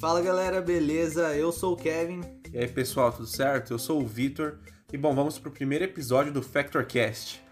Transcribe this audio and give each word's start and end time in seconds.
Fala 0.00 0.22
galera, 0.22 0.62
beleza? 0.62 1.36
Eu 1.36 1.52
sou 1.52 1.74
o 1.74 1.76
Kevin. 1.76 2.22
E 2.54 2.58
aí 2.58 2.66
pessoal, 2.66 3.12
tudo 3.12 3.26
certo? 3.26 3.74
Eu 3.74 3.78
sou 3.78 4.00
o 4.00 4.06
Vitor. 4.06 4.54
E 4.90 4.96
bom, 4.96 5.14
vamos 5.14 5.38
pro 5.38 5.50
primeiro 5.50 5.84
episódio 5.84 6.32
do 6.32 6.40
FactorCast. 6.40 7.42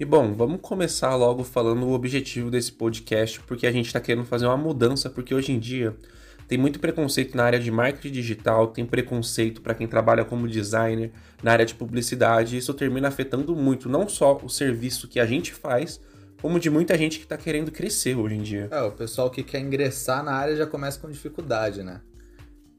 E 0.00 0.04
bom, 0.06 0.34
vamos 0.34 0.60
começar 0.62 1.14
logo 1.14 1.44
falando 1.44 1.84
o 1.86 1.92
objetivo 1.92 2.50
desse 2.50 2.72
podcast, 2.72 3.38
porque 3.40 3.66
a 3.66 3.70
gente 3.70 3.88
está 3.88 4.00
querendo 4.00 4.24
fazer 4.24 4.46
uma 4.46 4.56
mudança, 4.56 5.10
porque 5.10 5.34
hoje 5.34 5.52
em 5.52 5.58
dia 5.58 5.94
tem 6.52 6.58
muito 6.58 6.78
preconceito 6.80 7.34
na 7.34 7.44
área 7.44 7.58
de 7.58 7.70
marketing 7.70 8.12
digital, 8.12 8.66
tem 8.66 8.84
preconceito 8.84 9.62
para 9.62 9.72
quem 9.72 9.88
trabalha 9.88 10.22
como 10.22 10.46
designer, 10.46 11.10
na 11.42 11.50
área 11.50 11.64
de 11.64 11.74
publicidade, 11.74 12.54
e 12.54 12.58
isso 12.58 12.74
termina 12.74 13.08
afetando 13.08 13.56
muito 13.56 13.88
não 13.88 14.06
só 14.06 14.36
o 14.36 14.50
serviço 14.50 15.08
que 15.08 15.18
a 15.18 15.24
gente 15.24 15.54
faz, 15.54 15.98
como 16.42 16.60
de 16.60 16.68
muita 16.68 16.94
gente 16.98 17.16
que 17.16 17.24
está 17.24 17.38
querendo 17.38 17.72
crescer 17.72 18.18
hoje 18.18 18.34
em 18.34 18.42
dia. 18.42 18.68
É, 18.70 18.82
o 18.82 18.92
pessoal 18.92 19.30
que 19.30 19.42
quer 19.42 19.60
ingressar 19.60 20.22
na 20.22 20.32
área 20.32 20.54
já 20.54 20.66
começa 20.66 21.00
com 21.00 21.10
dificuldade, 21.10 21.82
né? 21.82 22.02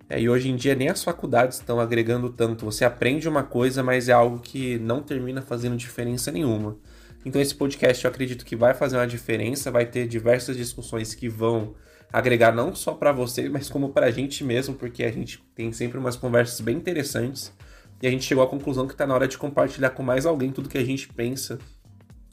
É, 0.08 0.22
e 0.22 0.30
hoje 0.30 0.52
em 0.52 0.56
dia 0.56 0.76
nem 0.76 0.90
as 0.90 1.04
faculdades 1.04 1.58
estão 1.58 1.80
agregando 1.80 2.30
tanto. 2.30 2.66
Você 2.66 2.86
aprende 2.86 3.28
uma 3.28 3.42
coisa, 3.42 3.82
mas 3.82 4.08
é 4.08 4.12
algo 4.12 4.38
que 4.38 4.78
não 4.78 5.02
termina 5.02 5.42
fazendo 5.42 5.76
diferença 5.76 6.32
nenhuma. 6.32 6.78
Então 7.26 7.42
esse 7.42 7.56
podcast 7.56 8.06
eu 8.06 8.12
acredito 8.12 8.46
que 8.46 8.56
vai 8.56 8.76
fazer 8.76 8.98
uma 8.98 9.08
diferença, 9.08 9.72
vai 9.72 9.88
ter 9.88 10.08
diversas 10.08 10.56
discussões 10.56 11.16
que 11.16 11.28
vão 11.28 11.74
agregar 12.14 12.54
não 12.54 12.76
só 12.76 12.94
para 12.94 13.12
você, 13.12 13.50
mas 13.50 13.68
como 13.68 13.90
para 13.90 14.06
a 14.06 14.12
gente 14.12 14.44
mesmo, 14.44 14.76
porque 14.76 15.04
a 15.04 15.12
gente 15.12 15.44
tem 15.56 15.74
sempre 15.74 15.98
umas 15.98 16.16
conversas 16.16 16.62
bem 16.62 16.78
interessantes 16.78 17.52
e 18.00 18.06
a 18.06 18.12
gente 18.12 18.24
chegou 18.24 18.44
à 18.44 18.48
conclusão 18.48 18.86
que 18.86 18.94
está 18.94 19.08
na 19.08 19.16
hora 19.16 19.28
de 19.28 19.36
compartilhar 19.36 19.90
com 19.90 20.04
mais 20.04 20.28
alguém 20.28 20.52
tudo 20.52 20.70
que 20.70 20.78
a 20.78 20.86
gente 20.86 21.08
pensa. 21.08 21.58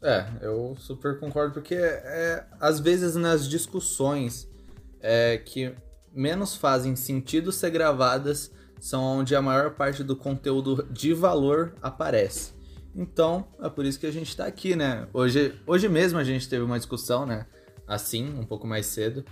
É, 0.03 0.27
eu 0.43 0.77
super 0.79 1.19
concordo, 1.19 1.55
porque 1.55 1.75
é, 1.75 2.45
às 2.61 2.79
vezes 2.79 3.15
nas 3.17 3.49
discussões 3.49 4.47
é, 5.01 5.39
que 5.39 5.75
menos 6.13 6.57
fazem 6.57 6.95
sentido 6.95 7.51
ser 7.51 7.71
gravadas 7.71 8.53
são 8.79 9.03
onde 9.03 9.35
a 9.35 9.41
maior 9.41 9.71
parte 9.75 10.05
do 10.05 10.17
conteúdo 10.17 10.87
de 10.91 11.15
valor 11.15 11.75
aparece. 11.81 12.53
Então, 12.95 13.47
é 13.63 13.69
por 13.69 13.85
isso 13.87 14.01
que 14.01 14.07
a 14.07 14.13
gente 14.13 14.29
está 14.29 14.47
aqui, 14.47 14.75
né? 14.75 15.07
Hoje, 15.13 15.55
hoje 15.67 15.89
mesmo 15.89 16.19
a 16.19 16.25
gente 16.25 16.49
teve 16.49 16.65
uma 16.65 16.77
discussão, 16.77 17.25
né? 17.25 17.47
Assim, 17.87 18.29
um 18.39 18.45
pouco 18.45 18.67
mais 18.67 18.87
cedo. 18.87 19.25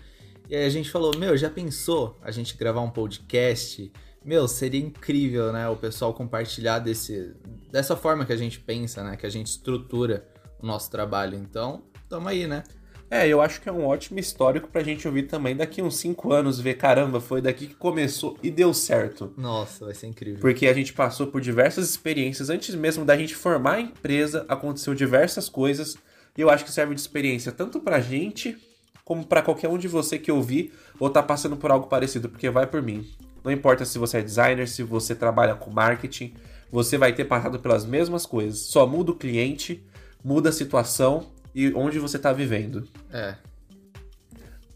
E 0.48 0.56
aí 0.56 0.64
a 0.64 0.70
gente 0.70 0.91
falou: 0.91 1.16
Meu, 1.16 1.36
já 1.36 1.50
pensou 1.50 2.18
a 2.22 2.30
gente 2.30 2.56
gravar 2.56 2.80
um 2.80 2.91
podcast? 2.91 3.92
Meu, 4.24 4.48
seria 4.48 4.80
incrível, 4.80 5.52
né? 5.52 5.68
O 5.68 5.77
pessoal 5.77 6.14
compartilhar 6.14 6.78
desse, 6.78 7.34
dessa 7.70 7.94
forma 7.94 8.24
que 8.24 8.32
a 8.32 8.36
gente 8.36 8.58
pensa, 8.58 9.04
né? 9.04 9.16
Que 9.16 9.26
a 9.26 9.30
gente 9.30 9.46
estrutura 9.48 10.26
o 10.60 10.66
nosso 10.66 10.91
trabalho. 10.91 11.36
Então, 11.36 11.82
tamo 12.08 12.28
aí, 12.28 12.46
né? 12.46 12.64
É, 13.10 13.26
eu 13.26 13.41
acho 13.41 13.60
que 13.62 13.69
é 13.69 13.72
um 13.72 13.86
ótimo 13.86 14.19
histórico 14.19 14.69
pra 14.69 14.82
gente 14.82 15.08
ouvir 15.08 15.22
também 15.22 15.56
daqui 15.56 15.80
uns 15.80 15.96
5 15.96 16.30
anos, 16.30 16.60
ver, 16.60 16.74
caramba, 16.74 17.20
foi 17.20 17.41
daqui 17.41 17.66
que 17.66 17.74
começou 17.74 18.36
e 18.42 18.50
deu 18.50 18.74
certo. 18.74 19.32
Nossa, 19.36 19.86
vai 19.86 19.94
ser 19.94 20.08
incrível. 20.08 20.41
Porque 20.41 20.66
a 20.66 20.74
gente 20.74 20.92
passou 20.92 21.26
por 21.28 21.41
diversas 21.41 21.88
experiências, 21.88 22.50
antes 22.50 22.74
mesmo 22.74 23.06
da 23.06 23.16
gente 23.16 23.34
formar 23.34 23.76
a 23.76 23.80
empresa, 23.80 24.44
aconteceu 24.46 24.94
diversas 24.94 25.48
coisas, 25.48 25.96
e 26.36 26.42
eu 26.42 26.50
acho 26.50 26.66
que 26.66 26.70
serve 26.70 26.94
de 26.94 27.00
experiência 27.00 27.50
tanto 27.50 27.80
pra 27.80 27.98
gente, 27.98 28.58
como 29.09 29.25
para 29.25 29.41
qualquer 29.41 29.70
um 29.70 29.78
de 29.78 29.89
você 29.89 30.19
que 30.19 30.31
ouvir 30.31 30.70
ou 31.01 31.09
tá 31.09 31.23
passando 31.23 31.56
por 31.56 31.70
algo 31.70 31.87
parecido, 31.87 32.28
porque 32.28 32.51
vai 32.51 32.67
por 32.67 32.83
mim. 32.83 33.09
Não 33.42 33.50
importa 33.50 33.87
se 33.87 33.98
você 33.98 34.19
é 34.19 34.23
designer, 34.23 34.69
se 34.69 34.83
você 34.83 35.15
trabalha 35.15 35.55
com 35.55 35.70
marketing, 35.70 36.34
você 36.70 36.98
vai 36.98 37.15
ter 37.15 37.25
passado 37.25 37.59
pelas 37.59 37.87
mesmas 37.87 38.27
coisas. 38.27 38.59
Só 38.59 38.87
muda 38.87 39.12
o 39.12 39.15
cliente, 39.15 39.83
muda 40.23 40.50
a 40.50 40.53
situação 40.53 41.25
e 41.55 41.73
onde 41.73 41.98
você 41.98 42.19
está 42.19 42.34
vivendo. 42.34 42.87
É. 43.11 43.34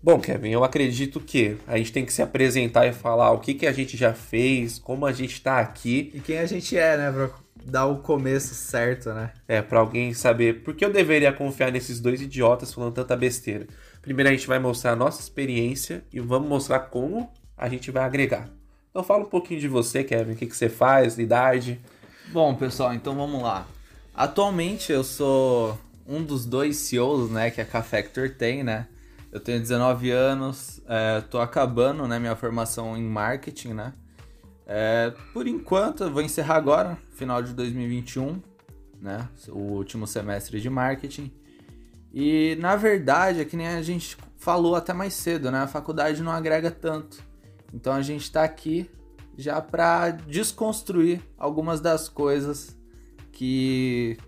Bom, 0.02 0.19
Kevin, 0.19 0.48
eu 0.48 0.64
acredito 0.64 1.20
que 1.20 1.58
a 1.67 1.77
gente 1.77 1.92
tem 1.92 2.06
que 2.06 2.12
se 2.12 2.22
apresentar 2.22 2.86
e 2.86 2.92
falar 2.94 3.33
o 3.33 3.39
que, 3.39 3.52
que 3.52 3.67
a 3.67 3.73
gente 3.73 3.98
já 3.98 4.14
fez, 4.14 4.79
como 4.79 5.05
a 5.05 5.12
gente 5.12 5.35
está 5.35 5.58
aqui. 5.58 6.11
E 6.14 6.20
quem 6.20 6.39
a 6.39 6.46
gente 6.46 6.74
é, 6.74 6.96
né, 6.96 7.12
pra 7.12 7.30
dar 7.67 7.86
o 7.86 7.98
começo 7.98 8.55
certo, 8.55 9.11
né? 9.12 9.30
É, 9.46 9.61
para 9.61 9.79
alguém 9.79 10.14
saber 10.14 10.62
por 10.62 10.74
que 10.74 10.85
eu 10.85 10.90
deveria 10.90 11.33
confiar 11.35 11.70
nesses 11.70 12.01
dois 12.01 12.20
idiotas 12.20 12.73
falando 12.73 12.95
tanta 12.95 13.14
besteira. 13.14 13.67
Primeiro 14.02 14.29
a 14.29 14.33
gente 14.33 14.48
vai 14.48 14.58
mostrar 14.58 14.92
a 14.92 14.96
nossa 14.96 15.20
experiência 15.20 16.05
e 16.13 16.18
vamos 16.18 16.48
mostrar 16.48 16.80
como 16.80 17.33
a 17.57 17.68
gente 17.68 17.90
vai 17.92 18.02
agregar. 18.02 18.51
Então 18.90 19.05
fala 19.05 19.23
um 19.23 19.29
pouquinho 19.29 19.61
de 19.61 19.68
você, 19.68 20.02
Kevin, 20.02 20.33
o 20.33 20.36
que, 20.36 20.46
que 20.46 20.57
você 20.57 20.68
faz, 20.68 21.17
idade. 21.18 21.80
Bom, 22.33 22.55
pessoal, 22.55 22.92
então 22.92 23.14
vamos 23.14 23.41
lá. 23.41 23.67
Atualmente 24.12 24.92
eu 24.92 25.05
sou 25.05 25.79
um 26.07 26.23
dos 26.23 26.45
dois 26.45 26.77
CEOs, 26.77 27.30
né, 27.30 27.51
que 27.51 27.61
a 27.61 27.64
K-Factor 27.64 28.30
tem, 28.30 28.64
né? 28.64 28.89
Eu 29.30 29.41
tenho 29.41 29.58
19 29.61 30.11
anos, 30.11 30.83
é, 30.86 31.23
tô 31.23 31.41
acabando, 31.41 32.07
né, 32.07 32.18
minha 32.18 32.36
formação 32.36 32.96
em 32.96 33.05
marketing, 33.05 33.73
né? 33.74 33.95
É, 34.67 35.12
por 35.33 35.46
enquanto, 35.46 36.05
eu 36.05 36.11
vou 36.11 36.23
encerrar 36.23 36.57
agora, 36.57 36.98
final 37.12 37.42
de 37.42 37.55
2021, 37.55 38.42
né? 39.01 39.29
O 39.48 39.58
último 39.58 40.07
semestre 40.07 40.61
de 40.61 40.68
marketing. 40.68 41.33
E 42.12 42.56
na 42.61 42.77
verdade, 42.77 43.40
é 43.40 43.45
que 43.45 43.56
nem 43.56 43.68
a 43.68 43.83
gente 43.83 44.17
falou 44.36 44.74
até 44.77 44.92
mais 44.92 45.14
cedo, 45.14 45.50
né? 45.50 45.61
A 45.61 45.67
faculdade 45.67 46.23
não 46.23 46.33
agrega 46.33 46.70
tanto. 46.70 47.23
Então 47.73 47.92
a 47.92 48.02
gente 48.02 48.30
tá 48.30 48.45
aqui 48.45 48.90
já 49.36 49.61
para 49.61 50.11
desconstruir 50.11 51.23
algumas 51.39 51.80
das 51.80 52.08
coisas 52.08 52.77
que 53.33 54.18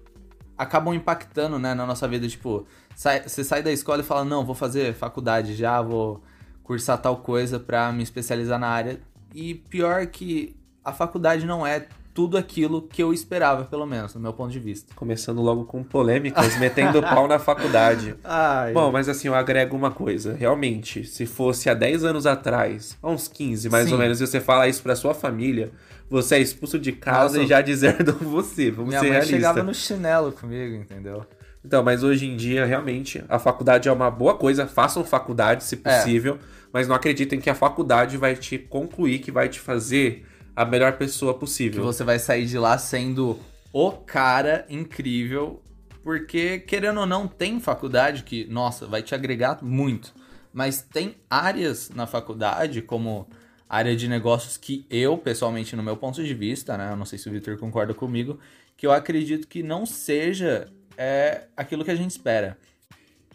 acabam 0.56 0.94
impactando, 0.94 1.58
né, 1.58 1.74
na 1.74 1.84
nossa 1.84 2.08
vida, 2.08 2.26
tipo, 2.28 2.66
sai, 2.96 3.28
você 3.28 3.44
sai 3.44 3.62
da 3.62 3.72
escola 3.72 4.00
e 4.00 4.04
fala: 4.04 4.24
"Não, 4.24 4.46
vou 4.46 4.54
fazer 4.54 4.94
faculdade 4.94 5.54
já, 5.54 5.82
vou 5.82 6.22
cursar 6.62 6.96
tal 7.00 7.18
coisa 7.18 7.60
para 7.60 7.92
me 7.92 8.02
especializar 8.02 8.58
na 8.58 8.68
área". 8.68 9.00
E 9.34 9.54
pior 9.54 10.06
que 10.06 10.56
a 10.82 10.92
faculdade 10.92 11.44
não 11.44 11.66
é 11.66 11.88
tudo 12.14 12.38
aquilo 12.38 12.80
que 12.82 13.02
eu 13.02 13.12
esperava, 13.12 13.64
pelo 13.64 13.84
menos, 13.84 14.14
no 14.14 14.20
meu 14.20 14.32
ponto 14.32 14.52
de 14.52 14.60
vista. 14.60 14.94
Começando 14.94 15.42
logo 15.42 15.64
com 15.64 15.82
polêmicas, 15.82 16.56
metendo 16.58 17.02
pau 17.02 17.26
na 17.26 17.40
faculdade. 17.40 18.14
Ai. 18.22 18.72
Bom, 18.72 18.92
mas 18.92 19.08
assim, 19.08 19.26
eu 19.26 19.34
agrego 19.34 19.76
uma 19.76 19.90
coisa. 19.90 20.32
Realmente, 20.32 21.04
se 21.04 21.26
fosse 21.26 21.68
há 21.68 21.74
10 21.74 22.04
anos 22.04 22.24
atrás, 22.24 22.96
há 23.02 23.10
uns 23.10 23.26
15 23.26 23.68
mais 23.68 23.86
Sim. 23.86 23.94
ou 23.94 23.98
menos, 23.98 24.20
e 24.20 24.26
você 24.28 24.38
fala 24.40 24.68
isso 24.68 24.80
pra 24.82 24.94
sua 24.94 25.12
família, 25.12 25.72
você 26.08 26.36
é 26.36 26.38
expulso 26.38 26.78
de 26.78 26.92
casa 26.92 27.34
Nossa. 27.34 27.40
e 27.40 27.46
já 27.48 27.60
deserdam 27.60 28.14
você. 28.22 28.70
Vamos 28.70 28.90
Minha 28.90 29.00
ser 29.00 29.06
mãe 29.06 29.12
realistas. 29.14 29.36
chegava 29.36 29.62
no 29.64 29.74
chinelo 29.74 30.30
comigo, 30.30 30.76
entendeu? 30.76 31.26
Então, 31.64 31.82
mas 31.82 32.04
hoje 32.04 32.26
em 32.26 32.36
dia, 32.36 32.64
realmente, 32.64 33.24
a 33.28 33.38
faculdade 33.40 33.88
é 33.88 33.92
uma 33.92 34.10
boa 34.10 34.34
coisa. 34.36 34.66
Façam 34.68 35.02
faculdade, 35.02 35.64
se 35.64 35.80
É. 35.82 35.98
possível, 35.98 36.38
mas 36.72 36.86
não 36.86 36.94
acreditem 36.94 37.40
que 37.40 37.50
a 37.50 37.54
faculdade 37.56 38.16
vai 38.16 38.36
te 38.36 38.56
concluir, 38.56 39.18
que 39.18 39.32
vai 39.32 39.48
te 39.48 39.58
fazer 39.58 40.24
a 40.54 40.64
melhor 40.64 40.96
pessoa 40.96 41.34
Que 41.34 41.40
possível. 41.40 41.82
você 41.82 42.04
vai 42.04 42.18
sair 42.18 42.46
de 42.46 42.58
lá 42.58 42.78
sendo 42.78 43.38
o 43.72 43.90
cara 43.90 44.64
incrível, 44.68 45.62
porque 46.02 46.60
querendo 46.60 47.00
ou 47.00 47.06
não 47.06 47.26
tem 47.26 47.58
faculdade 47.58 48.22
que, 48.22 48.44
nossa, 48.46 48.86
vai 48.86 49.02
te 49.02 49.14
agregar 49.14 49.58
muito, 49.62 50.14
mas 50.52 50.80
tem 50.82 51.16
áreas 51.28 51.90
na 51.90 52.06
faculdade 52.06 52.82
como 52.82 53.28
área 53.68 53.96
de 53.96 54.06
negócios 54.06 54.56
que 54.56 54.86
eu, 54.88 55.18
pessoalmente, 55.18 55.74
no 55.74 55.82
meu 55.82 55.96
ponto 55.96 56.22
de 56.22 56.34
vista, 56.34 56.76
né, 56.78 56.92
eu 56.92 56.96
não 56.96 57.04
sei 57.04 57.18
se 57.18 57.28
o 57.28 57.32
Victor 57.32 57.58
concorda 57.58 57.92
comigo, 57.92 58.38
que 58.76 58.86
eu 58.86 58.92
acredito 58.92 59.48
que 59.48 59.62
não 59.62 59.84
seja 59.84 60.68
é, 60.96 61.44
aquilo 61.56 61.84
que 61.84 61.90
a 61.90 61.96
gente 61.96 62.10
espera. 62.10 62.56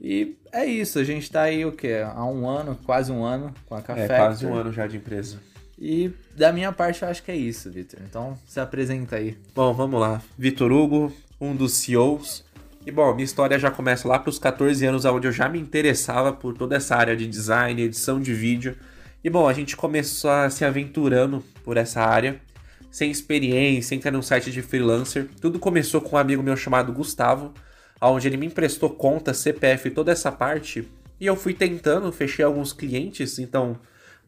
E 0.01 0.37
é 0.53 0.65
isso, 0.65 0.97
a 0.97 1.03
gente 1.03 1.29
tá 1.29 1.41
aí 1.41 1.65
o 1.65 1.73
quê? 1.73 2.01
Há 2.05 2.25
um 2.25 2.47
ano, 2.47 2.79
quase 2.85 3.11
um 3.11 3.25
ano 3.25 3.53
com 3.65 3.75
a 3.75 3.81
Café. 3.81 4.05
É 4.05 4.07
quase 4.07 4.45
um 4.45 4.53
ano 4.53 4.71
já 4.71 4.87
de 4.87 4.95
empresa. 4.95 5.39
E 5.79 6.11
da 6.35 6.51
minha 6.51 6.73
parte 6.73 7.03
eu 7.03 7.07
acho 7.07 7.23
que 7.23 7.31
é 7.31 7.35
isso, 7.35 7.71
Victor. 7.71 8.01
Então 8.07 8.37
se 8.45 8.59
apresenta 8.59 9.15
aí. 9.15 9.37
Bom, 9.55 9.73
vamos 9.73 9.99
lá. 9.99 10.21
Vitor 10.37 10.71
Hugo, 10.71 11.13
um 11.39 11.55
dos 11.55 11.73
CEOs. 11.73 12.43
E 12.85 12.91
bom, 12.91 13.13
minha 13.13 13.25
história 13.25 13.57
já 13.57 13.71
começa 13.71 14.07
lá 14.07 14.19
para 14.19 14.29
os 14.29 14.39
14 14.39 14.85
anos, 14.85 15.05
onde 15.05 15.27
eu 15.27 15.31
já 15.31 15.47
me 15.47 15.59
interessava 15.59 16.33
por 16.33 16.57
toda 16.57 16.75
essa 16.75 16.95
área 16.95 17.15
de 17.15 17.27
design, 17.27 17.81
edição 17.81 18.19
de 18.19 18.33
vídeo. 18.33 18.75
E 19.23 19.29
bom, 19.29 19.47
a 19.47 19.53
gente 19.53 19.77
começou 19.77 20.31
a 20.31 20.49
se 20.49 20.65
aventurando 20.65 21.43
por 21.63 21.77
essa 21.77 22.01
área, 22.01 22.41
sem 22.89 23.11
experiência, 23.11 23.95
entra 23.95 24.11
num 24.11 24.21
site 24.21 24.51
de 24.51 24.61
freelancer. 24.61 25.27
Tudo 25.39 25.59
começou 25.59 26.01
com 26.01 26.15
um 26.15 26.19
amigo 26.19 26.41
meu 26.41 26.55
chamado 26.55 26.91
Gustavo, 26.91 27.53
onde 28.01 28.27
ele 28.27 28.37
me 28.37 28.47
emprestou 28.47 28.89
conta, 28.89 29.33
CPF 29.33 29.91
toda 29.91 30.11
essa 30.11 30.31
parte. 30.31 30.87
E 31.19 31.25
eu 31.25 31.35
fui 31.35 31.53
tentando, 31.53 32.11
fechei 32.11 32.43
alguns 32.43 32.71
clientes, 32.71 33.39
então 33.39 33.77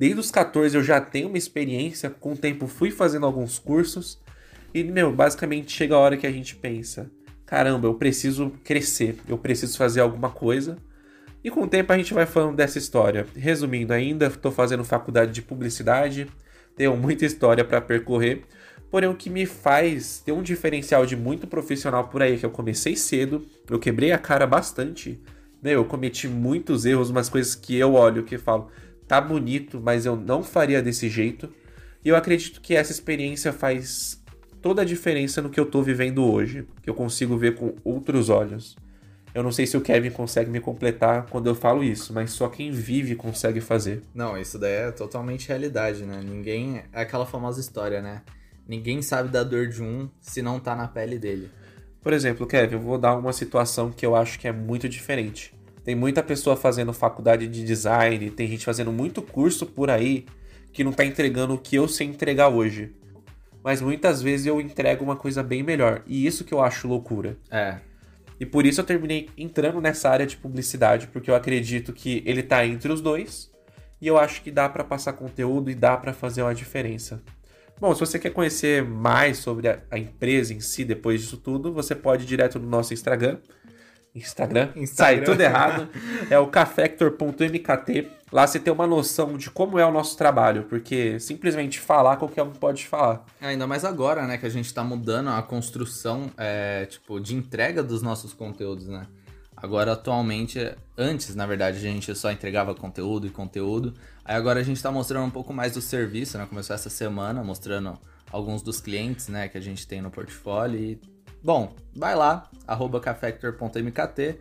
desde 0.02 0.20
os 0.20 0.32
14 0.32 0.76
eu 0.76 0.82
já 0.82 1.00
tenho 1.00 1.28
uma 1.28 1.38
experiência, 1.38 2.10
com 2.10 2.34
o 2.34 2.36
tempo 2.36 2.66
fui 2.66 2.90
fazendo 2.90 3.24
alguns 3.24 3.60
cursos. 3.60 4.20
E, 4.74 4.84
meu, 4.84 5.12
basicamente 5.12 5.72
chega 5.72 5.94
a 5.94 6.00
hora 6.00 6.18
que 6.18 6.26
a 6.26 6.32
gente 6.32 6.56
pensa: 6.56 7.12
caramba, 7.46 7.88
eu 7.88 7.94
preciso 7.94 8.52
crescer, 8.64 9.18
eu 9.28 9.38
preciso 9.38 9.78
fazer 9.78 10.02
alguma 10.02 10.32
coisa. 10.32 10.76
E 11.44 11.52
com 11.52 11.62
o 11.62 11.68
tempo 11.68 11.94
a 11.94 11.98
gente 11.98 12.16
vai 12.16 12.26
falando 12.26 12.56
dessa 12.56 12.80
história. 12.80 13.28
Resumindo, 13.36 13.94
ainda 13.94 14.26
estou 14.26 14.52
fazendo 14.52 14.84
faculdade 14.84 15.32
de 15.34 15.42
publicidade, 15.44 16.28
tenho 16.76 16.98
muita 16.98 17.24
história 17.24 17.64
para 17.64 17.80
percorrer, 17.80 18.44
Porém, 18.90 19.08
o 19.08 19.16
que 19.16 19.30
me 19.30 19.46
faz 19.46 20.20
ter 20.20 20.34
um 20.34 20.44
diferencial 20.44 21.06
de 21.06 21.16
muito 21.16 21.48
profissional 21.48 22.10
por 22.10 22.22
aí, 22.22 22.34
é 22.34 22.38
que 22.38 22.46
eu 22.46 22.52
comecei 22.52 22.94
cedo, 22.94 23.46
eu 23.70 23.80
quebrei 23.80 24.12
a 24.12 24.18
cara 24.18 24.46
bastante, 24.46 25.18
né? 25.64 25.74
Eu 25.76 25.86
cometi 25.86 26.28
muitos 26.28 26.86
erros, 26.86 27.10
umas 27.10 27.30
coisas 27.30 27.56
que 27.56 27.78
eu 27.78 27.94
olho 27.94 28.24
que 28.24 28.38
falo, 28.38 28.70
tá 29.12 29.20
bonito, 29.20 29.82
mas 29.84 30.06
eu 30.06 30.16
não 30.16 30.42
faria 30.42 30.82
desse 30.82 31.10
jeito. 31.10 31.54
E 32.02 32.08
eu 32.08 32.16
acredito 32.16 32.62
que 32.62 32.74
essa 32.74 32.94
experiência 32.94 33.52
faz 33.52 34.24
toda 34.62 34.84
a 34.84 34.86
diferença 34.86 35.42
no 35.42 35.50
que 35.50 35.60
eu 35.60 35.66
tô 35.66 35.84
vivendo 35.84 36.24
hoje, 36.24 36.66
que 36.82 36.90
eu 36.90 36.94
consigo 36.94 37.36
ver 37.36 37.56
com 37.56 37.76
outros 37.84 38.30
olhos. 38.30 38.78
Eu 39.36 39.44
não 39.44 39.52
sei 39.52 39.68
se 39.68 39.76
o 39.76 39.82
Kevin 39.82 40.12
consegue 40.12 40.50
me 40.50 40.62
completar 40.62 41.26
quando 41.26 41.48
eu 41.48 41.56
falo 41.56 41.84
isso, 41.84 42.14
mas 42.14 42.32
só 42.32 42.48
quem 42.48 42.72
vive 42.72 43.14
consegue 43.14 43.60
fazer. 43.60 44.02
Não, 44.16 44.38
isso 44.38 44.58
daí 44.58 44.88
é 44.88 44.92
totalmente 44.92 45.50
realidade, 45.50 46.06
né? 46.06 46.22
Ninguém. 46.24 46.82
É 46.94 47.02
aquela 47.02 47.26
famosa 47.26 47.60
história, 47.60 48.02
né? 48.02 48.22
Ninguém 48.66 49.02
sabe 49.02 49.28
da 49.28 49.44
dor 49.44 49.68
de 49.68 49.84
um 49.84 50.10
se 50.22 50.42
não 50.42 50.58
tá 50.58 50.74
na 50.74 50.88
pele 50.88 51.20
dele. 51.20 51.52
Por 52.02 52.14
exemplo, 52.14 52.48
Kevin, 52.48 52.76
eu 52.76 52.82
vou 52.82 52.98
dar 52.98 53.18
uma 53.18 53.34
situação 53.34 53.92
que 53.92 54.06
eu 54.06 54.16
acho 54.16 54.40
que 54.40 54.48
é 54.48 54.54
muito 54.54 54.88
diferente. 54.88 55.54
Tem 55.84 55.96
muita 55.96 56.22
pessoa 56.22 56.56
fazendo 56.56 56.94
faculdade 56.94 57.48
de 57.48 57.64
design, 57.64 58.30
tem 58.32 58.48
gente 58.48 58.66
fazendo 58.66 58.92
muito 58.92 59.22
curso 59.22 59.66
por 59.66 59.90
aí 59.90 60.26
que 60.72 60.84
não 60.84 60.92
tá 60.92 61.04
entregando 61.04 61.54
o 61.54 61.58
que 61.58 61.76
eu 61.76 61.88
sei 61.88 62.08
entregar 62.08 62.50
hoje. 62.50 62.94
Mas 63.64 63.82
muitas 63.82 64.22
vezes 64.22 64.46
eu 64.46 64.60
entrego 64.60 65.04
uma 65.04 65.16
coisa 65.16 65.44
bem 65.44 65.62
melhor. 65.64 66.04
E 66.08 66.26
isso 66.26 66.44
que 66.44 66.54
eu 66.54 66.62
acho 66.62 66.88
loucura. 66.88 67.38
É. 67.50 67.78
E 68.40 68.46
por 68.46 68.66
isso 68.66 68.82
eu 68.82 68.86
terminei 68.86 69.30
entrando 69.38 69.80
nessa 69.80 70.10
área 70.10 70.26
de 70.26 70.36
publicidade, 70.36 71.08
porque 71.08 71.30
eu 71.30 71.36
acredito 71.36 71.94
que 71.94 72.24
ele 72.26 72.42
tá 72.42 72.66
entre 72.66 72.92
os 72.92 73.02
dois. 73.02 73.52
E 74.02 74.08
eu 74.08 74.18
acho 74.18 74.42
que 74.42 74.50
dá 74.50 74.68
para 74.68 74.84
passar 74.84 75.14
conteúdo 75.14 75.70
e 75.70 75.76
dá 75.76 75.96
para 75.96 76.12
fazer 76.12 76.42
uma 76.42 76.56
diferença. 76.56 77.22
Bom, 77.80 77.94
se 77.94 78.00
você 78.00 78.18
quer 78.18 78.32
conhecer 78.32 78.84
mais 78.84 79.38
sobre 79.38 79.68
a, 79.68 79.80
a, 79.92 79.98
empresa 79.98 80.54
em 80.54 80.60
si 80.60 80.84
depois 80.84 81.22
disso 81.22 81.38
tudo, 81.38 81.72
você 81.74 81.96
pode 81.96 82.24
ir 82.24 82.28
direto 82.28 82.60
no 82.60 82.68
nosso 82.68 82.94
Instagram. 82.94 83.38
Instagram? 84.14 84.70
Instagram. 84.76 84.86
Sai 84.88 85.24
tudo 85.24 85.42
errado. 85.42 85.90
É 86.30 86.38
o 86.38 86.48
cafector.mkt. 86.48 88.12
Lá 88.32 88.48
você 88.48 88.60
tem 88.60 88.72
uma 88.72 88.88
noção 88.88 89.38
de 89.38 89.50
como 89.50 89.78
é 89.78 89.86
o 89.86 89.92
nosso 89.92 90.18
trabalho, 90.18 90.64
porque 90.64 91.20
simplesmente 91.20 91.80
falar 91.80 92.16
qualquer 92.16 92.44
um 92.44 92.52
pode 92.52 92.88
falar. 92.88 93.26
É, 93.42 93.48
ainda 93.48 93.68
mais 93.68 93.84
agora, 93.84 94.26
né, 94.26 94.38
que 94.38 94.46
a 94.46 94.50
gente 94.50 94.74
tá 94.74 94.84
mudando 94.84 95.30
a 95.30 95.42
construção, 95.42 96.32
é, 96.38 96.86
tipo, 96.86 97.20
de 97.20 97.36
entrega 97.36 97.84
dos 97.84 98.02
nossos 98.02 98.34
conteúdos, 98.34 98.88
né? 98.88 99.06
Agora, 99.56 99.92
atualmente, 99.92 100.74
antes, 100.98 101.36
na 101.36 101.46
verdade, 101.46 101.78
a 101.78 101.82
gente 101.82 102.16
só 102.16 102.32
entregava 102.32 102.74
conteúdo 102.74 103.28
e 103.28 103.30
conteúdo. 103.30 103.94
Aí 104.26 104.36
agora 104.36 104.60
a 104.60 104.64
gente 104.64 104.78
está 104.78 104.92
mostrando 104.92 105.26
um 105.26 105.30
pouco 105.30 105.54
mais 105.54 105.74
do 105.74 105.82
serviço, 105.82 106.38
né? 106.38 106.48
Começou 106.48 106.74
essa 106.74 106.90
semana 106.90 107.44
mostrando 107.44 108.00
alguns 108.32 108.62
dos 108.62 108.80
clientes, 108.80 109.28
né, 109.28 109.50
que 109.50 109.58
a 109.58 109.62
gente 109.62 109.86
tem 109.86 110.02
no 110.02 110.10
portfólio. 110.10 110.80
E, 110.80 111.00
bom, 111.44 111.76
vai 111.96 112.16
lá, 112.16 112.50
arroba 112.68 113.00
cafector.mkt 113.00 114.36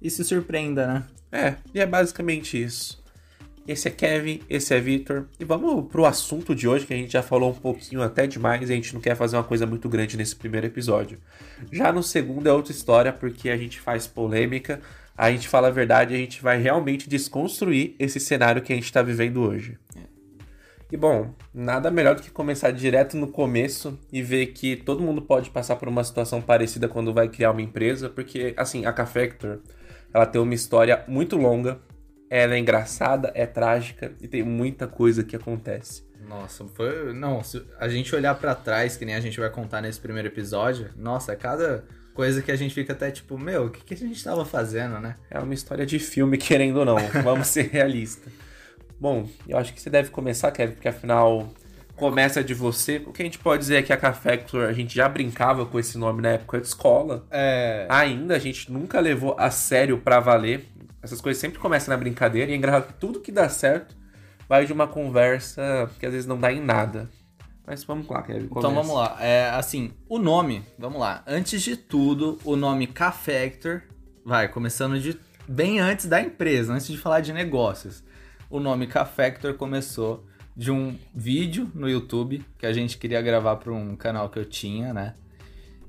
e 0.00 0.10
se 0.10 0.24
surpreenda, 0.24 0.86
né? 0.86 1.04
É, 1.32 1.54
e 1.74 1.80
é 1.80 1.86
basicamente 1.86 2.62
isso. 2.62 3.02
Esse 3.66 3.88
é 3.88 3.90
Kevin, 3.90 4.40
esse 4.48 4.74
é 4.74 4.80
Victor. 4.80 5.26
E 5.40 5.44
vamos 5.44 5.90
pro 5.90 6.04
assunto 6.04 6.54
de 6.54 6.68
hoje, 6.68 6.86
que 6.86 6.92
a 6.92 6.96
gente 6.96 7.12
já 7.12 7.22
falou 7.22 7.50
um 7.50 7.54
pouquinho 7.54 8.02
até 8.02 8.26
demais 8.26 8.68
e 8.68 8.72
a 8.72 8.76
gente 8.76 8.92
não 8.92 9.00
quer 9.00 9.16
fazer 9.16 9.36
uma 9.36 9.44
coisa 9.44 9.66
muito 9.66 9.88
grande 9.88 10.18
nesse 10.18 10.36
primeiro 10.36 10.66
episódio. 10.66 11.18
Já 11.72 11.90
no 11.90 12.02
segundo 12.02 12.46
é 12.46 12.52
outra 12.52 12.72
história, 12.72 13.10
porque 13.10 13.48
a 13.48 13.56
gente 13.56 13.80
faz 13.80 14.06
polêmica, 14.06 14.82
a 15.16 15.30
gente 15.30 15.48
fala 15.48 15.68
a 15.68 15.70
verdade, 15.70 16.14
a 16.14 16.18
gente 16.18 16.42
vai 16.42 16.60
realmente 16.60 17.08
desconstruir 17.08 17.94
esse 17.98 18.20
cenário 18.20 18.60
que 18.60 18.72
a 18.72 18.76
gente 18.76 18.84
está 18.84 19.00
vivendo 19.00 19.40
hoje. 19.40 19.78
E 20.94 20.96
bom, 20.96 21.34
nada 21.52 21.90
melhor 21.90 22.14
do 22.14 22.22
que 22.22 22.30
começar 22.30 22.70
direto 22.70 23.16
no 23.16 23.26
começo 23.26 23.98
e 24.12 24.22
ver 24.22 24.46
que 24.52 24.76
todo 24.76 25.02
mundo 25.02 25.20
pode 25.20 25.50
passar 25.50 25.74
por 25.74 25.88
uma 25.88 26.04
situação 26.04 26.40
parecida 26.40 26.88
quando 26.88 27.12
vai 27.12 27.28
criar 27.28 27.50
uma 27.50 27.60
empresa, 27.60 28.08
porque 28.08 28.54
assim, 28.56 28.86
a 28.86 28.92
Cafector, 28.92 29.58
ela 30.12 30.24
tem 30.24 30.40
uma 30.40 30.54
história 30.54 31.02
muito 31.08 31.36
longa, 31.36 31.80
ela 32.30 32.54
é 32.54 32.60
engraçada, 32.60 33.32
é 33.34 33.44
trágica 33.44 34.12
e 34.20 34.28
tem 34.28 34.44
muita 34.44 34.86
coisa 34.86 35.24
que 35.24 35.34
acontece. 35.34 36.04
Nossa, 36.28 36.64
foi. 36.64 37.12
Não, 37.12 37.42
se 37.42 37.60
a 37.80 37.88
gente 37.88 38.14
olhar 38.14 38.36
para 38.36 38.54
trás, 38.54 38.96
que 38.96 39.04
nem 39.04 39.16
a 39.16 39.20
gente 39.20 39.40
vai 39.40 39.50
contar 39.50 39.80
nesse 39.80 39.98
primeiro 39.98 40.28
episódio, 40.28 40.90
nossa, 40.96 41.32
é 41.32 41.34
cada 41.34 41.84
coisa 42.14 42.40
que 42.40 42.52
a 42.52 42.56
gente 42.56 42.72
fica 42.72 42.92
até 42.92 43.10
tipo, 43.10 43.36
meu, 43.36 43.64
o 43.64 43.70
que, 43.70 43.82
que 43.82 43.94
a 43.94 43.96
gente 43.96 44.22
tava 44.22 44.44
fazendo, 44.44 45.00
né? 45.00 45.16
É 45.28 45.40
uma 45.40 45.54
história 45.54 45.84
de 45.84 45.98
filme, 45.98 46.38
querendo 46.38 46.76
ou 46.76 46.84
não. 46.84 46.98
Vamos 47.24 47.48
ser 47.48 47.62
realistas. 47.62 48.43
Bom, 49.04 49.28
eu 49.46 49.58
acho 49.58 49.74
que 49.74 49.82
você 49.82 49.90
deve 49.90 50.08
começar, 50.08 50.50
Kevin, 50.50 50.72
porque 50.72 50.88
afinal 50.88 51.52
começa 51.94 52.42
de 52.42 52.54
você. 52.54 53.02
O 53.06 53.12
que 53.12 53.20
a 53.20 53.24
gente 53.26 53.38
pode 53.38 53.60
dizer 53.60 53.76
é 53.76 53.82
que 53.82 53.92
a 53.92 53.98
Cafector, 53.98 54.64
a 54.64 54.72
gente 54.72 54.94
já 54.94 55.06
brincava 55.06 55.66
com 55.66 55.78
esse 55.78 55.98
nome 55.98 56.22
na 56.22 56.30
época 56.30 56.58
de 56.58 56.66
escola. 56.66 57.26
É. 57.30 57.86
Ainda 57.90 58.34
a 58.34 58.38
gente 58.38 58.72
nunca 58.72 58.98
levou 59.00 59.36
a 59.38 59.50
sério 59.50 59.98
para 59.98 60.20
valer. 60.20 60.70
Essas 61.02 61.20
coisas 61.20 61.38
sempre 61.38 61.58
começam 61.58 61.92
na 61.92 61.98
brincadeira 61.98 62.50
e 62.50 62.54
é 62.54 62.56
engraçado 62.56 62.86
que 62.86 62.94
tudo 62.94 63.20
que 63.20 63.30
dá 63.30 63.46
certo 63.46 63.94
vai 64.48 64.64
de 64.64 64.72
uma 64.72 64.88
conversa 64.88 65.90
que 66.00 66.06
às 66.06 66.12
vezes 66.12 66.26
não 66.26 66.40
dá 66.40 66.50
em 66.50 66.62
nada. 66.62 67.06
Mas 67.66 67.84
vamos 67.84 68.08
lá, 68.08 68.22
Kevin. 68.22 68.48
Começa. 68.48 68.68
Então 68.68 68.74
vamos 68.74 68.96
lá. 68.96 69.18
É, 69.20 69.50
assim, 69.50 69.92
o 70.08 70.18
nome, 70.18 70.62
vamos 70.78 70.98
lá. 70.98 71.22
Antes 71.26 71.60
de 71.60 71.76
tudo, 71.76 72.38
o 72.42 72.56
nome 72.56 72.86
K-Factor, 72.86 73.82
vai, 74.24 74.48
começando 74.48 74.98
de 74.98 75.14
bem 75.46 75.78
antes 75.78 76.06
da 76.06 76.22
empresa, 76.22 76.72
antes 76.72 76.86
de 76.86 76.96
falar 76.96 77.20
de 77.20 77.34
negócios. 77.34 78.02
O 78.54 78.60
nome 78.60 78.86
K-Factor 78.86 79.54
começou 79.54 80.24
de 80.56 80.70
um 80.70 80.96
vídeo 81.12 81.68
no 81.74 81.90
YouTube 81.90 82.40
que 82.56 82.64
a 82.64 82.72
gente 82.72 82.98
queria 82.98 83.20
gravar 83.20 83.56
para 83.56 83.72
um 83.72 83.96
canal 83.96 84.28
que 84.28 84.38
eu 84.38 84.44
tinha, 84.44 84.94
né? 84.94 85.14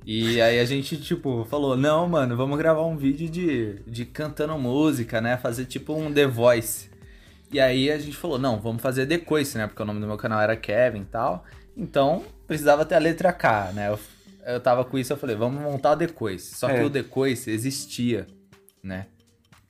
E 0.04 0.40
aí 0.40 0.58
a 0.58 0.64
gente, 0.64 1.00
tipo, 1.00 1.44
falou, 1.44 1.76
não, 1.76 2.08
mano, 2.08 2.36
vamos 2.36 2.58
gravar 2.58 2.84
um 2.84 2.96
vídeo 2.96 3.28
de, 3.28 3.74
de 3.86 4.04
cantando 4.04 4.58
música, 4.58 5.20
né? 5.20 5.36
Fazer 5.36 5.66
tipo 5.66 5.94
um 5.94 6.12
The 6.12 6.26
Voice. 6.26 6.90
E 7.52 7.60
aí 7.60 7.88
a 7.88 7.98
gente 7.98 8.16
falou, 8.16 8.36
não, 8.36 8.60
vamos 8.60 8.82
fazer 8.82 9.06
The 9.06 9.18
Coice, 9.18 9.56
né? 9.56 9.68
Porque 9.68 9.84
o 9.84 9.86
nome 9.86 10.00
do 10.00 10.06
meu 10.08 10.16
canal 10.16 10.40
era 10.40 10.56
Kevin 10.56 11.02
e 11.02 11.04
tal. 11.04 11.44
Então, 11.76 12.24
precisava 12.48 12.84
ter 12.84 12.96
a 12.96 12.98
letra 12.98 13.32
K, 13.32 13.70
né? 13.74 13.90
Eu, 13.90 14.00
eu 14.44 14.58
tava 14.58 14.84
com 14.84 14.98
isso, 14.98 15.12
eu 15.12 15.16
falei, 15.16 15.36
vamos 15.36 15.62
montar 15.62 15.92
o 15.92 15.96
The 15.96 16.08
Coice. 16.08 16.56
Só 16.56 16.68
é. 16.68 16.80
que 16.80 16.84
o 16.84 16.90
The 16.90 17.04
Coice 17.04 17.48
existia, 17.48 18.26
né? 18.82 19.06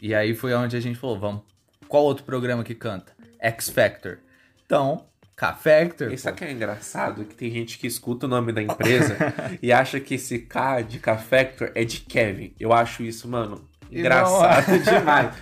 E 0.01 0.15
aí 0.15 0.35
foi 0.35 0.55
onde 0.55 0.79
a 0.79 0.81
gente 0.81 0.99
falou, 0.99 1.21
vamos... 1.21 1.56
Qual 1.89 2.05
outro 2.05 2.25
programa 2.25 2.65
que 2.65 2.75
canta? 2.75 3.13
X 3.41 3.69
Factor. 3.69 4.19
Então, 4.65 5.05
K-Factor. 5.37 6.13
Isso 6.13 6.29
aqui 6.29 6.45
é 6.45 6.53
engraçado, 6.53 7.25
que 7.25 7.35
tem 7.35 7.51
gente 7.51 7.79
que 7.79 7.87
escuta 7.87 8.25
o 8.25 8.29
nome 8.29 8.53
da 8.53 8.63
empresa 8.63 9.17
e 9.63 9.71
acha 9.71 10.01
que 10.01 10.15
esse 10.15 10.39
K 10.39 10.81
de 10.81 10.99
K-Factor 10.99 11.71
é 11.75 11.85
de 11.85 12.01
Kevin. 12.01 12.55
Eu 12.59 12.73
acho 12.73 13.03
isso, 13.03 13.29
mano, 13.29 13.69
engraçado 13.93 14.71
não... 14.71 14.79
demais. 14.99 15.35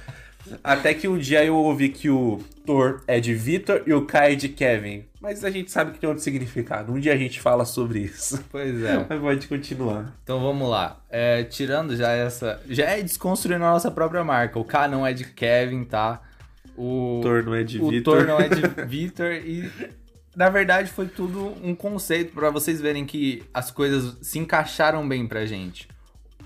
Até 0.63 0.93
que 0.93 1.09
um 1.09 1.17
dia 1.17 1.45
eu 1.45 1.57
ouvi 1.57 1.89
que 1.89 2.11
o 2.11 2.43
Thor 2.67 3.03
é 3.07 3.19
de 3.19 3.33
Victor 3.33 3.83
e 3.87 3.95
o 3.95 4.05
K 4.05 4.33
é 4.33 4.35
de 4.35 4.49
Kevin. 4.49 5.05
Mas 5.21 5.43
a 5.43 5.51
gente 5.51 5.71
sabe 5.71 5.93
que 5.93 5.99
tem 5.99 6.09
outro 6.09 6.23
significado. 6.23 6.93
Um 6.93 6.99
dia 6.99 7.15
a 7.15 7.17
gente 7.17 7.41
fala 7.41 7.65
sobre 7.65 8.01
isso. 8.01 8.45
Pois 8.51 8.83
é. 8.83 9.07
Mas 9.09 9.21
pode 9.21 9.47
continuar. 9.47 10.13
Então 10.23 10.41
vamos 10.41 10.69
lá. 10.69 11.01
É, 11.09 11.45
tirando 11.45 11.97
já 11.97 12.11
essa. 12.11 12.61
Já 12.69 12.91
é 12.91 13.03
desconstruindo 13.03 13.65
a 13.65 13.71
nossa 13.71 13.91
própria 13.91 14.23
marca. 14.23 14.59
O 14.59 14.65
K 14.65 14.87
não 14.87 15.07
é 15.07 15.15
de 15.15 15.25
Kevin, 15.25 15.85
tá? 15.85 16.21
O 16.77 17.21
Thor 17.23 17.45
não 17.45 17.55
é 17.55 17.63
de 17.63 17.81
o 17.81 17.89
Victor. 17.89 18.15
O 18.15 18.17
Thor 18.19 18.27
não 18.27 18.41
é 18.41 18.49
de 18.49 18.63
Victor 18.87 19.33
e 19.33 19.71
na 20.37 20.49
verdade 20.49 20.91
foi 20.91 21.07
tudo 21.07 21.55
um 21.63 21.75
conceito 21.75 22.33
para 22.33 22.51
vocês 22.51 22.81
verem 22.81 23.05
que 23.05 23.43
as 23.53 23.71
coisas 23.71 24.19
se 24.23 24.39
encaixaram 24.39 25.07
bem 25.07 25.27
pra 25.27 25.47
gente. 25.47 25.89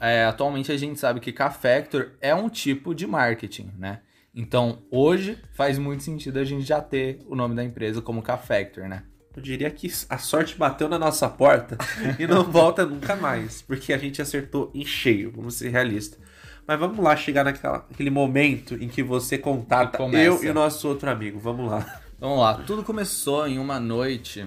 É, 0.01 0.25
atualmente 0.25 0.71
a 0.71 0.77
gente 0.77 0.99
sabe 0.99 1.21
que 1.21 1.33
K-Factor 1.33 2.13
é 2.21 2.35
um 2.35 2.49
tipo 2.49 2.95
de 2.95 3.07
marketing, 3.07 3.73
né? 3.77 4.01
Então, 4.35 4.83
hoje 4.91 5.39
faz 5.55 5.79
muito 5.79 6.05
sentido 6.05 6.39
a 6.39 6.45
gente 6.45 6.63
já 6.63 6.81
ter 6.81 7.19
o 7.27 7.35
nome 7.35 7.57
da 7.57 7.65
empresa 7.65 8.01
como 8.01 8.23
K-Factor, 8.23 8.89
né? 8.89 9.03
Eu 9.35 9.43
diria 9.43 9.71
que 9.71 9.91
a 10.09 10.19
sorte 10.19 10.57
bateu 10.57 10.89
na 10.89 10.99
nossa 10.99 11.29
porta 11.29 11.77
e 12.19 12.27
não 12.27 12.45
volta 12.45 12.85
nunca 12.85 13.17
mais, 13.17 13.63
porque 13.63 13.93
a 13.93 13.99
gente 13.99 14.23
acertou 14.23 14.71
em 14.75 14.85
cheio, 14.85 15.33
vamos 15.35 15.55
ser 15.55 15.71
realistas. 15.71 16.21
Mas 16.69 16.79
vamos 16.79 16.99
lá 16.99 17.17
chegar 17.17 17.45
naquele 17.45 18.11
momento 18.11 18.75
em 18.75 18.89
que 18.89 19.03
você 19.03 19.39
contata 19.39 20.03
eu 20.03 20.45
e 20.45 20.51
o 20.51 20.53
nosso 20.53 20.87
outro 20.87 21.09
amigo. 21.11 21.39
Vamos 21.39 21.71
lá. 21.71 22.03
Vamos 22.21 22.41
lá. 22.41 22.57
Tudo 22.67 22.85
começou 22.85 23.49
em 23.49 23.59
uma 23.59 23.81
noite. 23.81 24.47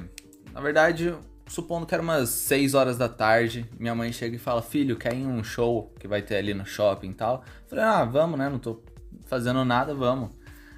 Na 0.54 0.62
verdade, 0.62 1.16
supondo 1.48 1.88
que 1.88 1.96
era 1.96 2.04
umas 2.04 2.30
6 2.30 2.76
horas 2.76 2.96
da 2.96 3.10
tarde. 3.10 3.66
Minha 3.80 3.96
mãe 3.96 4.14
chega 4.14 4.36
e 4.36 4.40
fala: 4.40 4.62
Filho, 4.62 4.96
quer 4.98 5.16
ir 5.16 5.26
um 5.26 5.44
show 5.44 5.92
que 6.00 6.08
vai 6.08 6.22
ter 6.22 6.36
ali 6.36 6.54
no 6.54 6.64
shopping 6.64 7.10
e 7.10 7.14
tal? 7.16 7.44
Eu 7.64 7.70
falei: 7.70 7.86
Ah, 7.86 8.06
vamos, 8.06 8.38
né? 8.38 8.50
Não 8.50 8.60
tô 8.60 8.84
fazendo 9.26 9.66
nada, 9.66 9.96
vamos. 9.96 10.30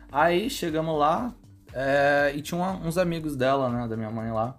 Aí 0.09 0.49
chegamos 0.49 0.97
lá 0.97 1.35
é, 1.73 2.31
e 2.33 2.41
tinha 2.41 2.57
uma, 2.57 2.71
uns 2.87 2.97
amigos 2.97 3.35
dela, 3.35 3.67
né? 3.67 3.85
Da 3.85 3.97
minha 3.97 4.09
mãe 4.09 4.31
lá. 4.31 4.57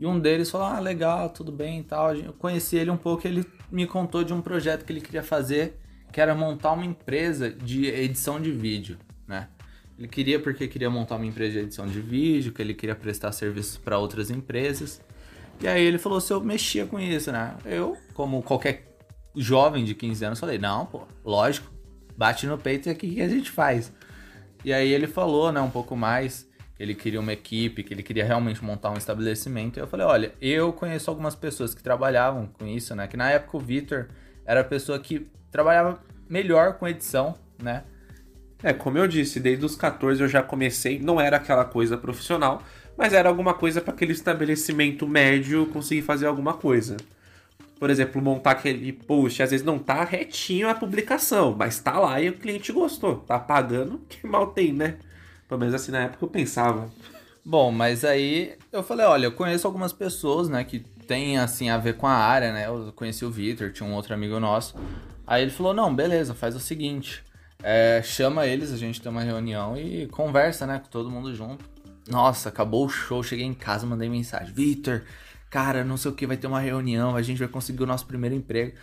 E 0.00 0.04
um 0.04 0.18
deles 0.18 0.50
falou: 0.50 0.66
Ah, 0.66 0.80
legal, 0.80 1.28
tudo 1.28 1.52
bem 1.52 1.78
e 1.78 1.84
tal. 1.84 2.12
Eu 2.12 2.32
conheci 2.32 2.76
ele 2.76 2.90
um 2.90 2.96
pouco. 2.96 3.24
Ele 3.24 3.46
me 3.70 3.86
contou 3.86 4.24
de 4.24 4.34
um 4.34 4.42
projeto 4.42 4.84
que 4.84 4.92
ele 4.92 5.00
queria 5.00 5.22
fazer 5.22 5.83
que 6.14 6.20
era 6.20 6.32
montar 6.32 6.70
uma 6.70 6.84
empresa 6.84 7.50
de 7.50 7.86
edição 7.86 8.40
de 8.40 8.52
vídeo, 8.52 8.96
né? 9.26 9.48
Ele 9.98 10.06
queria 10.06 10.38
porque 10.38 10.68
queria 10.68 10.88
montar 10.88 11.16
uma 11.16 11.26
empresa 11.26 11.54
de 11.54 11.58
edição 11.58 11.88
de 11.88 12.00
vídeo, 12.00 12.52
que 12.52 12.62
ele 12.62 12.72
queria 12.72 12.94
prestar 12.94 13.32
serviços 13.32 13.76
para 13.76 13.98
outras 13.98 14.30
empresas. 14.30 15.00
E 15.60 15.66
aí 15.66 15.82
ele 15.82 15.98
falou 15.98 16.20
se 16.20 16.32
eu 16.32 16.40
mexia 16.40 16.86
com 16.86 17.00
isso, 17.00 17.32
né? 17.32 17.56
Eu, 17.64 17.96
como 18.12 18.40
qualquer 18.44 18.96
jovem 19.34 19.84
de 19.84 19.92
15 19.92 20.24
anos, 20.24 20.38
falei, 20.38 20.56
não, 20.56 20.86
pô, 20.86 21.02
lógico, 21.24 21.68
bate 22.16 22.46
no 22.46 22.56
peito 22.56 22.88
e 22.88 22.90
aqui 22.90 23.12
que 23.12 23.20
a 23.20 23.28
gente 23.28 23.50
faz. 23.50 23.92
E 24.64 24.72
aí 24.72 24.92
ele 24.92 25.08
falou, 25.08 25.50
né, 25.50 25.60
um 25.60 25.70
pouco 25.70 25.96
mais, 25.96 26.48
que 26.76 26.82
ele 26.84 26.94
queria 26.94 27.18
uma 27.18 27.32
equipe, 27.32 27.82
que 27.82 27.92
ele 27.92 28.04
queria 28.04 28.24
realmente 28.24 28.62
montar 28.62 28.92
um 28.92 28.96
estabelecimento. 28.96 29.78
E 29.78 29.80
eu 29.80 29.88
falei, 29.88 30.06
olha, 30.06 30.32
eu 30.40 30.72
conheço 30.72 31.10
algumas 31.10 31.34
pessoas 31.34 31.74
que 31.74 31.82
trabalhavam 31.82 32.46
com 32.46 32.68
isso, 32.68 32.94
né? 32.94 33.08
Que 33.08 33.16
na 33.16 33.30
época 33.30 33.56
o 33.56 33.60
Vitor 33.60 34.06
era 34.46 34.60
a 34.60 34.64
pessoa 34.64 34.98
que 34.98 35.26
trabalhava 35.50 36.00
melhor 36.28 36.74
com 36.74 36.88
edição, 36.88 37.36
né? 37.62 37.84
É, 38.62 38.72
como 38.72 38.96
eu 38.96 39.06
disse, 39.06 39.38
desde 39.38 39.64
os 39.64 39.76
14 39.76 40.22
eu 40.22 40.28
já 40.28 40.42
comecei, 40.42 40.98
não 40.98 41.20
era 41.20 41.36
aquela 41.36 41.64
coisa 41.64 41.98
profissional, 41.98 42.62
mas 42.96 43.12
era 43.12 43.28
alguma 43.28 43.52
coisa 43.52 43.80
para 43.80 43.92
aquele 43.92 44.12
estabelecimento 44.12 45.06
médio 45.06 45.66
conseguir 45.66 46.02
fazer 46.02 46.26
alguma 46.26 46.54
coisa. 46.54 46.96
Por 47.78 47.90
exemplo, 47.90 48.22
montar 48.22 48.52
aquele 48.52 48.92
post, 48.92 49.42
às 49.42 49.50
vezes 49.50 49.66
não 49.66 49.78
tá 49.78 50.02
retinho 50.04 50.68
a 50.68 50.74
publicação, 50.74 51.54
mas 51.58 51.78
tá 51.78 51.98
lá 51.98 52.20
e 52.20 52.30
o 52.30 52.38
cliente 52.38 52.72
gostou. 52.72 53.16
Tá 53.16 53.38
pagando, 53.38 53.98
que 54.08 54.26
mal 54.26 54.46
tem, 54.46 54.72
né? 54.72 54.96
Pelo 55.46 55.60
menos 55.60 55.74
assim 55.74 55.92
na 55.92 56.04
época 56.04 56.24
eu 56.24 56.28
pensava. 56.28 56.90
Bom, 57.44 57.70
mas 57.70 58.04
aí 58.04 58.56
eu 58.72 58.82
falei, 58.82 59.04
olha, 59.04 59.26
eu 59.26 59.32
conheço 59.32 59.66
algumas 59.66 59.92
pessoas, 59.92 60.48
né, 60.48 60.64
que 60.64 60.82
tem 61.06 61.38
assim 61.38 61.70
a 61.70 61.78
ver 61.78 61.96
com 61.96 62.06
a 62.06 62.14
área, 62.14 62.52
né? 62.52 62.66
Eu 62.66 62.92
conheci 62.94 63.24
o 63.24 63.30
Victor, 63.30 63.72
tinha 63.72 63.88
um 63.88 63.94
outro 63.94 64.14
amigo 64.14 64.38
nosso. 64.40 64.74
Aí 65.26 65.42
ele 65.42 65.50
falou, 65.50 65.72
não, 65.72 65.94
beleza, 65.94 66.34
faz 66.34 66.54
o 66.54 66.60
seguinte. 66.60 67.22
É, 67.62 68.02
chama 68.04 68.46
eles, 68.46 68.72
a 68.72 68.76
gente 68.76 69.00
tem 69.00 69.10
uma 69.10 69.22
reunião 69.22 69.76
e 69.76 70.06
conversa, 70.08 70.66
né, 70.66 70.78
com 70.78 70.88
todo 70.88 71.10
mundo 71.10 71.34
junto. 71.34 71.64
Nossa, 72.06 72.50
acabou 72.50 72.84
o 72.84 72.88
show, 72.90 73.22
cheguei 73.22 73.46
em 73.46 73.54
casa, 73.54 73.86
mandei 73.86 74.08
mensagem. 74.08 74.52
Victor, 74.52 75.04
cara, 75.48 75.82
não 75.82 75.96
sei 75.96 76.10
o 76.10 76.14
que, 76.14 76.26
vai 76.26 76.36
ter 76.36 76.46
uma 76.46 76.60
reunião, 76.60 77.16
a 77.16 77.22
gente 77.22 77.38
vai 77.38 77.48
conseguir 77.48 77.82
o 77.82 77.86
nosso 77.86 78.04
primeiro 78.06 78.34
emprego. 78.34 78.76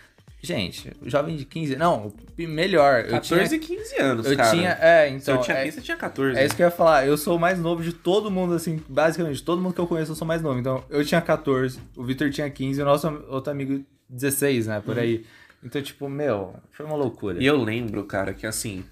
Gente, 0.44 0.92
jovem 1.04 1.36
de 1.36 1.44
15, 1.44 1.76
não, 1.76 2.12
melhor. 2.36 3.04
14 3.04 3.54
eu 3.54 3.60
tinha, 3.60 3.76
e 3.76 3.78
15 3.78 3.98
anos, 4.00 4.26
eu 4.26 4.36
cara. 4.36 4.50
tinha, 4.50 4.78
é, 4.80 5.08
então. 5.08 5.20
Se 5.20 5.30
eu 5.30 5.40
tinha 5.40 5.56
é, 5.56 5.64
15, 5.64 5.76
você 5.76 5.80
tinha 5.82 5.96
14. 5.96 6.36
é 6.36 6.44
isso 6.44 6.56
que 6.56 6.62
eu 6.62 6.66
ia 6.66 6.70
falar. 6.72 7.06
Eu 7.06 7.16
sou 7.16 7.36
o 7.36 7.40
mais 7.40 7.60
novo 7.60 7.80
de 7.80 7.92
todo 7.92 8.28
mundo, 8.28 8.54
assim, 8.54 8.82
basicamente, 8.88 9.40
todo 9.40 9.62
mundo 9.62 9.72
que 9.72 9.80
eu 9.80 9.86
conheço 9.86 10.10
eu 10.10 10.16
sou 10.16 10.26
mais 10.26 10.42
novo. 10.42 10.58
Então, 10.58 10.82
eu 10.90 11.04
tinha 11.04 11.20
14, 11.20 11.78
o 11.96 12.02
Victor 12.02 12.28
tinha 12.30 12.50
15 12.50 12.80
e 12.80 12.82
o 12.82 12.84
nosso 12.84 13.06
outro 13.28 13.52
amigo 13.52 13.84
16, 14.10 14.66
né, 14.66 14.82
por 14.84 14.98
aí. 14.98 15.24
Então, 15.62 15.80
tipo, 15.80 16.08
meu, 16.08 16.56
foi 16.72 16.84
uma 16.84 16.96
loucura. 16.96 17.40
E 17.40 17.46
eu 17.46 17.56
lembro, 17.56 18.04
cara, 18.04 18.34
que 18.34 18.44
assim, 18.44 18.84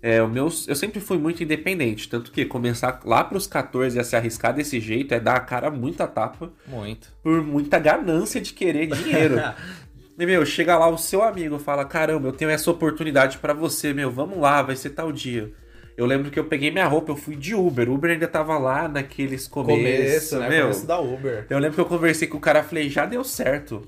é, 0.00 0.22
o 0.22 0.28
meu, 0.28 0.48
eu 0.66 0.76
sempre 0.76 1.00
fui 1.00 1.18
muito 1.18 1.42
independente, 1.42 2.08
tanto 2.08 2.30
que 2.30 2.44
começar 2.44 3.00
lá 3.04 3.24
pros 3.24 3.46
14 3.48 3.98
a 3.98 4.04
se 4.04 4.14
arriscar 4.14 4.54
desse 4.54 4.80
jeito 4.80 5.12
é 5.12 5.18
dar 5.18 5.36
a 5.36 5.40
cara 5.40 5.70
muita 5.70 6.06
tapa 6.06 6.52
Muito. 6.66 7.08
por 7.22 7.42
muita 7.42 7.78
ganância 7.78 8.40
de 8.40 8.52
querer 8.52 8.86
dinheiro. 8.86 9.36
e, 10.18 10.26
meu, 10.26 10.44
chega 10.44 10.76
lá 10.76 10.88
o 10.88 10.98
seu 10.98 11.22
amigo 11.22 11.58
fala: 11.58 11.84
"Caramba, 11.84 12.28
eu 12.28 12.32
tenho 12.32 12.50
essa 12.50 12.70
oportunidade 12.70 13.38
pra 13.38 13.52
você, 13.54 13.92
meu, 13.94 14.10
vamos 14.10 14.38
lá, 14.38 14.62
vai 14.62 14.76
ser 14.76 14.90
tal 14.90 15.12
dia". 15.12 15.52
Eu 15.96 16.06
lembro 16.06 16.30
que 16.30 16.38
eu 16.38 16.44
peguei 16.44 16.70
minha 16.70 16.86
roupa, 16.86 17.10
eu 17.10 17.16
fui 17.16 17.34
de 17.34 17.54
Uber. 17.56 17.90
Uber 17.90 18.10
ainda 18.12 18.28
tava 18.28 18.56
lá 18.56 18.86
naqueles 18.86 19.48
começos, 19.48 20.30
Começo, 20.30 20.38
né? 20.38 20.48
meu. 20.48 20.62
Começo 20.62 20.86
da 20.86 21.00
Uber. 21.00 21.46
Eu 21.50 21.58
lembro 21.58 21.74
que 21.74 21.80
eu 21.80 21.86
conversei 21.86 22.28
com 22.28 22.36
o 22.36 22.40
cara, 22.40 22.62
falei, 22.62 22.88
já 22.88 23.04
deu 23.04 23.24
certo. 23.24 23.82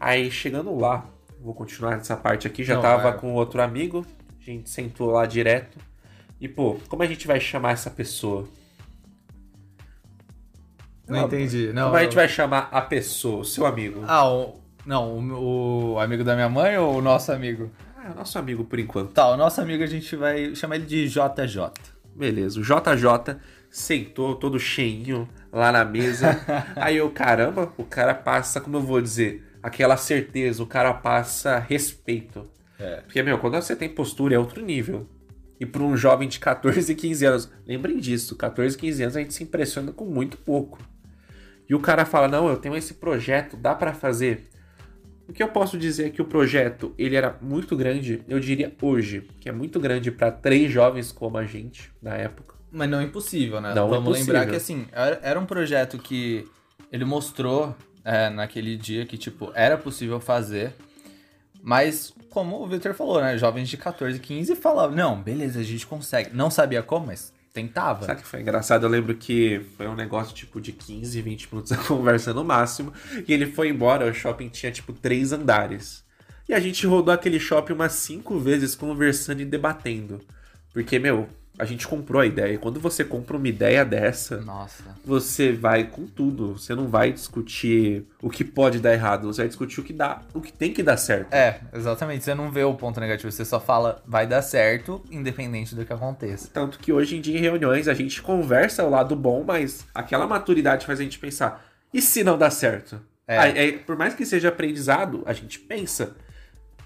Aí 0.00 0.30
chegando 0.30 0.74
lá, 0.74 1.04
vou 1.40 1.52
continuar 1.54 1.96
nessa 1.96 2.16
parte 2.16 2.46
aqui, 2.46 2.64
já 2.64 2.76
Não, 2.76 2.82
tava 2.82 3.02
vai. 3.10 3.18
com 3.18 3.34
outro 3.34 3.60
amigo, 3.60 4.06
a 4.40 4.42
gente 4.44 4.70
sentou 4.70 5.10
lá 5.10 5.26
direto. 5.26 5.76
E 6.40 6.48
pô, 6.48 6.78
como 6.88 7.02
a 7.02 7.06
gente 7.06 7.26
vai 7.26 7.38
chamar 7.40 7.72
essa 7.72 7.90
pessoa? 7.90 8.48
Não 11.06 11.26
entendi. 11.26 11.72
Não, 11.74 11.84
como 11.86 11.96
a 11.96 12.02
gente 12.02 12.12
eu- 12.12 12.16
vai 12.16 12.28
chamar 12.28 12.68
a 12.72 12.80
pessoa, 12.80 13.40
o 13.40 13.44
seu 13.44 13.66
amigo? 13.66 14.02
Ah, 14.06 14.26
o... 14.30 14.60
não, 14.86 15.18
o, 15.18 15.92
o 15.94 15.98
amigo 15.98 16.22
da 16.22 16.34
minha 16.34 16.48
mãe 16.48 16.76
ou 16.76 16.98
o 16.98 17.02
nosso 17.02 17.32
amigo? 17.32 17.70
Ah, 17.96 18.10
é 18.10 18.14
nosso 18.14 18.38
amigo 18.38 18.64
por 18.64 18.78
enquanto. 18.78 19.12
Tá, 19.12 19.28
o 19.30 19.36
nosso 19.36 19.60
amigo 19.60 19.82
a 19.82 19.86
gente 19.86 20.14
vai 20.14 20.54
chamar 20.54 20.76
ele 20.76 20.86
de 20.86 21.08
JJ. 21.08 21.72
Beleza, 22.14 22.60
o 22.60 22.62
JJ 22.62 23.36
sentou 23.70 24.36
todo 24.36 24.58
cheinho 24.58 25.28
lá 25.52 25.72
na 25.72 25.84
mesa. 25.84 26.40
Aí 26.76 26.98
eu, 26.98 27.10
caramba, 27.10 27.72
o 27.76 27.84
cara 27.84 28.14
passa, 28.14 28.60
como 28.60 28.76
eu 28.76 28.82
vou 28.82 29.00
dizer, 29.00 29.42
aquela 29.62 29.96
certeza, 29.96 30.62
o 30.62 30.66
cara 30.66 30.92
passa 30.92 31.58
respeito. 31.58 32.48
É. 32.78 33.00
Porque, 33.00 33.22
meu, 33.22 33.38
quando 33.38 33.54
você 33.54 33.74
tem 33.74 33.88
postura 33.88 34.34
é 34.34 34.38
outro 34.38 34.62
nível. 34.62 35.08
E 35.58 35.64
para 35.64 35.82
um 35.82 35.96
jovem 35.96 36.28
de 36.28 36.38
14, 36.38 36.94
15 36.94 37.24
anos, 37.24 37.52
lembrem 37.66 37.98
disso, 37.98 38.36
14, 38.36 38.76
15 38.76 39.02
anos 39.02 39.16
a 39.16 39.20
gente 39.20 39.32
se 39.32 39.42
impressiona 39.42 39.92
com 39.92 40.04
muito 40.04 40.36
pouco. 40.36 40.78
E 41.68 41.74
o 41.74 41.80
cara 41.80 42.04
fala: 42.04 42.28
"Não, 42.28 42.48
eu 42.48 42.56
tenho 42.56 42.76
esse 42.76 42.94
projeto, 42.94 43.56
dá 43.56 43.74
para 43.74 43.94
fazer". 43.94 44.48
O 45.28 45.32
que 45.32 45.42
eu 45.42 45.48
posso 45.48 45.78
dizer 45.78 46.06
é 46.06 46.10
que 46.10 46.20
o 46.20 46.24
projeto, 46.24 46.94
ele 46.98 47.16
era 47.16 47.36
muito 47.40 47.76
grande, 47.76 48.22
eu 48.28 48.38
diria 48.38 48.72
hoje, 48.80 49.26
que 49.40 49.48
é 49.48 49.52
muito 49.52 49.80
grande 49.80 50.10
para 50.10 50.30
três 50.30 50.70
jovens 50.70 51.10
como 51.10 51.38
a 51.38 51.44
gente 51.44 51.90
na 52.00 52.14
época. 52.14 52.54
Mas 52.70 52.90
não 52.90 53.00
é 53.00 53.04
impossível, 53.04 53.60
né? 53.60 53.72
Não 53.74 53.86
é 53.86 53.90
Vamos 53.90 54.18
lembrar 54.18 54.46
que 54.46 54.56
assim, 54.56 54.86
era, 54.92 55.18
era 55.22 55.40
um 55.40 55.46
projeto 55.46 55.96
que 55.98 56.46
ele 56.92 57.04
mostrou 57.04 57.74
é, 58.04 58.28
naquele 58.30 58.76
dia 58.76 59.06
que, 59.06 59.16
tipo, 59.16 59.50
era 59.54 59.76
possível 59.76 60.20
fazer. 60.20 60.74
Mas, 61.62 62.12
como 62.30 62.62
o 62.62 62.66
Victor 62.66 62.92
falou, 62.94 63.20
né? 63.20 63.38
Jovens 63.38 63.68
de 63.68 63.76
14, 63.76 64.18
15 64.20 64.54
falavam, 64.56 64.94
não, 64.94 65.22
beleza, 65.22 65.58
a 65.58 65.62
gente 65.64 65.86
consegue. 65.86 66.30
Não 66.34 66.50
sabia 66.50 66.82
como, 66.82 67.06
mas 67.06 67.32
tentava. 67.54 68.04
Sabe 68.04 68.20
que 68.20 68.26
foi 68.26 68.40
engraçado? 68.40 68.84
Eu 68.84 68.90
lembro 68.90 69.14
que 69.14 69.64
foi 69.76 69.86
um 69.86 69.94
negócio 69.94 70.34
tipo 70.34 70.60
de 70.60 70.72
15, 70.72 71.22
20 71.22 71.48
minutos 71.52 71.72
a 71.72 71.76
conversa 71.86 72.34
no 72.34 72.44
máximo. 72.44 72.92
E 73.26 73.32
ele 73.32 73.46
foi 73.46 73.68
embora, 73.68 74.10
o 74.10 74.12
shopping 74.12 74.48
tinha 74.48 74.72
tipo 74.72 74.92
três 74.92 75.32
andares. 75.32 76.04
E 76.48 76.52
a 76.52 76.58
gente 76.60 76.84
rodou 76.86 77.14
aquele 77.14 77.38
shopping 77.38 77.72
umas 77.72 77.92
cinco 77.92 78.38
vezes 78.38 78.74
conversando 78.74 79.40
e 79.40 79.44
debatendo. 79.44 80.20
Porque, 80.72 80.98
meu, 80.98 81.28
a 81.58 81.64
gente 81.64 81.86
comprou 81.86 82.20
a 82.20 82.26
ideia. 82.26 82.54
E 82.54 82.58
quando 82.58 82.80
você 82.80 83.04
compra 83.04 83.36
uma 83.36 83.48
ideia 83.48 83.84
dessa, 83.84 84.38
Nossa. 84.40 84.82
você 85.04 85.52
vai 85.52 85.84
com 85.84 86.06
tudo. 86.06 86.58
Você 86.58 86.74
não 86.74 86.88
vai 86.88 87.12
discutir 87.12 88.04
o 88.20 88.28
que 88.28 88.44
pode 88.44 88.80
dar 88.80 88.92
errado, 88.92 89.26
você 89.26 89.42
vai 89.42 89.48
discutir 89.48 89.80
o 89.80 89.84
que 89.84 89.92
dá, 89.92 90.22
o 90.32 90.40
que 90.40 90.52
tem 90.52 90.72
que 90.72 90.82
dar 90.82 90.96
certo. 90.96 91.32
É, 91.32 91.60
exatamente. 91.72 92.24
Você 92.24 92.34
não 92.34 92.50
vê 92.50 92.64
o 92.64 92.74
ponto 92.74 92.98
negativo, 92.98 93.30
você 93.30 93.44
só 93.44 93.60
fala, 93.60 94.02
vai 94.06 94.26
dar 94.26 94.42
certo, 94.42 95.02
independente 95.10 95.74
do 95.74 95.84
que 95.84 95.92
aconteça. 95.92 96.48
Tanto 96.52 96.78
que 96.78 96.92
hoje 96.92 97.16
em 97.16 97.20
dia 97.20 97.38
em 97.38 97.42
reuniões 97.42 97.86
a 97.86 97.94
gente 97.94 98.20
conversa 98.20 98.82
o 98.84 98.90
lado 98.90 99.14
bom, 99.14 99.44
mas 99.46 99.86
aquela 99.94 100.26
maturidade 100.26 100.86
faz 100.86 100.98
a 100.98 101.02
gente 101.02 101.18
pensar: 101.18 101.64
e 101.92 102.02
se 102.02 102.24
não 102.24 102.36
dá 102.36 102.50
certo? 102.50 103.00
É. 103.26 103.72
Por 103.72 103.96
mais 103.96 104.14
que 104.14 104.26
seja 104.26 104.48
aprendizado, 104.48 105.22
a 105.24 105.32
gente 105.32 105.58
pensa. 105.58 106.16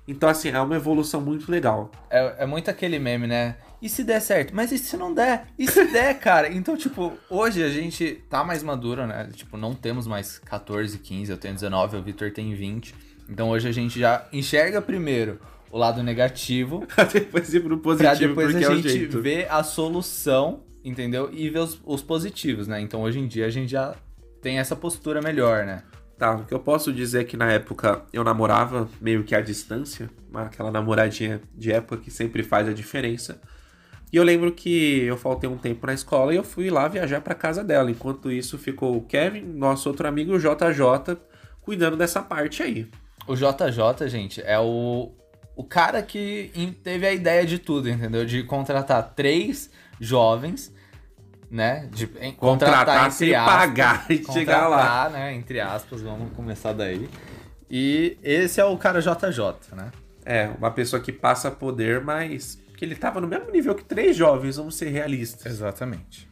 Então, 0.07 0.29
assim, 0.29 0.49
é 0.49 0.61
uma 0.61 0.77
evolução 0.77 1.21
muito 1.21 1.51
legal. 1.51 1.91
É, 2.09 2.37
é 2.39 2.47
muito 2.47 2.71
aquele 2.71 2.99
meme, 2.99 3.27
né? 3.27 3.57
E 3.81 3.89
se 3.89 4.03
der 4.03 4.21
certo? 4.21 4.55
Mas 4.55 4.73
e 4.73 4.79
se 4.79 4.97
não 4.97 5.15
der? 5.15 5.47
E 5.59 5.67
se 5.71 5.85
der, 5.93 6.19
cara? 6.19 6.53
Então, 6.53 6.77
tipo, 6.77 7.13
hoje 7.31 7.63
a 7.63 7.69
gente 7.69 8.23
tá 8.29 8.43
mais 8.43 8.63
maduro, 8.63 9.07
né? 9.07 9.31
Tipo, 9.33 9.57
não 9.57 9.75
temos 9.75 10.07
mais 10.07 10.39
14, 10.39 10.99
15, 10.99 11.31
eu 11.31 11.39
tenho 11.39 11.55
19, 11.55 11.97
o 11.97 12.03
Victor 12.03 12.33
tem 12.33 12.55
20. 12.55 12.95
Então 13.29 13.51
hoje 13.51 13.69
a 13.69 13.73
gente 13.73 13.99
já 14.01 14.27
enxerga 14.33 14.81
primeiro 14.81 15.39
o 15.71 15.77
lado 15.79 16.03
negativo 16.03 16.87
Pra 16.95 17.05
depois 17.05 17.53
ir 17.53 17.61
pro 17.61 17.79
pra 17.79 17.95
positivo, 17.95 18.29
depois 18.29 18.53
porque 18.53 18.65
a 18.65 18.71
é 18.71 18.75
gente 18.77 18.89
jeito. 18.89 19.21
ver 19.21 19.47
a 19.51 19.63
solução, 19.63 20.61
entendeu? 20.83 21.29
E 21.33 21.51
ver 21.51 21.59
os, 21.59 21.79
os 21.85 22.03
positivos, 22.03 22.67
né? 22.67 22.81
Então 22.81 23.03
hoje 23.03 23.19
em 23.19 23.27
dia 23.27 23.47
a 23.47 23.51
gente 23.51 23.71
já 23.71 23.95
tem 24.41 24.59
essa 24.59 24.75
postura 24.75 25.21
melhor, 25.21 25.67
né? 25.67 25.83
Tá, 26.17 26.35
o 26.35 26.45
que 26.45 26.53
eu 26.53 26.59
posso 26.59 26.93
dizer 26.93 27.21
é 27.21 27.25
que 27.25 27.37
na 27.37 27.53
época 27.53 28.03
eu 28.13 28.25
namorava 28.25 28.89
meio 29.01 29.23
que 29.23 29.35
à 29.35 29.41
distância, 29.41 30.11
aquela 30.35 30.71
namoradinha 30.71 31.41
de 31.55 31.71
época 31.71 31.99
que 31.99 32.11
sempre 32.11 32.43
faz 32.43 32.67
a 32.67 32.73
diferença. 32.73 33.41
E 34.13 34.17
eu 34.17 34.25
lembro 34.25 34.51
que 34.53 35.03
eu 35.03 35.17
faltei 35.17 35.49
um 35.49 35.59
tempo 35.59 35.87
na 35.87 35.93
escola 35.93 36.33
e 36.33 36.37
eu 36.37 36.45
fui 36.45 36.71
lá 36.71 36.89
viajar 36.89 37.21
pra 37.21 37.35
casa 37.35 37.63
dela. 37.63 37.91
Enquanto 37.91 38.31
isso 38.33 38.57
ficou 38.57 38.97
o 38.97 39.03
Kevin, 39.03 39.43
nosso 39.43 39.89
outro 39.89 40.09
amigo, 40.09 40.33
o 40.35 40.39
JJ, 40.39 41.17
cuidando 41.61 41.97
dessa 41.97 42.23
parte 42.23 42.63
aí. 42.63 42.89
O 43.27 43.35
JJ, 43.35 44.09
gente, 44.09 44.41
é 44.41 44.59
o, 44.59 45.13
o 45.55 45.63
cara 45.63 46.03
que 46.03 46.51
teve 46.83 47.07
a 47.07 47.13
ideia 47.13 47.45
de 47.45 47.59
tudo, 47.59 47.89
entendeu? 47.91 48.25
De 48.25 48.43
contratar 48.45 49.13
três 49.15 49.71
jovens, 50.01 50.75
né? 51.51 51.89
De 51.93 52.09
em- 52.21 52.33
Contratar 52.33 53.11
sem 53.13 53.29
pagar 53.33 54.07
e 54.11 54.25
chegar 54.33 54.69
lá. 54.69 54.77
Contratar, 54.79 55.11
né? 55.11 55.35
Entre 55.35 55.61
aspas, 55.61 56.01
vamos 56.01 56.33
começar 56.35 56.73
daí. 56.73 57.09
E 57.71 58.17
esse 58.23 58.59
é 58.59 58.65
o 58.65 58.79
cara 58.79 59.01
JJ, 59.03 59.75
né? 59.77 59.91
É, 60.25 60.49
uma 60.59 60.71
pessoa 60.71 61.01
que 61.03 61.13
passa 61.13 61.51
poder, 61.51 62.01
mas 62.03 62.59
que 62.79 62.85
ele 62.85 62.95
tava 62.95 63.21
no 63.21 63.27
mesmo 63.27 63.51
nível 63.51 63.75
que 63.75 63.85
três 63.85 64.17
jovens, 64.17 64.57
vamos 64.57 64.77
ser 64.77 64.89
realistas. 64.91 65.45
Exatamente. 65.53 66.29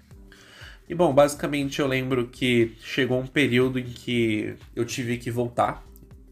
E 0.89 0.95
bom, 0.95 1.13
basicamente 1.13 1.81
eu 1.81 1.89
lembro 1.89 2.29
que 2.29 2.77
chegou 2.81 3.19
um 3.21 3.27
período 3.27 3.81
em 3.81 3.85
que 3.85 4.55
eu 4.75 4.85
tive 4.85 5.19
que 5.19 5.29
voltar, 5.29 5.83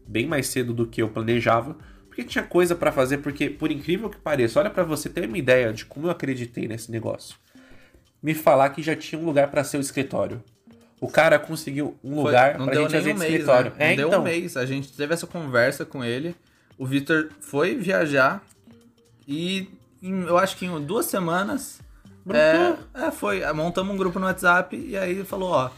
bem 0.07 0.25
mais 0.25 0.47
cedo 0.47 0.73
do 0.73 0.87
que 0.87 1.01
eu 1.01 1.09
planejava, 1.09 1.75
porque 2.07 2.23
tinha 2.23 2.45
coisa 2.45 2.73
pra 2.73 2.93
fazer, 2.93 3.17
porque 3.17 3.49
por 3.49 3.69
incrível 3.69 4.09
que 4.09 4.15
pareça, 4.17 4.57
olha 4.61 4.69
pra 4.69 4.83
você 4.85 5.09
ter 5.09 5.27
uma 5.27 5.37
ideia 5.37 5.73
de 5.73 5.83
como 5.85 6.07
eu 6.07 6.11
acreditei 6.11 6.65
nesse 6.65 6.89
negócio. 6.89 7.35
Me 8.23 8.33
falar 8.33 8.69
que 8.69 8.81
já 8.81 8.95
tinha 8.95 9.21
um 9.21 9.25
lugar 9.25 9.51
pra 9.51 9.65
ser 9.65 9.77
o 9.77 9.81
escritório. 9.81 10.41
O 11.01 11.09
cara 11.09 11.37
conseguiu 11.37 11.97
um 12.01 12.15
Foi- 12.15 12.23
lugar 12.23 12.57
não 12.57 12.65
pra 12.67 12.73
deu 12.75 12.83
gente 12.83 12.91
fazer 12.93 13.13
um 13.13 13.17
mês, 13.17 13.31
escritório. 13.33 13.71
né? 13.71 13.75
É, 13.79 13.89
Não 13.89 13.95
deu 13.97 14.07
então. 14.07 14.21
um 14.21 14.23
mês. 14.23 14.55
A 14.55 14.65
gente 14.65 14.93
teve 14.93 15.13
essa 15.13 15.27
conversa 15.27 15.85
com 15.85 16.01
ele. 16.05 16.33
O 16.77 16.85
Vitor 16.85 17.29
foi 17.41 17.75
viajar 17.75 18.41
e 19.27 19.67
em- 20.01 20.23
eu 20.23 20.37
acho 20.37 20.57
que 20.57 20.65
em 20.65 20.81
duas 20.85 21.05
semanas. 21.05 21.79
É, 22.29 22.75
é, 23.05 23.11
foi. 23.11 23.41
Montamos 23.53 23.93
um 23.93 23.97
grupo 23.97 24.19
no 24.19 24.25
WhatsApp 24.25 24.75
e 24.75 24.97
aí 24.97 25.11
ele 25.11 25.25
falou, 25.25 25.51
ó. 25.51 25.69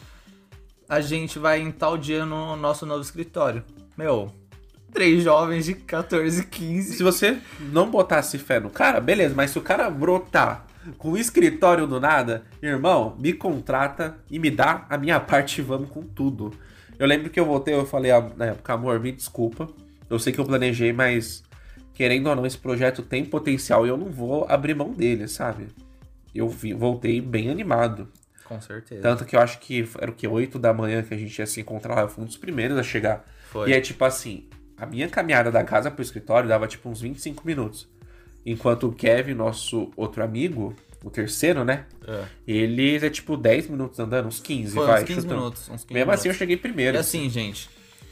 A 0.89 1.01
gente 1.01 1.37
vai 1.37 1.59
em 1.59 1.69
tal 1.69 1.97
dia 1.97 2.25
no 2.25 2.55
nosso 2.55 2.85
novo 2.85 3.01
escritório. 3.01 3.61
Meu, 3.97 4.31
três 4.93 5.23
jovens 5.23 5.65
de 5.65 5.73
14, 5.73 6.45
15. 6.45 6.95
Se 6.95 7.03
você 7.03 7.39
não 7.59 7.91
botasse 7.91 8.37
fé 8.37 8.59
no 8.59 8.69
cara, 8.69 9.01
beleza, 9.01 9.35
mas 9.35 9.51
se 9.51 9.59
o 9.59 9.61
cara 9.61 9.89
brotar 9.89 10.65
com 10.97 11.11
um 11.11 11.17
escritório 11.17 11.85
do 11.85 11.99
nada, 11.99 12.43
irmão, 12.61 13.15
me 13.19 13.33
contrata 13.33 14.17
e 14.31 14.39
me 14.39 14.49
dá 14.49 14.85
a 14.89 14.97
minha 14.97 15.19
parte 15.19 15.59
e 15.59 15.63
vamos 15.63 15.89
com 15.89 16.01
tudo. 16.03 16.53
Eu 16.97 17.05
lembro 17.05 17.29
que 17.29 17.39
eu 17.39 17.45
voltei, 17.45 17.73
eu 17.73 17.85
falei 17.85 18.11
ah, 18.11 18.31
na 18.35 18.45
época, 18.45 18.73
amor, 18.73 18.99
me 18.99 19.11
desculpa. 19.11 19.67
Eu 20.09 20.17
sei 20.17 20.31
que 20.31 20.39
eu 20.39 20.45
planejei, 20.45 20.93
mas 20.93 21.43
querendo 21.97 22.27
ou 22.29 22.35
não, 22.35 22.45
esse 22.45 22.57
projeto 22.59 23.01
tem 23.01 23.25
potencial 23.25 23.83
e 23.85 23.89
eu 23.89 23.97
não 23.97 24.11
vou 24.11 24.45
abrir 24.47 24.75
mão 24.75 24.91
dele, 24.93 25.27
sabe? 25.27 25.67
Eu 26.33 26.47
vi- 26.47 26.73
voltei 26.73 27.19
bem 27.19 27.49
animado. 27.49 28.07
Com 28.45 28.61
certeza. 28.61 29.01
Tanto 29.01 29.25
que 29.25 29.35
eu 29.35 29.39
acho 29.39 29.57
que 29.59 29.89
era 29.99 30.11
o 30.11 30.13
que? 30.13 30.27
8 30.27 30.59
da 30.59 30.71
manhã 30.71 31.01
que 31.01 31.11
a 31.13 31.17
gente 31.17 31.35
ia 31.39 31.47
se 31.47 31.59
encontrar 31.59 31.95
lá. 31.95 32.01
Eu 32.01 32.07
fui 32.09 32.23
um 32.23 32.27
dos 32.27 32.37
primeiros 32.37 32.77
a 32.77 32.83
chegar. 32.83 33.25
Foi. 33.51 33.71
E 33.71 33.73
é 33.73 33.81
tipo 33.81 34.05
assim, 34.05 34.45
a 34.77 34.85
minha 34.85 35.09
caminhada 35.09 35.51
da 35.51 35.63
casa 35.63 35.89
pro 35.89 36.03
escritório 36.03 36.47
dava 36.47 36.67
tipo 36.67 36.87
uns 36.87 37.01
25 37.01 37.45
minutos. 37.45 37.89
Enquanto 38.45 38.87
o 38.87 38.91
Kevin, 38.93 39.33
nosso 39.33 39.91
outro 39.97 40.23
amigo, 40.23 40.73
o 41.03 41.09
terceiro, 41.09 41.65
né? 41.65 41.85
É. 42.07 42.23
Eles 42.47 43.01
é 43.03 43.09
tipo 43.09 43.35
10 43.35 43.69
minutos 43.69 43.99
andando, 43.99 44.27
uns 44.27 44.39
15, 44.39 44.73
Foi 44.75 44.85
vai. 44.85 45.01
uns 45.01 45.07
15 45.07 45.21
chutando. 45.21 45.35
minutos. 45.39 45.61
Uns 45.69 45.83
15 45.83 45.93
Mesmo 45.93 46.11
assim 46.11 46.19
eu 46.21 46.23
minutos. 46.31 46.37
cheguei 46.37 46.55
E 46.55 46.59
primeiro. 46.59 46.97
assim, 46.99 47.27
gente, 47.29 47.67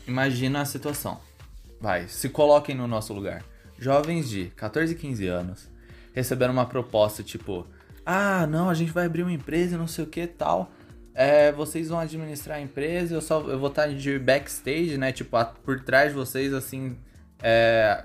imagina 0.07 0.61
a 0.61 0.65
situação. 0.65 1.19
Vai, 1.79 2.07
se 2.07 2.27
coloquem 2.29 2.73
no 2.75 2.87
nosso 2.87 3.13
lugar. 3.13 3.43
Jovens 3.77 4.29
de 4.29 4.45
14, 4.55 4.95
15 4.95 5.27
anos 5.27 5.69
receberam 6.13 6.53
uma 6.53 6.65
proposta 6.65 7.21
tipo: 7.23 7.65
Ah, 8.05 8.47
não, 8.47 8.69
a 8.69 8.73
gente 8.73 8.91
vai 8.91 9.05
abrir 9.05 9.23
uma 9.23 9.33
empresa, 9.33 9.77
não 9.77 9.87
sei 9.87 10.03
o 10.03 10.07
que 10.07 10.25
tal. 10.27 10.71
É, 11.13 11.51
vocês 11.51 11.87
vão 11.89 11.99
administrar 11.99 12.57
a 12.57 12.61
empresa, 12.61 13.13
eu 13.13 13.21
só 13.21 13.39
eu 13.41 13.57
vou 13.57 13.69
estar 13.69 13.87
de 13.87 14.19
backstage, 14.19 14.97
né? 14.97 15.11
Tipo, 15.13 15.37
a- 15.37 15.45
por 15.45 15.79
trás 15.81 16.09
de 16.09 16.15
vocês, 16.15 16.53
assim, 16.53 16.97
é, 17.41 18.03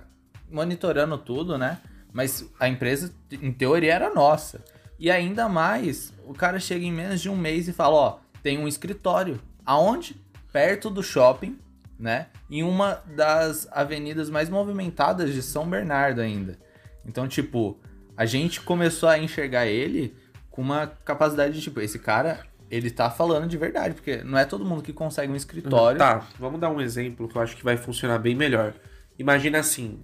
monitorando 0.51 1.19
tudo, 1.19 1.59
né? 1.59 1.79
Mas 2.13 2.45
a 2.59 2.69
empresa, 2.69 3.13
em 3.33 3.53
teoria, 3.53 3.95
era 3.95 4.15
nossa. 4.15 4.65
E 4.99 5.11
ainda 5.11 5.49
mais, 5.49 6.13
o 6.27 6.35
cara 6.35 6.61
chega 6.61 6.85
em 6.85 6.93
menos 6.93 7.21
de 7.21 7.29
um 7.29 7.37
mês 7.37 7.67
e 7.69 7.73
fala, 7.73 7.95
ó, 7.97 8.19
tem 8.43 8.59
um 8.59 8.69
escritório. 8.69 9.41
Aonde? 9.65 10.17
Perto 10.53 10.91
do 10.91 11.03
shopping, 11.03 11.59
né? 12.01 12.29
Em 12.51 12.63
uma 12.63 13.03
das 13.15 13.69
avenidas 13.71 14.31
mais 14.31 14.49
movimentadas 14.49 15.35
de 15.35 15.43
São 15.43 15.69
Bernardo 15.69 16.21
ainda. 16.21 16.59
Então, 17.05 17.29
tipo, 17.29 17.79
a 18.17 18.25
gente 18.25 18.61
começou 18.63 19.09
a 19.09 19.19
enxergar 19.19 19.67
ele 19.67 20.17
com 20.51 20.63
uma 20.63 20.87
capacidade 21.05 21.53
de, 21.55 21.61
tipo, 21.61 21.81
esse 21.81 21.99
cara, 21.99 22.41
ele 22.71 22.91
tá 22.91 23.11
falando 23.11 23.47
de 23.47 23.57
verdade, 23.59 23.95
porque 23.95 24.23
não 24.25 24.39
é 24.39 24.45
todo 24.47 24.65
mundo 24.65 24.83
que 24.83 24.93
consegue 24.93 25.31
um 25.31 25.37
escritório. 25.37 25.99
Tá, 25.99 26.27
vamos 26.39 26.59
dar 26.59 26.71
um 26.71 26.81
exemplo 26.81 27.29
que 27.29 27.37
eu 27.37 27.43
acho 27.43 27.57
que 27.57 27.63
vai 27.65 27.77
funcionar 27.77 28.19
bem 28.19 28.35
melhor. 28.35 28.73
Imagina 29.19 29.59
assim, 29.59 30.01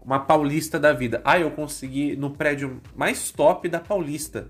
uma 0.00 0.20
paulista 0.20 0.78
da 0.78 0.92
vida. 0.92 1.20
Ah, 1.24 1.38
eu 1.38 1.50
consegui 1.50 2.14
no 2.14 2.30
prédio 2.30 2.80
mais 2.94 3.30
top 3.32 3.68
da 3.68 3.80
Paulista. 3.80 4.48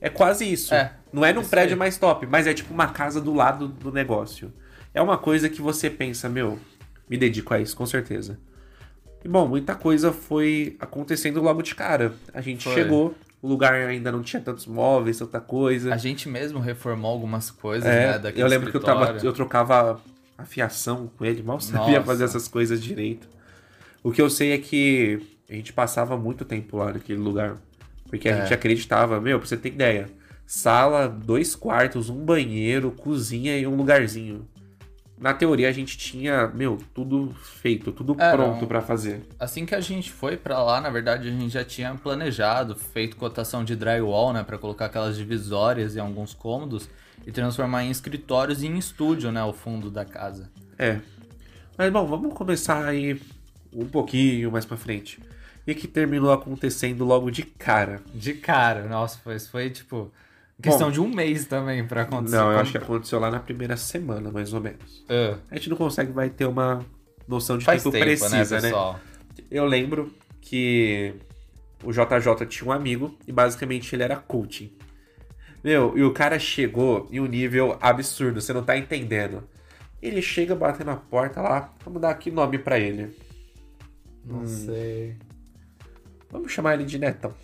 É 0.00 0.08
quase 0.08 0.50
isso. 0.50 0.74
É, 0.74 0.92
Não 1.12 1.24
é 1.24 1.32
num 1.32 1.40
isso 1.40 1.50
prédio 1.50 1.74
aí. 1.74 1.78
mais 1.78 1.96
top, 1.98 2.26
mas 2.26 2.46
é 2.46 2.54
tipo 2.54 2.72
uma 2.72 2.88
casa 2.88 3.20
do 3.20 3.34
lado 3.34 3.66
do 3.66 3.90
negócio. 3.90 4.52
É 4.96 5.02
uma 5.02 5.18
coisa 5.18 5.48
que 5.50 5.60
você 5.60 5.90
pensa, 5.90 6.26
meu, 6.26 6.58
me 7.08 7.18
dedico 7.18 7.52
a 7.52 7.60
isso, 7.60 7.76
com 7.76 7.84
certeza. 7.84 8.38
E 9.22 9.28
bom, 9.28 9.46
muita 9.46 9.74
coisa 9.74 10.10
foi 10.10 10.74
acontecendo 10.80 11.42
logo 11.42 11.60
de 11.60 11.74
cara. 11.74 12.14
A 12.32 12.40
gente 12.40 12.64
Foi. 12.64 12.72
chegou, 12.72 13.14
o 13.42 13.46
lugar 13.46 13.74
ainda 13.74 14.10
não 14.10 14.22
tinha 14.22 14.40
tantos 14.40 14.66
móveis, 14.66 15.18
tanta 15.18 15.38
coisa. 15.38 15.92
A 15.92 15.98
gente 15.98 16.30
mesmo 16.30 16.60
reformou 16.60 17.10
algumas 17.10 17.50
coisas, 17.50 17.86
É, 17.86 18.18
né, 18.18 18.32
eu 18.34 18.46
lembro 18.46 18.70
que 18.70 18.76
eu, 18.76 18.80
tava, 18.80 19.00
escritório. 19.02 19.28
eu 19.28 19.32
trocava 19.34 20.00
a 20.38 20.44
fiação 20.46 21.10
com 21.16 21.24
ele, 21.26 21.42
mal 21.42 21.60
sabia 21.60 21.96
Nossa. 21.98 22.02
fazer 22.06 22.24
essas 22.24 22.48
coisas 22.48 22.82
direito. 22.82 23.28
O 24.02 24.10
que 24.12 24.22
eu 24.22 24.30
sei 24.30 24.52
é 24.52 24.58
que 24.58 25.20
a 25.50 25.52
gente 25.52 25.74
passava 25.74 26.16
muito 26.16 26.42
tempo 26.44 26.78
lá 26.78 26.92
naquele 26.92 27.18
lugar. 27.18 27.56
Porque 28.08 28.28
a 28.30 28.32
É. 28.36 28.40
gente 28.42 28.54
acreditava, 28.54 29.20
meu, 29.20 29.38
pra 29.38 29.46
você 29.46 29.56
ter 29.58 29.68
ideia, 29.68 30.08
sala, 30.46 31.06
dois 31.06 31.54
quartos, 31.54 32.08
um 32.08 32.24
banheiro, 32.24 32.90
cozinha 32.92 33.58
e 33.58 33.66
um 33.66 33.76
lugarzinho. 33.76 34.46
Na 35.18 35.32
teoria 35.32 35.68
a 35.68 35.72
gente 35.72 35.96
tinha, 35.96 36.48
meu, 36.48 36.78
tudo 36.94 37.34
feito, 37.42 37.90
tudo 37.90 38.14
Era 38.18 38.36
pronto 38.36 38.66
pra 38.66 38.82
fazer. 38.82 39.22
Assim 39.40 39.64
que 39.64 39.74
a 39.74 39.80
gente 39.80 40.12
foi 40.12 40.36
pra 40.36 40.62
lá, 40.62 40.78
na 40.78 40.90
verdade, 40.90 41.28
a 41.28 41.30
gente 41.30 41.54
já 41.54 41.64
tinha 41.64 41.94
planejado, 41.94 42.76
feito 42.76 43.16
cotação 43.16 43.64
de 43.64 43.74
drywall, 43.74 44.32
né, 44.32 44.42
Pra 44.42 44.58
colocar 44.58 44.86
aquelas 44.86 45.16
divisórias 45.16 45.96
em 45.96 46.00
alguns 46.00 46.34
cômodos 46.34 46.88
e 47.26 47.32
transformar 47.32 47.84
em 47.84 47.90
escritórios 47.90 48.62
e 48.62 48.66
em 48.66 48.76
estúdio, 48.76 49.32
né, 49.32 49.42
o 49.42 49.54
fundo 49.54 49.90
da 49.90 50.04
casa. 50.04 50.50
É. 50.78 51.00
Mas 51.78 51.90
bom, 51.90 52.06
vamos 52.06 52.34
começar 52.34 52.84
aí 52.84 53.18
um 53.72 53.86
pouquinho 53.86 54.52
mais 54.52 54.66
pra 54.66 54.76
frente. 54.76 55.18
E 55.66 55.74
que 55.74 55.88
terminou 55.88 56.30
acontecendo 56.30 57.04
logo 57.04 57.30
de 57.30 57.42
cara. 57.42 58.02
De 58.14 58.34
cara, 58.34 58.86
nossa, 58.86 59.18
foi, 59.18 59.38
foi 59.38 59.70
tipo 59.70 60.12
questão 60.62 60.88
Bom, 60.88 60.92
de 60.92 61.00
um 61.00 61.08
mês 61.08 61.46
também 61.46 61.86
pra 61.86 62.02
acontecer. 62.02 62.36
Não, 62.36 62.52
eu 62.52 62.58
acho 62.58 62.72
que 62.72 62.78
aconteceu 62.78 63.18
lá 63.20 63.30
na 63.30 63.40
primeira 63.40 63.76
semana, 63.76 64.30
mais 64.30 64.52
ou 64.52 64.60
menos. 64.60 65.04
Ah, 65.08 65.38
A 65.50 65.56
gente 65.56 65.70
não 65.70 65.76
consegue 65.76 66.12
vai 66.12 66.30
ter 66.30 66.46
uma 66.46 66.84
noção 67.28 67.58
de 67.58 67.64
faz 67.64 67.82
tempo, 67.82 67.92
tempo, 67.92 68.04
precisa, 68.04 68.60
né, 68.60 68.70
né? 68.70 69.00
Eu 69.50 69.64
lembro 69.64 70.12
que 70.40 71.14
o 71.84 71.92
JJ 71.92 72.46
tinha 72.48 72.68
um 72.68 72.72
amigo 72.72 73.16
e 73.26 73.32
basicamente 73.32 73.94
ele 73.94 74.02
era 74.02 74.16
coaching. 74.16 74.72
Meu, 75.62 75.96
e 75.98 76.02
o 76.04 76.12
cara 76.12 76.38
chegou 76.38 77.08
em 77.10 77.20
um 77.20 77.26
nível 77.26 77.76
absurdo, 77.80 78.40
você 78.40 78.52
não 78.52 78.62
tá 78.62 78.76
entendendo. 78.78 79.42
Ele 80.00 80.22
chega 80.22 80.54
batendo 80.54 80.86
na 80.86 80.96
porta 80.96 81.40
lá, 81.42 81.74
vamos 81.84 82.00
dar 82.00 82.10
aqui 82.10 82.30
nome 82.30 82.58
pra 82.58 82.78
ele. 82.78 83.16
Não 84.24 84.40
Hum. 84.42 84.46
sei. 84.46 85.16
Vamos 86.30 86.52
chamar 86.52 86.74
ele 86.74 86.84
de 86.84 86.98
Netão. 86.98 87.34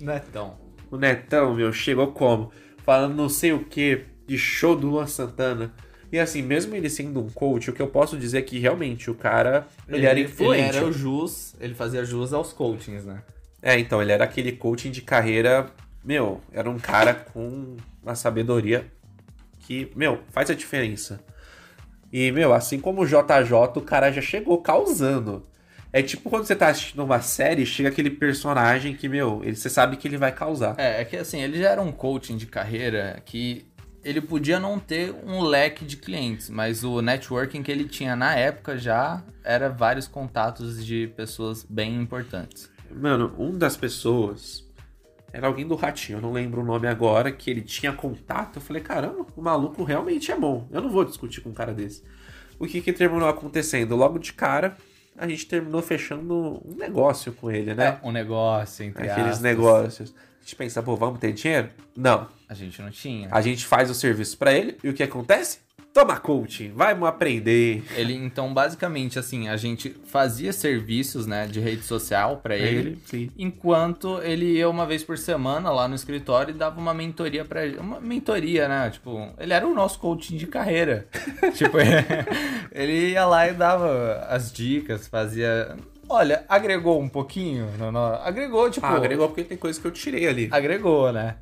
Netão. 0.00 0.58
O 0.94 0.96
Netão, 0.96 1.54
meu, 1.54 1.72
chegou 1.72 2.12
como? 2.12 2.52
Falando 2.84 3.16
não 3.16 3.28
sei 3.28 3.52
o 3.52 3.64
que, 3.64 4.04
de 4.28 4.38
show 4.38 4.76
do 4.76 4.86
Luan 4.86 5.08
Santana. 5.08 5.74
E 6.12 6.20
assim, 6.20 6.40
mesmo 6.40 6.72
ele 6.76 6.88
sendo 6.88 7.20
um 7.20 7.28
coach, 7.28 7.68
o 7.68 7.72
que 7.72 7.82
eu 7.82 7.88
posso 7.88 8.16
dizer 8.16 8.38
é 8.38 8.42
que 8.42 8.60
realmente 8.60 9.10
o 9.10 9.14
cara, 9.16 9.66
ele, 9.88 10.06
era 10.06 10.20
influente. 10.20 10.68
Ele 10.68 10.76
era 10.76 10.86
o 10.86 10.92
jus, 10.92 11.56
ele 11.60 11.74
fazia 11.74 12.04
jus 12.04 12.32
aos 12.32 12.52
coachings, 12.52 13.04
né? 13.04 13.22
É, 13.60 13.76
então, 13.76 14.00
ele 14.00 14.12
era 14.12 14.22
aquele 14.22 14.52
coaching 14.52 14.92
de 14.92 15.02
carreira, 15.02 15.66
meu, 16.04 16.40
era 16.52 16.70
um 16.70 16.78
cara 16.78 17.12
com 17.12 17.76
uma 18.00 18.14
sabedoria 18.14 18.86
que, 19.66 19.90
meu, 19.96 20.20
faz 20.30 20.48
a 20.48 20.54
diferença. 20.54 21.18
E, 22.12 22.30
meu, 22.30 22.54
assim 22.54 22.78
como 22.78 23.02
o 23.02 23.04
JJ, 23.04 23.52
o 23.74 23.80
cara 23.80 24.12
já 24.12 24.22
chegou 24.22 24.62
causando. 24.62 25.42
É 25.94 26.02
tipo 26.02 26.28
quando 26.28 26.44
você 26.44 26.56
tá 26.56 26.70
assistindo 26.70 27.04
uma 27.04 27.20
série, 27.20 27.64
chega 27.64 27.88
aquele 27.88 28.10
personagem 28.10 28.96
que, 28.96 29.08
meu, 29.08 29.40
ele, 29.44 29.54
você 29.54 29.70
sabe 29.70 29.96
que 29.96 30.08
ele 30.08 30.18
vai 30.18 30.32
causar. 30.32 30.74
É, 30.76 31.00
é 31.00 31.04
que 31.04 31.16
assim, 31.16 31.40
ele 31.40 31.56
já 31.56 31.70
era 31.70 31.80
um 31.80 31.92
coaching 31.92 32.36
de 32.36 32.46
carreira 32.46 33.22
que 33.24 33.64
ele 34.02 34.20
podia 34.20 34.58
não 34.58 34.80
ter 34.80 35.14
um 35.24 35.40
leque 35.40 35.84
de 35.84 35.96
clientes, 35.96 36.50
mas 36.50 36.82
o 36.82 37.00
networking 37.00 37.62
que 37.62 37.70
ele 37.70 37.84
tinha 37.84 38.16
na 38.16 38.34
época 38.34 38.76
já 38.76 39.22
era 39.44 39.68
vários 39.68 40.08
contatos 40.08 40.84
de 40.84 41.06
pessoas 41.16 41.62
bem 41.62 41.94
importantes. 41.94 42.68
Mano, 42.90 43.32
um 43.38 43.56
das 43.56 43.76
pessoas 43.76 44.68
era 45.32 45.46
alguém 45.46 45.64
do 45.64 45.76
Ratinho, 45.76 46.18
eu 46.18 46.22
não 46.22 46.32
lembro 46.32 46.62
o 46.62 46.64
nome 46.64 46.88
agora, 46.88 47.30
que 47.30 47.48
ele 47.48 47.62
tinha 47.62 47.92
contato. 47.92 48.56
Eu 48.56 48.62
falei, 48.62 48.82
caramba, 48.82 49.26
o 49.36 49.40
maluco 49.40 49.84
realmente 49.84 50.32
é 50.32 50.36
bom. 50.36 50.66
Eu 50.72 50.82
não 50.82 50.90
vou 50.90 51.04
discutir 51.04 51.40
com 51.40 51.50
um 51.50 51.54
cara 51.54 51.72
desse. 51.72 52.02
O 52.58 52.66
que 52.66 52.80
que 52.80 52.92
terminou 52.92 53.28
acontecendo? 53.28 53.94
Logo 53.94 54.18
de 54.18 54.32
cara, 54.32 54.76
a 55.16 55.28
gente 55.28 55.46
terminou 55.46 55.80
fechando 55.82 56.60
um 56.64 56.74
negócio 56.76 57.32
com 57.32 57.50
ele, 57.50 57.74
né? 57.74 57.98
É, 58.02 58.06
um 58.06 58.12
negócio, 58.12 58.84
entre 58.84 59.08
Aqueles 59.08 59.32
aspas. 59.34 59.42
negócios. 59.42 60.14
A 60.40 60.42
gente 60.42 60.56
pensa, 60.56 60.82
pô, 60.82 60.96
vamos 60.96 61.18
ter 61.20 61.32
dinheiro? 61.32 61.70
Não. 61.96 62.28
A 62.48 62.54
gente 62.54 62.80
não 62.82 62.90
tinha. 62.90 63.28
A 63.30 63.40
gente 63.40 63.64
faz 63.64 63.88
o 63.88 63.94
serviço 63.94 64.36
pra 64.36 64.52
ele 64.52 64.76
e 64.82 64.88
o 64.88 64.94
que 64.94 65.02
acontece? 65.02 65.58
Toma 65.94 66.18
coaching, 66.18 66.72
vai 66.72 66.92
aprender. 66.92 67.84
Ele, 67.94 68.14
então, 68.14 68.52
basicamente, 68.52 69.16
assim, 69.16 69.48
a 69.48 69.56
gente 69.56 69.90
fazia 70.08 70.52
serviços, 70.52 71.24
né, 71.24 71.46
de 71.46 71.60
rede 71.60 71.84
social 71.84 72.38
pra 72.38 72.56
ele. 72.56 72.98
sim. 73.06 73.30
Enquanto 73.38 74.20
ele 74.22 74.56
ia 74.56 74.68
uma 74.68 74.84
vez 74.86 75.04
por 75.04 75.16
semana 75.16 75.70
lá 75.70 75.86
no 75.86 75.94
escritório 75.94 76.52
e 76.52 76.58
dava 76.58 76.80
uma 76.80 76.92
mentoria 76.92 77.44
pra 77.44 77.64
ele. 77.64 77.78
Uma 77.78 78.00
mentoria, 78.00 78.66
né? 78.66 78.90
Tipo, 78.90 79.28
ele 79.38 79.52
era 79.52 79.64
o 79.64 79.72
nosso 79.72 80.00
coaching 80.00 80.36
de 80.36 80.48
carreira. 80.48 81.06
tipo, 81.54 81.76
ele 82.72 83.10
ia 83.12 83.24
lá 83.24 83.48
e 83.48 83.52
dava 83.54 84.26
as 84.28 84.52
dicas, 84.52 85.06
fazia. 85.06 85.76
Olha, 86.08 86.44
agregou 86.48 87.00
um 87.00 87.08
pouquinho? 87.08 87.68
No, 87.78 87.92
no- 87.92 88.14
Agregou, 88.16 88.68
tipo. 88.68 88.84
Ah, 88.84 88.96
agregou 88.96 89.28
porque 89.28 89.44
tem 89.44 89.56
coisa 89.56 89.80
que 89.80 89.86
eu 89.86 89.92
tirei 89.92 90.26
ali. 90.26 90.48
Agregou, 90.50 91.12
né? 91.12 91.36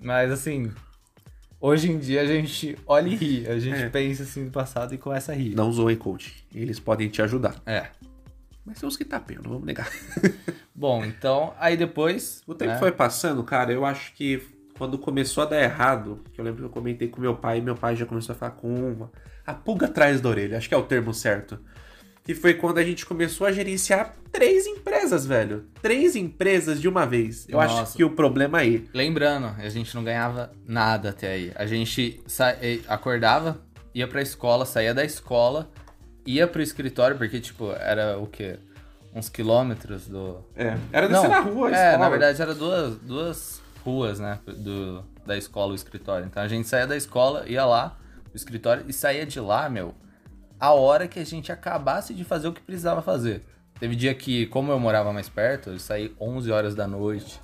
Mas 0.00 0.30
assim. 0.32 0.72
Hoje 1.64 1.92
em 1.92 1.96
dia 1.96 2.22
a 2.22 2.26
gente 2.26 2.76
olha 2.84 3.08
e 3.08 3.14
ri. 3.14 3.46
A 3.46 3.56
gente 3.56 3.84
É. 3.84 3.88
pensa 3.88 4.24
assim 4.24 4.46
no 4.46 4.50
passado 4.50 4.92
e 4.94 4.98
começa 4.98 5.30
a 5.30 5.34
rir. 5.36 5.54
Não 5.54 5.72
zoem, 5.72 5.96
coach. 5.96 6.44
Eles 6.52 6.80
podem 6.80 7.08
te 7.08 7.22
ajudar. 7.22 7.54
É. 7.64 7.86
Mas 8.66 8.80
tem 8.80 8.88
uns 8.88 8.96
que 8.96 9.04
tapeiam, 9.04 9.42
não 9.44 9.50
vamos 9.52 9.64
negar. 9.66 9.88
Bom, 10.74 11.04
então, 11.04 11.54
aí 11.60 11.76
depois. 11.76 12.42
O 12.48 12.54
tempo 12.54 12.72
né, 12.72 12.78
foi 12.80 12.90
passando, 12.90 13.44
cara, 13.44 13.72
eu 13.72 13.84
acho 13.84 14.12
que 14.14 14.42
quando 14.76 14.98
começou 14.98 15.44
a 15.44 15.46
dar 15.46 15.62
errado, 15.62 16.24
que 16.32 16.40
eu 16.40 16.44
lembro 16.44 16.58
que 16.62 16.66
eu 16.66 16.70
comentei 16.70 17.06
com 17.06 17.20
meu 17.20 17.36
pai, 17.36 17.58
e 17.58 17.60
meu 17.62 17.76
pai 17.76 17.94
já 17.94 18.06
começou 18.06 18.34
a 18.34 18.36
falar 18.36 18.52
com 18.52 18.74
uma. 18.74 19.12
A 19.46 19.54
pulga 19.54 19.86
atrás 19.86 20.20
da 20.20 20.28
orelha, 20.28 20.58
acho 20.58 20.68
que 20.68 20.74
é 20.74 20.78
o 20.78 20.82
termo 20.82 21.14
certo. 21.14 21.60
Que 22.24 22.34
foi 22.34 22.54
quando 22.54 22.78
a 22.78 22.84
gente 22.84 23.04
começou 23.04 23.46
a 23.46 23.52
gerenciar 23.52 24.14
três 24.30 24.64
empresas, 24.66 25.26
velho. 25.26 25.64
Três 25.82 26.14
empresas 26.14 26.80
de 26.80 26.88
uma 26.88 27.04
vez. 27.04 27.46
Eu 27.48 27.58
acho 27.60 27.74
Nossa. 27.74 27.96
que 27.96 28.04
o 28.04 28.10
problema 28.10 28.58
aí. 28.58 28.88
Lembrando, 28.94 29.46
a 29.58 29.68
gente 29.68 29.92
não 29.94 30.04
ganhava 30.04 30.52
nada 30.64 31.10
até 31.10 31.32
aí. 31.32 31.52
A 31.56 31.66
gente 31.66 32.20
sa- 32.26 32.54
acordava, 32.86 33.60
ia 33.92 34.06
pra 34.06 34.22
escola, 34.22 34.64
saía 34.64 34.94
da 34.94 35.04
escola, 35.04 35.68
ia 36.24 36.46
pro 36.46 36.62
escritório, 36.62 37.18
porque, 37.18 37.40
tipo, 37.40 37.72
era 37.72 38.16
o 38.18 38.26
quê? 38.28 38.56
Uns 39.12 39.28
quilômetros 39.28 40.06
do. 40.06 40.38
É, 40.54 40.76
era 40.92 41.08
descer 41.08 41.28
na 41.28 41.40
rua, 41.40 41.68
a 41.68 41.70
É, 41.72 41.74
escola. 41.88 41.98
na 41.98 42.08
verdade 42.08 42.40
era 42.40 42.54
duas, 42.54 42.96
duas 42.98 43.62
ruas, 43.84 44.20
né? 44.20 44.38
Do, 44.46 45.04
da 45.26 45.36
escola 45.36 45.72
o 45.72 45.74
escritório. 45.74 46.24
Então 46.26 46.40
a 46.42 46.46
gente 46.48 46.68
saía 46.68 46.86
da 46.86 46.96
escola, 46.96 47.44
ia 47.48 47.64
lá, 47.66 47.98
pro 48.22 48.36
escritório, 48.36 48.84
e 48.88 48.92
saía 48.92 49.26
de 49.26 49.40
lá, 49.40 49.68
meu, 49.68 49.92
a 50.62 50.72
hora 50.72 51.08
que 51.08 51.18
a 51.18 51.24
gente 51.24 51.50
acabasse 51.50 52.14
de 52.14 52.22
fazer 52.22 52.46
o 52.46 52.52
que 52.52 52.60
precisava 52.60 53.02
fazer. 53.02 53.42
Teve 53.80 53.96
dia 53.96 54.14
que, 54.14 54.46
como 54.46 54.70
eu 54.70 54.78
morava 54.78 55.12
mais 55.12 55.28
perto, 55.28 55.70
eu 55.70 55.78
saí 55.80 56.14
11 56.20 56.52
horas 56.52 56.74
da 56.76 56.86
noite. 56.86 57.40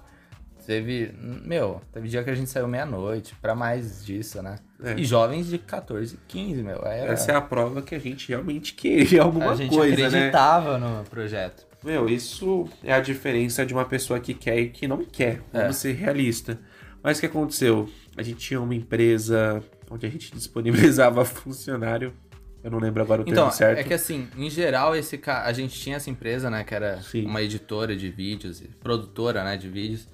Teve, 0.64 1.12
meu, 1.44 1.80
teve 1.92 2.08
dia 2.08 2.22
que 2.22 2.30
a 2.30 2.34
gente 2.34 2.48
saiu 2.48 2.68
meia-noite, 2.68 3.34
pra 3.42 3.54
mais 3.56 4.04
disso, 4.04 4.40
né? 4.40 4.56
É. 4.84 4.94
E 4.94 5.04
jovens 5.04 5.48
de 5.48 5.58
14, 5.58 6.16
15, 6.28 6.62
meu. 6.62 6.76
Era, 6.84 7.12
Essa 7.12 7.32
é 7.32 7.34
a 7.34 7.40
prova 7.40 7.82
que 7.82 7.94
a 7.94 7.98
gente 7.98 8.28
realmente 8.28 8.74
queria 8.74 9.22
alguma 9.22 9.50
a 9.50 9.56
gente 9.56 9.74
coisa, 9.74 9.96
né? 9.96 10.06
acreditava 10.06 10.78
no 10.78 11.02
projeto. 11.04 11.66
Meu, 11.82 12.08
isso 12.08 12.68
é 12.84 12.92
a 12.92 13.00
diferença 13.00 13.66
de 13.66 13.72
uma 13.74 13.84
pessoa 13.84 14.20
que 14.20 14.32
quer 14.34 14.58
e 14.60 14.68
que 14.68 14.86
não 14.86 15.04
quer. 15.04 15.40
Vamos 15.52 15.70
É. 15.70 15.72
ser 15.72 15.92
realista. 15.94 16.58
Mas 17.02 17.16
o 17.16 17.20
que 17.20 17.26
aconteceu? 17.26 17.88
A 18.16 18.22
gente 18.22 18.38
tinha 18.38 18.60
uma 18.60 18.74
empresa 18.74 19.60
onde 19.90 20.06
a 20.06 20.08
gente 20.08 20.30
disponibilizava 20.36 21.24
funcionário. 21.24 22.12
Eu 22.62 22.70
não 22.70 22.78
lembro 22.78 23.02
agora 23.02 23.22
o 23.22 23.24
termo 23.24 23.38
Então, 23.40 23.50
certo. 23.50 23.78
é 23.78 23.84
que 23.84 23.94
assim, 23.94 24.28
em 24.36 24.50
geral, 24.50 24.94
esse 24.96 25.16
ca... 25.16 25.44
a 25.44 25.52
gente 25.52 25.78
tinha 25.78 25.96
essa 25.96 26.10
empresa, 26.10 26.50
né, 26.50 26.64
que 26.64 26.74
era 26.74 27.00
Sim. 27.02 27.24
uma 27.24 27.40
editora 27.40 27.96
de 27.96 28.08
vídeos, 28.10 28.62
produtora, 28.80 29.44
né, 29.44 29.56
de 29.56 29.68
vídeos. 29.68 30.08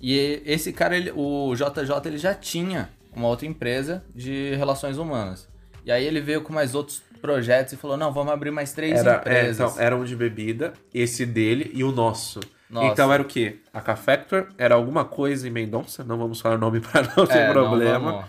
E 0.00 0.42
esse 0.46 0.72
cara, 0.72 0.96
ele, 0.96 1.12
o 1.14 1.54
JJ, 1.54 2.06
ele 2.06 2.16
já 2.18 2.34
tinha 2.34 2.88
uma 3.14 3.28
outra 3.28 3.46
empresa 3.46 4.02
de 4.14 4.54
relações 4.54 4.96
humanas. 4.96 5.46
E 5.84 5.92
aí 5.92 6.04
ele 6.04 6.20
veio 6.20 6.40
com 6.42 6.52
mais 6.52 6.74
outros 6.74 7.02
projetos 7.20 7.72
e 7.74 7.76
falou: 7.76 7.96
"Não, 7.96 8.12
vamos 8.12 8.32
abrir 8.32 8.50
mais 8.50 8.72
três 8.72 8.98
Era, 9.00 9.12
é, 9.12 9.16
empresas". 9.18 9.70
então, 9.72 9.82
era 9.82 9.96
um 9.96 10.04
de 10.04 10.16
bebida, 10.16 10.72
esse 10.92 11.26
dele 11.26 11.70
e 11.74 11.84
o 11.84 11.92
nosso. 11.92 12.40
Nossa. 12.68 12.86
Então 12.92 13.12
era 13.12 13.22
o 13.22 13.26
quê? 13.26 13.58
A 13.74 13.80
Cafactor 13.80 14.46
era 14.56 14.74
alguma 14.74 15.04
coisa 15.04 15.46
em 15.46 15.50
Mendonça, 15.50 16.04
não 16.04 16.16
vamos 16.16 16.40
falar 16.40 16.54
o 16.54 16.58
nome 16.58 16.80
para 16.82 17.02
não 17.16 17.26
ter 17.26 17.36
É, 17.38 17.46
não, 17.48 17.52
problema. 17.52 18.12
vamos- 18.12 18.24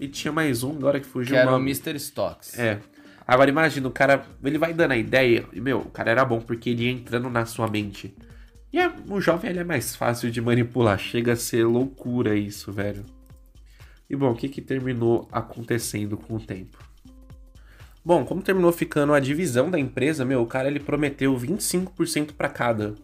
E 0.00 0.08
tinha 0.08 0.32
mais 0.32 0.62
um 0.62 0.70
agora 0.72 0.98
que 0.98 1.06
fugiu 1.06 1.34
que 1.34 1.38
era 1.40 1.52
o 1.52 1.56
o. 1.56 1.60
Mr. 1.60 1.94
Stocks. 1.96 2.58
É. 2.58 2.78
Agora 3.26 3.50
imagina, 3.50 3.88
o 3.88 3.90
cara, 3.90 4.24
ele 4.44 4.56
vai 4.56 4.72
dando 4.72 4.92
a 4.92 4.96
ideia, 4.96 5.44
e 5.52 5.60
meu, 5.60 5.80
o 5.80 5.90
cara 5.90 6.10
era 6.10 6.24
bom 6.24 6.40
porque 6.40 6.70
ele 6.70 6.84
ia 6.84 6.92
entrando 6.92 7.28
na 7.28 7.44
sua 7.44 7.66
mente. 7.66 8.14
E 8.72 8.78
é- 8.78 8.92
o 9.08 9.20
jovem 9.20 9.50
ele 9.50 9.58
é 9.60 9.64
mais 9.64 9.96
fácil 9.96 10.30
de 10.30 10.40
manipular, 10.40 10.98
chega 10.98 11.32
a 11.32 11.36
ser 11.36 11.64
loucura 11.64 12.36
isso, 12.36 12.72
velho. 12.72 13.04
E 14.08 14.14
bom, 14.14 14.30
o 14.30 14.36
que 14.36 14.48
que 14.48 14.60
terminou 14.60 15.28
acontecendo 15.32 16.16
com 16.16 16.36
o 16.36 16.40
tempo? 16.40 16.78
Bom, 18.04 18.24
como 18.24 18.40
terminou 18.40 18.70
ficando 18.70 19.12
a 19.12 19.18
divisão 19.18 19.68
da 19.68 19.80
empresa, 19.80 20.24
meu, 20.24 20.40
o 20.40 20.46
cara 20.46 20.68
ele 20.68 20.78
prometeu 20.78 21.36
25% 21.36 22.34
pra 22.34 22.48
cada. 22.48 22.94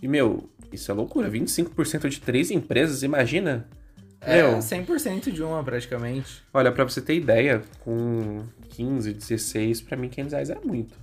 E 0.00 0.08
meu, 0.08 0.48
isso 0.72 0.90
é 0.90 0.94
loucura, 0.94 1.28
25% 1.28 2.08
de 2.08 2.20
três 2.20 2.50
empresas, 2.50 3.02
imagina? 3.02 3.68
É, 4.20 4.42
Meu, 4.42 4.58
100% 4.58 5.30
de 5.30 5.42
uma, 5.42 5.62
praticamente. 5.62 6.42
Olha, 6.52 6.72
pra 6.72 6.84
você 6.84 7.00
ter 7.00 7.14
ideia, 7.14 7.62
com 7.80 8.44
15, 8.70 9.12
16, 9.12 9.80
pra 9.82 9.96
mim 9.96 10.08
500 10.08 10.32
reais 10.32 10.50
é 10.50 10.56
muito. 10.56 10.94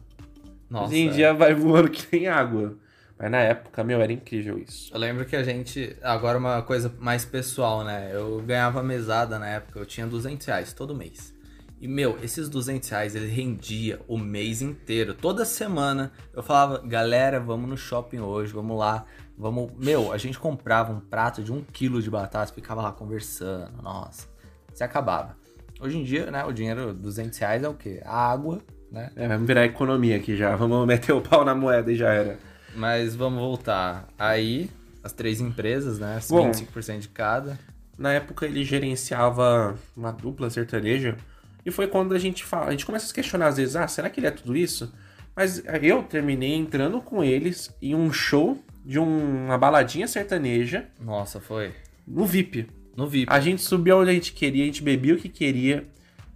Nossa. 0.69 0.88
Hoje 0.88 1.01
em 1.01 1.10
dia 1.12 1.34
vai 1.34 1.54
voando 1.54 1.89
que 1.89 2.06
nem 2.12 2.28
água. 2.28 2.78
Mas 3.17 3.32
na 3.32 3.39
época, 3.39 3.84
meu, 3.84 4.01
era 4.01 4.12
incrível 4.12 4.58
isso. 4.60 4.93
Eu 4.93 4.99
lembro 4.99 5.25
que 5.25 5.36
a 5.36 5.43
gente. 5.43 5.95
Agora, 6.04 6.38
uma 6.38 6.62
coisa 6.62 6.93
mais 6.99 7.23
pessoal, 7.23 7.84
né? 7.84 8.12
Eu 8.13 8.43
ganhava 8.45 8.84
mesada 8.84 9.39
na 9.39 9.47
época, 9.47 9.80
eu 9.80 9.86
tinha 9.86 10.06
200 10.06 10.45
reais 10.45 10.73
todo 10.73 10.93
mês. 10.93 11.34
E, 11.80 11.88
meu, 11.88 12.17
esses 12.21 12.49
200 12.49 12.89
reais 12.89 13.15
ele 13.15 13.28
rendia 13.28 13.99
o 14.08 14.17
mês 14.17 14.62
inteiro. 14.62 15.13
Toda 15.13 15.45
semana 15.45 16.12
eu 16.34 16.41
falava, 16.41 16.82
galera, 16.86 17.39
vamos 17.39 17.69
no 17.69 17.78
shopping 17.78 18.19
hoje, 18.19 18.51
vamos 18.51 18.78
lá. 18.78 19.06
Vamos. 19.38 19.71
Meu, 19.78 20.12
a 20.12 20.17
gente 20.17 20.39
comprava 20.39 20.93
um 20.93 21.00
prato 21.00 21.43
de 21.43 21.52
um 21.52 21.62
quilo 21.62 22.02
de 22.02 22.10
batata, 22.10 22.54
ficava 22.54 22.82
lá 22.82 22.91
conversando. 22.91 23.82
Nossa, 23.82 24.28
se 24.74 24.84
acabava. 24.84 25.36
Hoje 25.80 25.98
em 25.98 26.04
dia, 26.04 26.32
né, 26.32 26.43
o 26.45 26.54
dinheiro, 26.54 26.93
200 26.93 27.38
reais 27.38 27.63
é 27.63 27.67
o 27.67 27.74
quê? 27.74 28.02
A 28.06 28.32
água, 28.32 28.62
né? 28.91 29.12
É, 29.15 29.28
vamos 29.28 29.45
virar 29.45 29.65
economia 29.65 30.15
aqui 30.15 30.38
já. 30.38 30.56
Vamos 30.56 30.86
meter 30.88 31.12
o 31.12 31.21
pau 31.21 31.43
na 31.43 31.54
moeda 31.54 31.91
e 31.91 31.95
já 31.95 32.13
era. 32.13 32.39
Mas 32.76 33.15
vamos 33.15 33.39
voltar. 33.39 34.08
Aí, 34.17 34.69
as 35.04 35.12
três 35.12 35.41
empresas, 35.41 36.00
né? 36.00 36.19
Bom. 36.30 36.50
25% 36.50 37.00
de 37.00 37.10
cada. 37.10 37.60
Na 37.98 38.13
época 38.13 38.45
ele 38.45 38.63
gerenciava 38.63 39.76
uma 39.95 40.12
dupla 40.12 40.50
sertaneja. 40.50 41.17
E 41.65 41.71
foi 41.71 41.88
quando 41.88 42.13
a 42.13 42.19
gente 42.19 42.43
fala, 42.43 42.67
a 42.67 42.71
gente 42.71 42.86
começa 42.86 43.06
a 43.06 43.08
se 43.08 43.13
questionar 43.13 43.48
às 43.48 43.58
vezes, 43.58 43.76
ah, 43.76 43.88
será 43.88 44.10
que 44.10 44.19
ele 44.19 44.28
é 44.28 44.32
tudo 44.32 44.56
isso? 44.56 44.93
Mas 45.36 45.63
eu 45.82 46.04
terminei 46.04 46.54
entrando 46.54 47.02
com 47.02 47.24
eles 47.24 47.76
em 47.82 47.95
um 47.95 48.12
show 48.13 48.63
de 48.86 49.00
um- 49.00 49.45
uma 49.45 49.58
baladinha 49.58 50.08
sertaneja 50.08 50.86
Nossa, 51.00 51.39
foi. 51.39 51.71
no 52.08 52.26
VIP. 52.26 52.67
No 52.95 53.08
VIP. 53.08 53.32
A 53.32 53.39
gente 53.39 53.62
subia 53.62 53.95
onde 53.95 54.10
a 54.12 54.13
gente 54.13 54.32
queria, 54.32 54.63
a 54.63 54.65
gente 54.67 54.82
bebia 54.84 55.15
o 55.15 55.17
que 55.17 55.28
queria. 55.28 55.86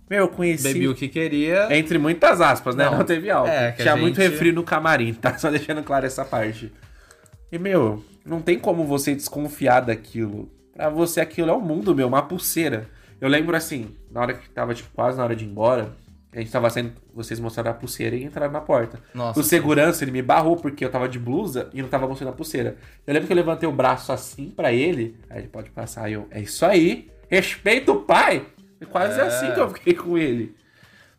Meu, 0.10 0.20
eu 0.22 0.28
conheci. 0.28 0.64
Bebi 0.64 0.88
o 0.88 0.96
que 0.96 1.08
queria. 1.08 1.68
Entre 1.78 1.98
muitas 2.00 2.42
aspas, 2.42 2.76
né? 2.76 2.86
Não. 2.86 2.98
Não, 2.98 3.06
teve 3.06 3.30
álcool. 3.30 3.52
É, 3.52 3.72
Tinha 3.74 3.96
muito 3.96 4.20
gente- 4.20 4.32
refri 4.32 4.52
no 4.52 4.64
camarim, 4.64 5.14
tá? 5.14 5.38
Só 5.38 5.50
deixando 5.52 5.84
claro 5.84 6.06
essa 6.06 6.26
parte. 6.26 6.72
E, 7.52 7.58
meu, 7.60 8.04
não 8.26 8.42
tem 8.42 8.58
como 8.58 8.84
você 8.86 9.14
desconfiar 9.14 9.82
daquilo. 9.82 10.52
Pra 10.76 10.90
você 10.90 11.22
aquilo 11.22 11.52
é 11.52 11.54
um 11.54 11.62
mundo, 11.62 11.94
meu, 11.96 12.08
uma 12.08 12.24
pulseira. 12.24 12.88
Eu 13.22 13.30
lembro 13.30 13.56
assim, 13.56 13.90
na 14.12 14.22
hora 14.22 14.34
que 14.34 14.50
tava, 14.50 14.74
tipo, 14.74 14.90
quase 14.94 15.18
na 15.18 15.24
hora 15.24 15.36
de 15.36 15.46
ir 15.46 15.48
embora, 15.48 15.92
a 16.34 16.39
gente 16.39 16.52
tava 16.52 16.70
saindo, 16.70 16.94
vocês 17.13 17.39
mostraram 17.39 17.72
a 17.72 17.74
pulseira 17.74 18.15
e 18.15 18.24
entraram 18.24 18.52
na 18.54 18.62
porta. 18.62 19.00
Nossa, 19.13 19.39
o 19.39 19.44
segurança, 19.44 20.04
ele 20.04 20.12
me 20.12 20.22
barrou 20.22 20.56
porque 20.56 20.86
eu 20.86 20.89
tava 20.92 21.10
de 21.10 21.18
blusa 21.18 21.70
e 21.74 21.82
não 21.82 21.89
tava 21.89 22.08
mostrando 22.08 22.30
a 22.30 22.34
pulseira. 22.34 22.78
Eu 23.08 23.13
lembro 23.13 23.28
que 23.28 23.34
eu 23.34 23.38
levantei 23.38 23.68
o 23.68 23.72
braço 23.72 24.12
assim 24.12 24.50
pra 24.50 24.72
ele, 24.72 25.15
aí 25.30 25.39
ele 25.39 25.48
pode 25.48 25.70
passar, 25.72 26.10
eu, 26.12 26.28
é 26.30 26.39
isso 26.42 26.65
aí, 26.65 27.10
respeita 27.30 27.92
o 27.92 28.02
pai. 28.02 28.46
E 28.82 28.86
quase 28.86 29.20
É. 29.20 29.24
assim 29.24 29.52
que 29.54 29.60
eu 29.60 29.70
fiquei 29.70 29.94
com 29.94 30.18
ele. 30.18 30.56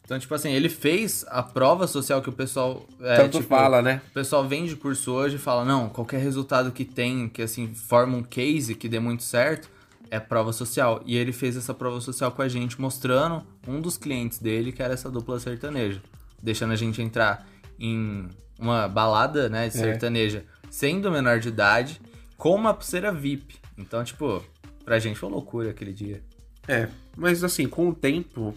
Então, 0.05 0.19
tipo 0.19 0.35
assim, 0.35 0.51
ele 0.51 0.69
fez 0.69 1.25
a 1.29 1.41
prova 1.43 1.87
social 1.87 2.21
que 2.21 2.29
o 2.29 2.33
pessoal. 2.33 2.85
É, 3.01 3.17
Tanto 3.17 3.39
tipo, 3.39 3.49
fala, 3.49 3.81
né? 3.81 4.01
O 4.11 4.15
pessoal 4.15 4.45
vem 4.49 4.65
de 4.65 4.75
curso 4.75 5.13
hoje 5.13 5.37
e 5.37 5.39
fala: 5.39 5.65
não, 5.65 5.89
qualquer 5.89 6.19
resultado 6.21 6.73
que 6.73 6.85
tem, 6.85 7.29
que 7.29 7.41
assim, 7.43 7.73
forma 7.75 8.17
um 8.17 8.23
case 8.23 8.75
que 8.75 8.89
dê 8.89 8.99
muito 8.99 9.23
certo, 9.23 9.71
é 10.11 10.19
prova 10.21 10.53
social. 10.53 11.01
E 11.07 11.17
ele 11.17 11.33
fez 11.33 11.57
essa 11.57 11.73
prova 11.73 12.01
social 12.01 12.33
com 12.33 12.43
a 12.43 12.49
gente, 12.49 12.81
mostrando 12.81 13.43
um 13.67 13.81
dos 13.81 13.97
clientes 13.97 14.39
dele, 14.39 14.73
que 14.73 14.83
era 14.83 14.95
essa 14.95 15.11
dupla 15.11 15.39
sertaneja. 15.39 16.03
Deixando 16.43 16.73
a 16.73 16.77
gente 16.77 17.01
entrar 17.01 17.47
em 17.79 18.29
uma 18.59 18.89
balada, 18.89 19.49
né, 19.49 19.69
de 19.69 19.77
É. 19.77 19.81
sertaneja, 19.81 20.45
sendo 20.69 21.11
menor 21.11 21.39
de 21.39 21.49
idade, 21.49 22.01
com 22.37 22.55
uma 22.55 22.75
pulseira 22.75 23.13
VIP. 23.13 23.57
Então, 23.79 24.03
tipo, 24.05 24.45
pra 24.85 24.99
gente 24.99 25.19
foi 25.19 25.31
loucura 25.31 25.71
aquele 25.71 25.93
dia. 25.93 26.21
É, 26.69 26.89
mas 27.17 27.43
assim, 27.43 27.67
com 27.67 27.89
o 27.89 27.95
tempo, 27.95 28.55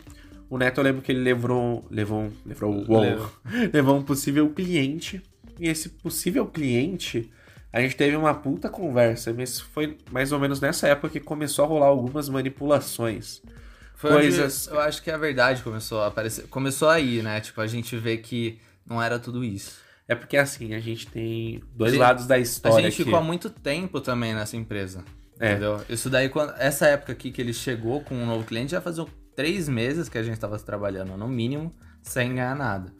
o 0.50 0.58
Neto 0.58 0.80
eu 0.80 0.84
lembro 0.84 1.02
que 1.02 1.12
ele 1.12 1.22
levou. 1.22 1.86
Levou. 1.90 2.32
Levou. 2.46 2.86
Levou. 3.02 3.32
levou 3.74 3.98
um 3.98 4.04
possível 4.04 4.50
cliente. 4.50 5.22
E 5.60 5.68
esse 5.70 5.88
possível 5.90 6.46
cliente, 6.48 7.32
a 7.74 7.82
gente 7.82 7.96
teve 7.98 8.16
uma 8.16 8.34
puta 8.34 8.70
conversa. 8.70 9.34
Mas 9.34 9.60
foi 9.60 9.98
mais 10.12 10.32
ou 10.32 10.40
menos 10.40 10.62
nessa 10.62 10.88
época 10.88 11.10
que 11.10 11.20
começou 11.20 11.66
a 11.66 11.68
rolar 11.68 11.88
algumas 11.88 12.30
manipulações. 12.30 13.42
Foi 13.96 14.12
Coisas- 14.12 14.68
eu 14.68 14.80
acho 14.80 15.02
que 15.02 15.10
a 15.12 15.18
verdade 15.18 15.62
começou 15.64 16.02
a 16.02 16.08
aparecer. 16.08 16.48
Começou 16.48 16.90
aí, 16.90 17.22
né? 17.22 17.40
Tipo, 17.42 17.60
a 17.62 17.68
gente 17.68 17.98
vê 17.98 18.18
que 18.18 18.60
não 18.86 19.02
era 19.02 19.18
tudo 19.20 19.44
isso. 19.44 19.82
É 20.08 20.14
porque 20.16 20.36
assim, 20.38 20.74
a 20.74 20.80
gente 20.80 21.08
tem 21.08 21.64
dois 21.74 21.92
Gente, 21.94 22.02
lados 22.02 22.26
da 22.28 22.36
A 22.36 22.40
história. 22.40 22.84
gente 22.84 22.94
aqui. 22.94 23.04
ficou 23.06 23.18
há 23.18 23.22
muito 23.24 23.50
tempo 23.50 24.02
também 24.02 24.34
nessa 24.34 24.58
empresa. 24.58 25.04
É. 25.40 25.52
Entendeu? 25.52 25.82
Isso 25.90 26.10
daí, 26.10 26.28
quando, 26.30 26.54
essa 26.58 26.86
época 26.88 27.14
aqui 27.14 27.32
que 27.32 27.42
ele 27.42 27.54
chegou 27.54 28.02
com 28.02 28.14
um 28.16 28.26
novo 28.26 28.46
cliente, 28.46 28.72
já 28.74 28.82
fazia 28.82 29.06
três 29.36 29.68
meses 29.70 30.08
que 30.10 30.18
a 30.18 30.24
gente 30.24 30.38
tava 30.40 30.60
trabalhando, 30.60 31.16
no 31.18 31.28
mínimo, 31.28 31.74
sem 32.02 32.36
ganhar 32.36 32.56
nada. 32.56 32.94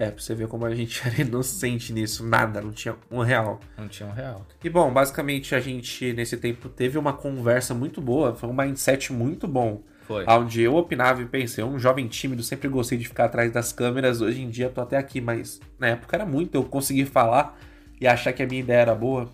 É, 0.00 0.12
pra 0.12 0.22
você 0.22 0.32
ver 0.32 0.46
como 0.46 0.64
a 0.64 0.72
gente 0.72 1.02
era 1.04 1.20
inocente 1.20 1.92
nisso. 1.92 2.24
Nada, 2.24 2.62
não 2.62 2.70
tinha 2.70 2.94
um 3.10 3.20
real. 3.20 3.58
Não 3.76 3.88
tinha 3.88 4.08
um 4.08 4.12
real. 4.12 4.46
E 4.62 4.70
bom, 4.70 4.92
basicamente 4.92 5.56
a 5.56 5.60
gente 5.60 6.12
nesse 6.12 6.36
tempo 6.36 6.68
teve 6.68 6.96
uma 6.96 7.12
conversa 7.12 7.74
muito 7.74 8.00
boa, 8.00 8.32
foi 8.32 8.48
um 8.48 8.54
mindset 8.54 9.12
muito 9.12 9.48
bom. 9.48 9.82
Foi. 10.06 10.24
Onde 10.26 10.62
eu 10.62 10.76
opinava 10.76 11.20
e 11.20 11.26
pensei, 11.26 11.62
um 11.64 11.78
jovem 11.78 12.06
tímido, 12.06 12.42
sempre 12.44 12.68
gostei 12.68 12.96
de 12.96 13.08
ficar 13.08 13.24
atrás 13.24 13.52
das 13.52 13.72
câmeras, 13.72 14.22
hoje 14.22 14.40
em 14.40 14.48
dia 14.48 14.70
tô 14.70 14.80
até 14.80 14.96
aqui, 14.96 15.20
mas 15.20 15.60
na 15.78 15.88
época 15.88 16.16
era 16.16 16.24
muito 16.24 16.54
eu 16.54 16.64
conseguir 16.64 17.04
falar 17.04 17.58
e 18.00 18.06
achar 18.06 18.32
que 18.32 18.42
a 18.42 18.46
minha 18.46 18.60
ideia 18.60 18.78
era 18.78 18.94
boa. 18.94 19.28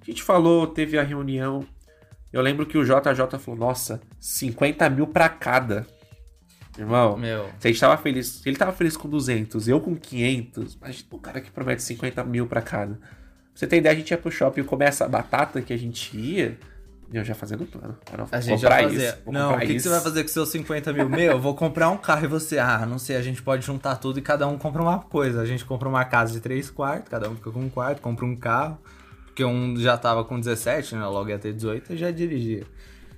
A 0.00 0.04
gente 0.04 0.22
falou, 0.22 0.66
teve 0.66 0.96
a 0.96 1.02
reunião, 1.02 1.66
eu 2.32 2.40
lembro 2.40 2.64
que 2.64 2.78
o 2.78 2.84
JJ 2.84 3.38
falou, 3.38 3.58
nossa, 3.58 4.00
50 4.20 4.88
mil 4.88 5.08
pra 5.08 5.28
cada. 5.28 5.86
Irmão, 6.78 7.16
Meu, 7.16 7.48
se 7.58 7.66
a 7.66 7.70
gente 7.70 7.80
tava 7.80 7.96
feliz, 7.96 8.26
se 8.28 8.48
ele 8.48 8.56
tava 8.56 8.72
feliz 8.72 8.96
com 8.96 9.08
200, 9.08 9.66
eu 9.66 9.80
com 9.80 9.96
500, 9.96 10.74
imagina 10.74 11.08
um 11.12 11.18
cara 11.18 11.40
que 11.40 11.50
promete 11.50 11.82
50 11.82 12.24
mil 12.24 12.46
pra 12.46 12.62
cada. 12.62 12.94
Pra 12.94 13.08
você 13.52 13.66
ter 13.66 13.78
ideia, 13.78 13.92
a 13.94 13.98
gente 13.98 14.10
ia 14.10 14.18
pro 14.18 14.30
shopping 14.30 14.60
e 14.60 14.64
comer 14.64 14.86
essa 14.86 15.08
batata 15.08 15.60
que 15.60 15.72
a 15.72 15.76
gente 15.76 16.16
ia, 16.16 16.56
eu 17.12 17.24
já 17.24 17.34
fazendo 17.34 17.64
plano. 17.66 17.96
Ah, 18.12 18.16
não, 18.18 18.28
a 18.30 18.40
gente 18.40 18.60
já 18.60 18.70
fazia. 18.70 19.08
isso, 19.08 19.32
Não, 19.32 19.54
o 19.54 19.58
que, 19.58 19.66
que 19.66 19.80
você 19.80 19.88
vai 19.88 20.00
fazer 20.00 20.22
com 20.22 20.28
seus 20.28 20.48
50 20.50 20.92
mil? 20.92 21.08
Meu, 21.08 21.32
eu 21.32 21.40
vou 21.40 21.54
comprar 21.54 21.90
um 21.90 21.96
carro 21.96 22.24
e 22.24 22.28
você, 22.28 22.58
ah, 22.58 22.86
não 22.86 22.98
sei, 22.98 23.16
a 23.16 23.22
gente 23.22 23.42
pode 23.42 23.64
juntar 23.66 23.96
tudo 23.96 24.18
e 24.18 24.22
cada 24.22 24.46
um 24.46 24.56
compra 24.58 24.82
uma 24.82 24.98
coisa. 25.00 25.40
A 25.40 25.46
gente 25.46 25.64
compra 25.64 25.88
uma 25.88 26.04
casa 26.04 26.32
de 26.32 26.40
três 26.40 26.70
quartos, 26.70 27.08
cada 27.08 27.28
um 27.28 27.34
fica 27.34 27.50
com 27.50 27.60
um 27.60 27.70
quarto, 27.70 28.00
compra 28.00 28.24
um 28.24 28.36
carro. 28.36 28.78
Porque 29.26 29.44
um 29.44 29.76
já 29.76 29.96
tava 29.96 30.24
com 30.24 30.38
17, 30.38 30.96
né? 30.96 31.06
Logo 31.06 31.30
ia 31.30 31.38
ter 31.38 31.52
18 31.52 31.94
e 31.94 31.96
já 31.96 32.10
dirigia. 32.10 32.64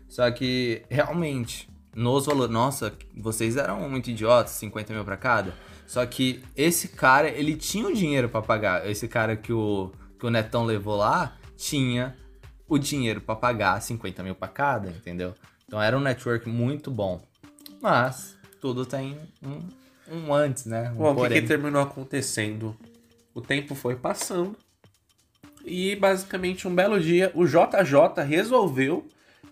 Só 0.07 0.31
que, 0.31 0.83
realmente, 0.91 1.70
nos 1.95 2.27
valores. 2.27 2.53
Nossa, 2.53 2.93
vocês 3.17 3.57
eram 3.57 3.89
muito 3.89 4.11
idiotas, 4.11 4.53
50 4.53 4.93
mil 4.93 5.05
pra 5.05 5.17
cada. 5.17 5.55
Só 5.87 6.05
que 6.07 6.43
esse 6.57 6.89
cara, 6.89 7.29
ele 7.29 7.57
tinha 7.57 7.87
o 7.87 7.93
dinheiro 7.93 8.29
pra 8.29 8.41
pagar. 8.41 8.89
Esse 8.89 9.09
cara 9.09 9.37
que 9.37 9.53
o, 9.53 9.91
que 10.19 10.27
o 10.27 10.31
Netão 10.31 10.65
levou 10.65 10.97
lá, 10.97 11.37
tinha 11.57 12.17
o 12.69 12.79
dinheiro 12.79 13.21
pra 13.21 13.35
pagar 13.35 13.81
50 13.83 14.23
mil 14.23 14.35
pra 14.35 14.49
cada, 14.49 14.89
entendeu? 14.89 15.35
Então 15.67 15.83
era 15.83 15.97
um 15.97 16.01
network 16.01 16.49
muito 16.49 16.91
bom. 16.91 17.21
Mas 17.83 18.37
tudo 18.61 18.87
tem 18.87 19.19
um, 19.43 19.61
um 20.15 20.35
antes, 20.35 20.67
né? 20.67 20.91
Um 20.93 20.97
Bom, 20.97 21.25
o 21.25 21.29
que, 21.29 21.41
que 21.41 21.47
terminou 21.49 21.83
acontecendo? 21.83 22.77
O 23.35 23.41
tempo 23.41 23.75
foi 23.75 23.97
passando 23.97 24.57
e 25.65 25.95
basicamente 25.97 26.67
um 26.67 26.75
belo 26.75 27.01
dia 27.01 27.31
o 27.35 27.47
JJ 27.47 28.25
resolveu 28.27 29.07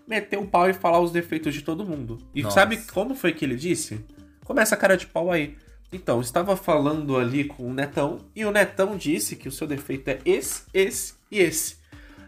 meter 0.09 0.39
o 0.39 0.47
pau 0.47 0.67
e 0.67 0.73
falar 0.73 0.99
os 0.99 1.11
defeitos 1.11 1.53
de 1.53 1.61
todo 1.61 1.85
mundo. 1.85 2.17
E 2.33 2.41
Nossa. 2.41 2.55
sabe 2.55 2.77
como 2.91 3.13
foi 3.13 3.31
que 3.31 3.45
ele 3.45 3.55
disse? 3.55 4.03
Começa 4.43 4.73
a 4.73 4.77
cara 4.77 4.97
de 4.97 5.05
pau 5.05 5.31
aí. 5.31 5.55
Então, 5.93 6.19
estava 6.19 6.57
falando 6.57 7.15
ali 7.15 7.43
com 7.43 7.69
o 7.69 7.73
Netão 7.73 8.19
e 8.35 8.43
o 8.43 8.51
Netão 8.51 8.97
disse 8.97 9.35
que 9.35 9.47
o 9.47 9.51
seu 9.51 9.67
defeito 9.67 10.07
é 10.07 10.19
esse, 10.25 10.63
esse 10.73 11.13
e 11.31 11.39
esse. 11.39 11.77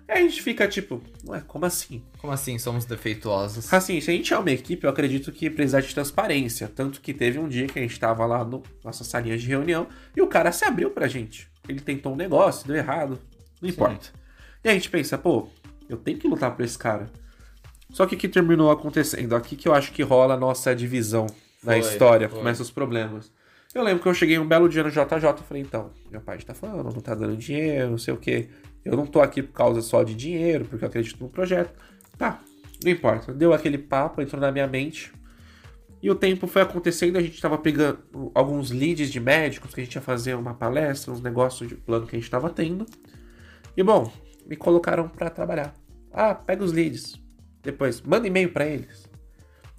Aí 0.07 0.19
a 0.19 0.21
gente 0.21 0.41
fica 0.41 0.67
tipo, 0.67 1.01
ué, 1.25 1.41
como 1.47 1.65
assim? 1.65 2.03
Como 2.17 2.33
assim 2.33 2.59
somos 2.59 2.85
defeituosos? 2.85 3.71
Assim, 3.73 3.99
se 4.01 4.11
a 4.11 4.13
gente 4.13 4.33
é 4.33 4.37
uma 4.37 4.51
equipe, 4.51 4.83
eu 4.83 4.89
acredito 4.89 5.31
que 5.31 5.49
precisa 5.49 5.81
de 5.81 5.93
transparência. 5.93 6.67
Tanto 6.67 7.01
que 7.01 7.13
teve 7.13 7.39
um 7.39 7.47
dia 7.47 7.65
que 7.65 7.79
a 7.79 7.81
gente 7.81 7.99
tava 7.99 8.25
lá 8.25 8.43
no 8.43 8.61
nossa 8.83 9.03
salinha 9.03 9.37
de 9.37 9.47
reunião 9.47 9.87
e 10.15 10.21
o 10.21 10.27
cara 10.27 10.51
se 10.51 10.65
abriu 10.65 10.91
pra 10.91 11.07
gente. 11.07 11.47
Ele 11.67 11.79
tentou 11.79 12.13
um 12.13 12.15
negócio, 12.15 12.67
deu 12.67 12.75
errado. 12.75 13.19
Não 13.61 13.69
importa. 13.69 14.09
E 14.63 14.69
a 14.69 14.73
gente 14.73 14.89
pensa, 14.89 15.17
pô, 15.17 15.47
eu 15.87 15.97
tenho 15.97 16.17
que 16.17 16.27
lutar 16.27 16.55
por 16.55 16.63
esse 16.63 16.77
cara. 16.77 17.09
Só 17.91 18.05
que 18.05 18.15
o 18.15 18.17
que 18.17 18.27
terminou 18.27 18.71
acontecendo? 18.71 19.35
Aqui 19.35 19.55
que 19.55 19.67
eu 19.67 19.73
acho 19.73 19.91
que 19.91 20.01
rola 20.01 20.35
a 20.35 20.37
nossa 20.37 20.75
divisão 20.75 21.27
na 21.63 21.77
história, 21.77 22.29
foi. 22.29 22.39
começam 22.39 22.63
os 22.63 22.71
problemas. 22.71 23.31
Eu 23.73 23.83
lembro 23.83 24.01
que 24.01 24.09
eu 24.09 24.13
cheguei 24.13 24.37
um 24.37 24.47
belo 24.47 24.67
dia 24.67 24.83
no 24.83 24.89
JJ 24.89 25.03
e 25.39 25.43
falei, 25.43 25.63
então, 25.63 25.91
meu 26.09 26.19
pai 26.19 26.37
tá 26.39 26.53
falando, 26.53 26.93
não 26.93 27.01
tá 27.01 27.15
dando 27.15 27.37
dinheiro, 27.37 27.89
não 27.89 27.97
sei 27.97 28.13
o 28.13 28.17
quê. 28.17 28.49
Eu 28.83 28.97
não 28.97 29.05
tô 29.05 29.21
aqui 29.21 29.41
por 29.41 29.53
causa 29.53 29.81
só 29.81 30.03
de 30.03 30.13
dinheiro, 30.13 30.65
porque 30.65 30.83
eu 30.83 30.89
acredito 30.89 31.21
no 31.21 31.29
projeto. 31.29 31.73
Tá, 32.17 32.41
não 32.83 32.91
importa. 32.91 33.33
Deu 33.33 33.53
aquele 33.53 33.77
papo, 33.77 34.21
entrou 34.21 34.41
na 34.41 34.51
minha 34.51 34.67
mente. 34.67 35.13
E 36.01 36.09
o 36.09 36.15
tempo 36.15 36.47
foi 36.47 36.63
acontecendo, 36.63 37.17
a 37.17 37.21
gente 37.21 37.39
tava 37.39 37.57
pegando 37.57 37.99
alguns 38.33 38.71
leads 38.71 39.11
de 39.11 39.19
médicos, 39.19 39.73
que 39.73 39.81
a 39.81 39.83
gente 39.83 39.93
ia 39.93 40.01
fazer 40.01 40.33
uma 40.33 40.53
palestra, 40.53 41.13
uns 41.13 41.21
negócios 41.21 41.69
de 41.69 41.75
plano 41.75 42.07
que 42.07 42.15
a 42.15 42.19
gente 42.19 42.29
tava 42.29 42.49
tendo. 42.49 42.85
E 43.77 43.83
bom, 43.83 44.11
me 44.47 44.55
colocaram 44.55 45.07
pra 45.07 45.29
trabalhar. 45.29 45.73
Ah, 46.11 46.33
pega 46.33 46.63
os 46.63 46.73
leads. 46.73 47.20
Depois, 47.63 48.01
manda 48.01 48.27
e-mail 48.27 48.51
pra 48.51 48.65
eles. 48.65 49.09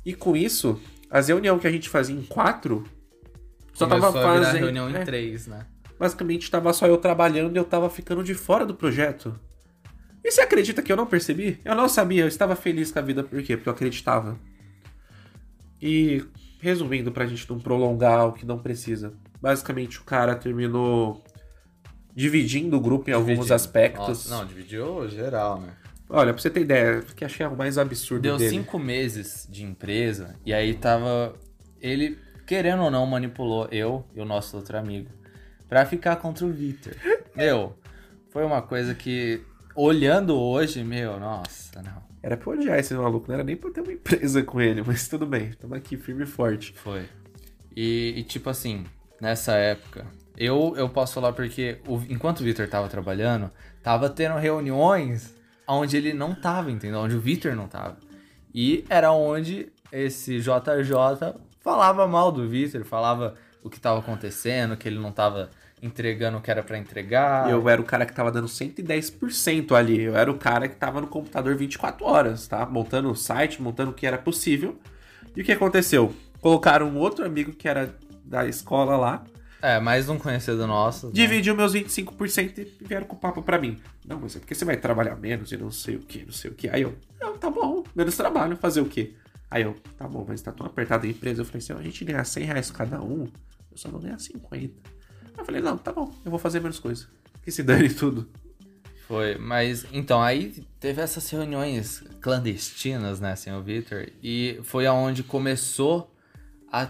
E 0.05 0.15
com 0.15 0.37
isso, 0.37 0.81
as 1.11 1.29
reuniões 1.29 1.61
que 1.61 1.67
a 1.67 1.71
gente 1.73 1.89
fazia 1.89 2.15
em 2.17 2.23
quatro, 2.23 2.85
só 3.73 3.87
Começou 3.87 4.13
tava 4.13 4.41
fazendo. 4.43 4.63
reunião 4.65 4.91
em 4.91 4.95
é, 4.97 5.05
três, 5.05 5.47
né? 5.47 5.67
basicamente 5.99 6.51
tava 6.51 6.73
só 6.73 6.87
eu 6.87 6.97
trabalhando 6.99 7.55
e 7.55 7.59
eu 7.59 7.65
tava 7.65 7.89
ficando 7.89 8.25
de 8.25 8.35
fora 8.35 8.67
do 8.67 8.75
projeto. 8.75 9.39
E 10.25 10.31
você 10.33 10.41
acredita 10.41 10.83
que 10.83 10.91
eu 10.91 10.97
não 10.97 11.07
percebi? 11.07 11.61
Eu 11.65 11.77
não 11.77 11.89
sabia, 11.89 12.23
eu 12.23 12.29
estava 12.29 12.57
feliz 12.57 12.91
com 12.91 12.99
a 12.99 13.03
vida, 13.03 13.23
por 13.23 13.41
quê? 13.43 13.57
Porque 13.57 13.69
eu 13.69 13.73
acreditava. 13.73 14.37
E 15.81 16.25
resumindo, 16.61 17.11
pra 17.13 17.27
gente 17.27 17.49
não 17.49 17.59
prolongar 17.59 18.27
o 18.27 18.33
que 18.33 18.45
não 18.45 18.59
precisa. 18.59 19.13
Basicamente 19.41 20.01
o 20.01 20.05
cara 20.05 20.35
terminou 20.35 21.23
dividindo 22.15 22.77
o 22.77 22.81
grupo 22.81 23.09
em 23.11 23.13
alguns 23.13 23.29
Dividindo. 23.29 23.55
aspectos. 23.55 24.09
Nossa, 24.29 24.37
não, 24.37 24.47
dividiu 24.47 25.09
geral, 25.09 25.61
né? 25.61 25.75
Olha, 26.15 26.33
pra 26.33 26.43
você 26.43 26.51
ter 26.51 26.61
ideia, 26.61 27.01
que 27.17 27.25
achei 27.25 27.47
o 27.47 27.57
mais 27.57 27.79
absurdo 27.79 28.23
Deu 28.23 28.37
dele. 28.37 28.51
cinco 28.51 28.79
meses 28.79 29.47
de 29.51 29.65
empresa 29.65 30.37
e 30.45 30.53
aí 30.53 30.75
tava. 30.75 31.35
Ele, 31.81 32.19
querendo 32.47 32.83
ou 32.83 32.91
não, 32.91 33.07
manipulou 33.07 33.67
eu 33.73 34.05
e 34.15 34.21
o 34.21 34.25
nosso 34.25 34.57
outro 34.57 34.77
amigo 34.77 35.09
pra 35.69 35.87
ficar 35.87 36.17
contra 36.17 36.45
o 36.45 36.53
Victor. 36.53 36.95
Meu, 37.35 37.75
foi 38.31 38.45
uma 38.45 38.61
coisa 38.61 38.95
que, 38.95 39.41
olhando 39.75 40.39
hoje, 40.39 40.85
meu, 40.85 41.19
nossa, 41.19 41.81
não. 41.83 42.03
Era 42.23 42.37
pra 42.37 42.53
odiar 42.53 42.79
esse 42.79 42.93
maluco, 42.95 43.27
não 43.27 43.35
era 43.37 43.43
nem 43.43 43.57
pra 43.57 43.71
ter 43.71 43.81
uma 43.81 43.93
empresa 43.93 44.43
com 44.43 44.61
ele, 44.61 44.83
mas 44.87 45.09
tudo 45.09 45.27
bem, 45.27 45.49
estamos 45.49 45.77
aqui 45.77 45.97
firme 45.97 46.25
e 46.25 46.27
forte. 46.27 46.73
Foi. 46.77 47.07
E, 47.75 48.13
e, 48.19 48.23
tipo 48.23 48.51
assim, 48.51 48.85
nessa 49.21 49.55
época, 49.55 50.07
eu, 50.37 50.75
eu 50.77 50.89
posso 50.91 51.15
falar 51.15 51.33
porque 51.33 51.79
o- 51.89 52.03
enquanto 52.09 52.41
o 52.41 52.45
Victor 52.45 52.69
tava 52.69 52.87
trabalhando, 52.89 53.51
tava 53.83 54.09
tendo 54.11 54.37
reuniões 54.39 55.35
onde 55.73 55.97
ele 55.97 56.13
não 56.13 56.35
tava, 56.35 56.71
entendeu? 56.71 57.01
Onde 57.01 57.17
o 57.17 57.21
Victor 57.21 57.55
não 57.55 57.69
tava. 57.69 57.97
E 58.55 58.85
era 58.89 59.13
onde 59.13 59.73
esse 59.91 60.39
JJ 60.39 61.35
falava 61.61 62.07
mal 62.07 62.33
do 62.33 62.49
Victor, 62.49 62.85
falava 62.85 63.35
o 63.63 63.71
que 63.71 63.81
tava 63.81 64.01
acontecendo, 64.01 64.77
que 64.77 64.89
ele 64.89 64.99
não 64.99 65.13
tava 65.13 65.51
entregando 65.83 66.39
o 66.39 66.41
que 66.41 66.51
era 66.51 66.63
pra 66.63 66.79
entregar. 66.79 67.51
Eu 67.51 67.69
era 67.69 67.81
o 67.81 67.85
cara 67.85 68.07
que 68.07 68.13
tava 68.13 68.31
dando 68.31 68.47
110% 68.47 69.73
ali. 69.73 70.01
Eu 70.01 70.17
era 70.17 70.31
o 70.31 70.39
cara 70.39 70.69
que 70.69 70.77
tava 70.77 71.01
no 71.01 71.09
computador 71.09 71.57
24 71.57 72.05
horas, 72.07 72.47
tá? 72.47 72.65
Montando 72.65 73.11
o 73.11 73.17
site, 73.17 73.61
montando 73.61 73.91
o 73.91 73.95
que 73.95 74.07
era 74.07 74.19
possível. 74.19 74.79
E 75.37 75.43
o 75.43 75.45
que 75.45 75.53
aconteceu? 75.53 76.15
Colocaram 76.41 76.87
um 76.87 76.99
outro 76.99 77.25
amigo 77.25 77.53
que 77.53 77.69
era 77.69 77.95
da 78.25 78.47
escola 78.47 78.97
lá, 78.97 79.25
É, 79.63 79.79
mais 79.79 80.09
um 80.09 80.19
conhecido 80.19 80.67
nosso. 80.67 81.07
né? 81.07 81.13
dividiu 81.15 81.55
meus 81.55 81.73
25% 81.73 82.59
e 82.59 82.85
vieram 82.85 83.07
com 83.07 83.15
o 83.15 83.19
papo 83.19 83.41
pra 83.45 83.61
mim. 83.61 83.81
Não, 84.05 84.19
mas 84.19 84.35
é 84.35 84.41
porque 84.41 84.57
você 84.57 84.65
vai 84.65 84.77
trabalhar 84.77 85.15
menos 85.15 85.53
e 85.53 85.57
não 85.57 85.71
sei 85.71 85.95
o 85.95 86.01
que, 86.01 86.25
não 86.25 86.33
sei 86.33 86.51
o 86.51 86.55
que. 86.55 86.69
Aí 86.69 86.83
eu, 86.83 86.99
não, 87.21 87.39
tá 87.39 87.49
bom, 87.49 87.85
menos 87.95 88.17
trabalho, 88.17 88.57
fazer 88.57 88.81
o 88.81 88.87
quê? 88.87 89.15
Aí 89.49 89.63
eu, 89.63 89.77
tá 89.97 90.09
bom, 90.09 90.25
mas 90.27 90.43
tá 90.43 90.51
tão 90.51 90.67
apertado 90.67 91.07
a 91.07 91.09
empresa. 91.09 91.43
Eu 91.43 91.45
falei, 91.45 91.61
se 91.61 91.73
a 91.73 91.81
gente 91.81 92.05
ganhar 92.05 92.25
100 92.25 92.45
reais 92.45 92.71
cada 92.73 93.01
um, 93.01 93.29
eu 93.71 93.77
só 93.77 93.89
vou 93.89 94.01
ganhar 94.01 94.19
50. 94.19 94.51
Aí 94.57 94.73
eu 95.39 95.45
falei, 95.45 95.61
não, 95.61 95.79
tá 95.79 95.93
bom, 95.93 96.13
eu 96.25 96.31
vou 96.33 96.41
fazer 96.41 96.59
menos 96.59 96.81
coisa. 96.81 97.07
Que 97.45 97.53
se 97.53 97.63
dane 97.63 97.89
tudo. 97.89 98.29
Foi, 99.07 99.39
mas 99.39 99.87
então 99.93 100.21
aí 100.21 100.65
teve 100.81 101.01
essas 101.01 101.31
reuniões 101.31 102.03
clandestinas, 102.21 103.21
né, 103.21 103.37
sem 103.37 103.53
o 103.53 103.63
Victor, 103.63 104.09
e 104.21 104.59
foi 104.65 104.87
aonde 104.87 105.23
começou 105.23 106.13
a 106.73 106.89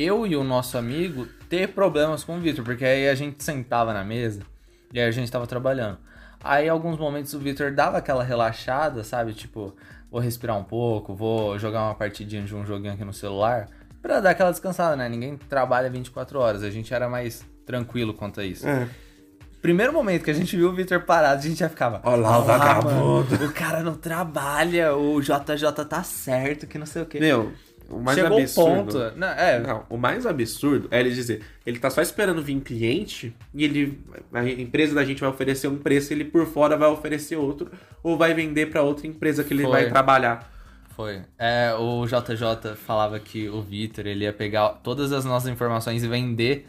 eu 0.00 0.24
e 0.26 0.36
o 0.36 0.44
nosso 0.44 0.78
amigo 0.78 1.26
ter 1.48 1.68
problemas 1.68 2.22
com 2.22 2.36
o 2.36 2.40
Victor, 2.40 2.64
porque 2.64 2.84
aí 2.84 3.08
a 3.08 3.14
gente 3.16 3.42
sentava 3.42 3.92
na 3.92 4.04
mesa 4.04 4.42
e 4.92 5.00
aí 5.00 5.06
a 5.06 5.10
gente 5.10 5.30
tava 5.30 5.46
trabalhando. 5.46 5.98
Aí 6.42 6.66
em 6.66 6.68
alguns 6.68 6.96
momentos 6.96 7.34
o 7.34 7.38
Victor 7.40 7.72
dava 7.72 7.98
aquela 7.98 8.22
relaxada, 8.22 9.02
sabe? 9.02 9.32
Tipo, 9.32 9.74
vou 10.08 10.20
respirar 10.20 10.56
um 10.56 10.62
pouco, 10.62 11.14
vou 11.14 11.58
jogar 11.58 11.82
uma 11.82 11.94
partidinha 11.96 12.42
de 12.42 12.54
um 12.54 12.64
joguinho 12.64 12.94
aqui 12.94 13.04
no 13.04 13.12
celular, 13.12 13.68
pra 14.00 14.20
dar 14.20 14.30
aquela 14.30 14.52
descansada, 14.52 14.94
né? 14.94 15.08
Ninguém 15.08 15.36
trabalha 15.36 15.90
24 15.90 16.38
horas, 16.38 16.62
a 16.62 16.70
gente 16.70 16.94
era 16.94 17.08
mais 17.08 17.44
tranquilo 17.66 18.14
quanto 18.14 18.40
a 18.40 18.44
isso. 18.44 18.68
É. 18.68 18.88
Primeiro 19.60 19.92
momento 19.92 20.22
que 20.22 20.30
a 20.30 20.34
gente 20.34 20.56
viu 20.56 20.68
o 20.68 20.72
Victor 20.72 21.00
parado, 21.00 21.40
a 21.40 21.42
gente 21.42 21.58
já 21.58 21.68
ficava. 21.68 22.00
Ó 22.04 22.14
lá 22.14 22.38
o 22.38 22.42
"Ah, 22.42 22.44
vagabundo." 22.44 23.44
o 23.44 23.52
cara 23.52 23.82
não 23.82 23.94
trabalha, 23.94 24.94
o 24.94 25.20
JJ 25.20 25.84
tá 25.88 26.04
certo, 26.04 26.68
que 26.68 26.78
não 26.78 26.86
sei 26.86 27.02
o 27.02 27.06
quê. 27.06 27.18
Meu, 27.18 27.52
o 27.88 27.98
mais 27.98 28.18
Chegou 28.18 28.38
absurdo. 28.38 28.92
ponto. 28.92 29.18
Não, 29.18 29.28
é, 29.28 29.58
Não, 29.60 29.84
o 29.88 29.96
mais 29.96 30.26
absurdo 30.26 30.88
é 30.90 31.00
ele 31.00 31.10
dizer, 31.10 31.42
ele 31.64 31.78
tá 31.78 31.88
só 31.88 32.02
esperando 32.02 32.42
vir 32.42 32.60
cliente 32.60 33.34
e 33.54 33.64
ele 33.64 33.98
a 34.32 34.44
empresa 34.48 34.94
da 34.94 35.04
gente 35.04 35.20
vai 35.20 35.30
oferecer 35.30 35.68
um 35.68 35.76
preço, 35.78 36.12
ele 36.12 36.24
por 36.24 36.46
fora 36.46 36.76
vai 36.76 36.88
oferecer 36.88 37.36
outro 37.36 37.70
ou 38.02 38.16
vai 38.16 38.34
vender 38.34 38.66
pra 38.66 38.82
outra 38.82 39.06
empresa 39.06 39.42
que 39.42 39.54
ele 39.54 39.62
Foi. 39.62 39.72
vai 39.72 39.88
trabalhar. 39.88 40.50
foi. 40.94 41.22
É, 41.38 41.74
o 41.74 42.04
JJ 42.06 42.74
falava 42.76 43.18
que 43.18 43.48
o 43.48 43.62
Victor 43.62 44.06
ele 44.06 44.24
ia 44.24 44.32
pegar 44.32 44.68
todas 44.82 45.12
as 45.12 45.24
nossas 45.24 45.48
informações 45.48 46.02
e 46.02 46.08
vender 46.08 46.68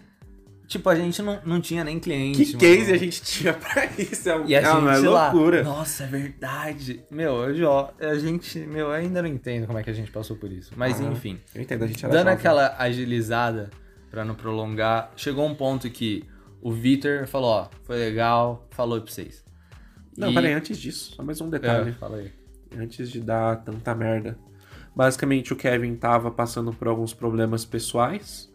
Tipo, 0.69 0.88
a 0.88 0.95
gente 0.95 1.19
não, 1.23 1.39
não 1.43 1.60
tinha 1.60 1.84
nem 1.84 1.99
cliente. 1.99 2.38
Que 2.38 2.45
mano. 2.45 2.60
case 2.60 2.93
a 2.93 2.97
gente 2.97 3.21
tinha 3.23 3.53
pra 3.53 3.86
isso? 3.97 4.29
É, 4.29 4.38
um- 4.39 4.45
E 4.47 4.55
a 4.55 4.62
é 4.62 4.71
uma 4.71 4.93
gente 4.95 5.08
lá, 5.08 5.32
loucura. 5.32 5.63
Nossa, 5.63 6.03
é 6.03 6.08
verdade. 6.08 7.03
Meu, 7.10 7.32
hoje, 7.34 7.63
ó, 7.63 7.89
a 7.99 8.13
gente, 8.19 8.60
meu, 8.60 8.86
eu 8.88 8.91
ainda 8.91 9.21
não 9.21 9.27
entendo 9.29 9.65
como 9.65 9.79
é 9.79 9.84
que 9.84 9.89
a 9.89 9.93
gente 9.93 10.12
passou 10.12 10.38
por 10.38 10.51
isso. 10.51 10.71
Mas 10.77 11.01
Ah, 11.01 11.05
enfim, 11.05 11.39
Eu 11.55 11.62
entendo, 11.63 11.84
a 11.84 11.88
gente 11.88 12.05
era 12.05 12.13
dando 12.13 12.25
jovem. 12.25 12.34
aquela 12.36 12.75
agilizada 12.77 13.71
pra 14.12 14.23
não 14.23 14.36
prolongar, 14.36 15.12
chegou 15.15 15.45
um 15.47 15.55
ponto 15.55 15.89
que 15.89 16.23
o 16.62 16.71
Vitor 16.71 17.25
falou, 17.27 17.49
ó, 17.49 17.67
foi 17.84 17.97
legal, 17.97 18.67
falou 18.69 19.01
pra 19.01 19.12
vocês. 19.12 19.43
Não, 20.15 20.29
E- 20.29 20.34
peraí, 20.36 20.53
antes 20.53 20.77
disso, 20.77 21.15
só 21.15 21.23
mais 21.23 21.41
um 21.41 21.47
É, 21.47 21.51
detalhe. 21.51 21.91
fala 21.93 22.17
aí. 22.17 22.32
Antes 22.77 23.10
de 23.10 23.19
dar 23.21 23.55
tanta 23.63 23.95
merda. 23.95 24.38
Basicamente, 24.95 25.51
o 25.53 25.55
Kevin 25.55 25.95
tava 25.95 26.29
passando 26.29 26.71
por 26.73 26.88
alguns 26.88 27.13
problemas 27.13 27.65
pessoais. 27.65 28.48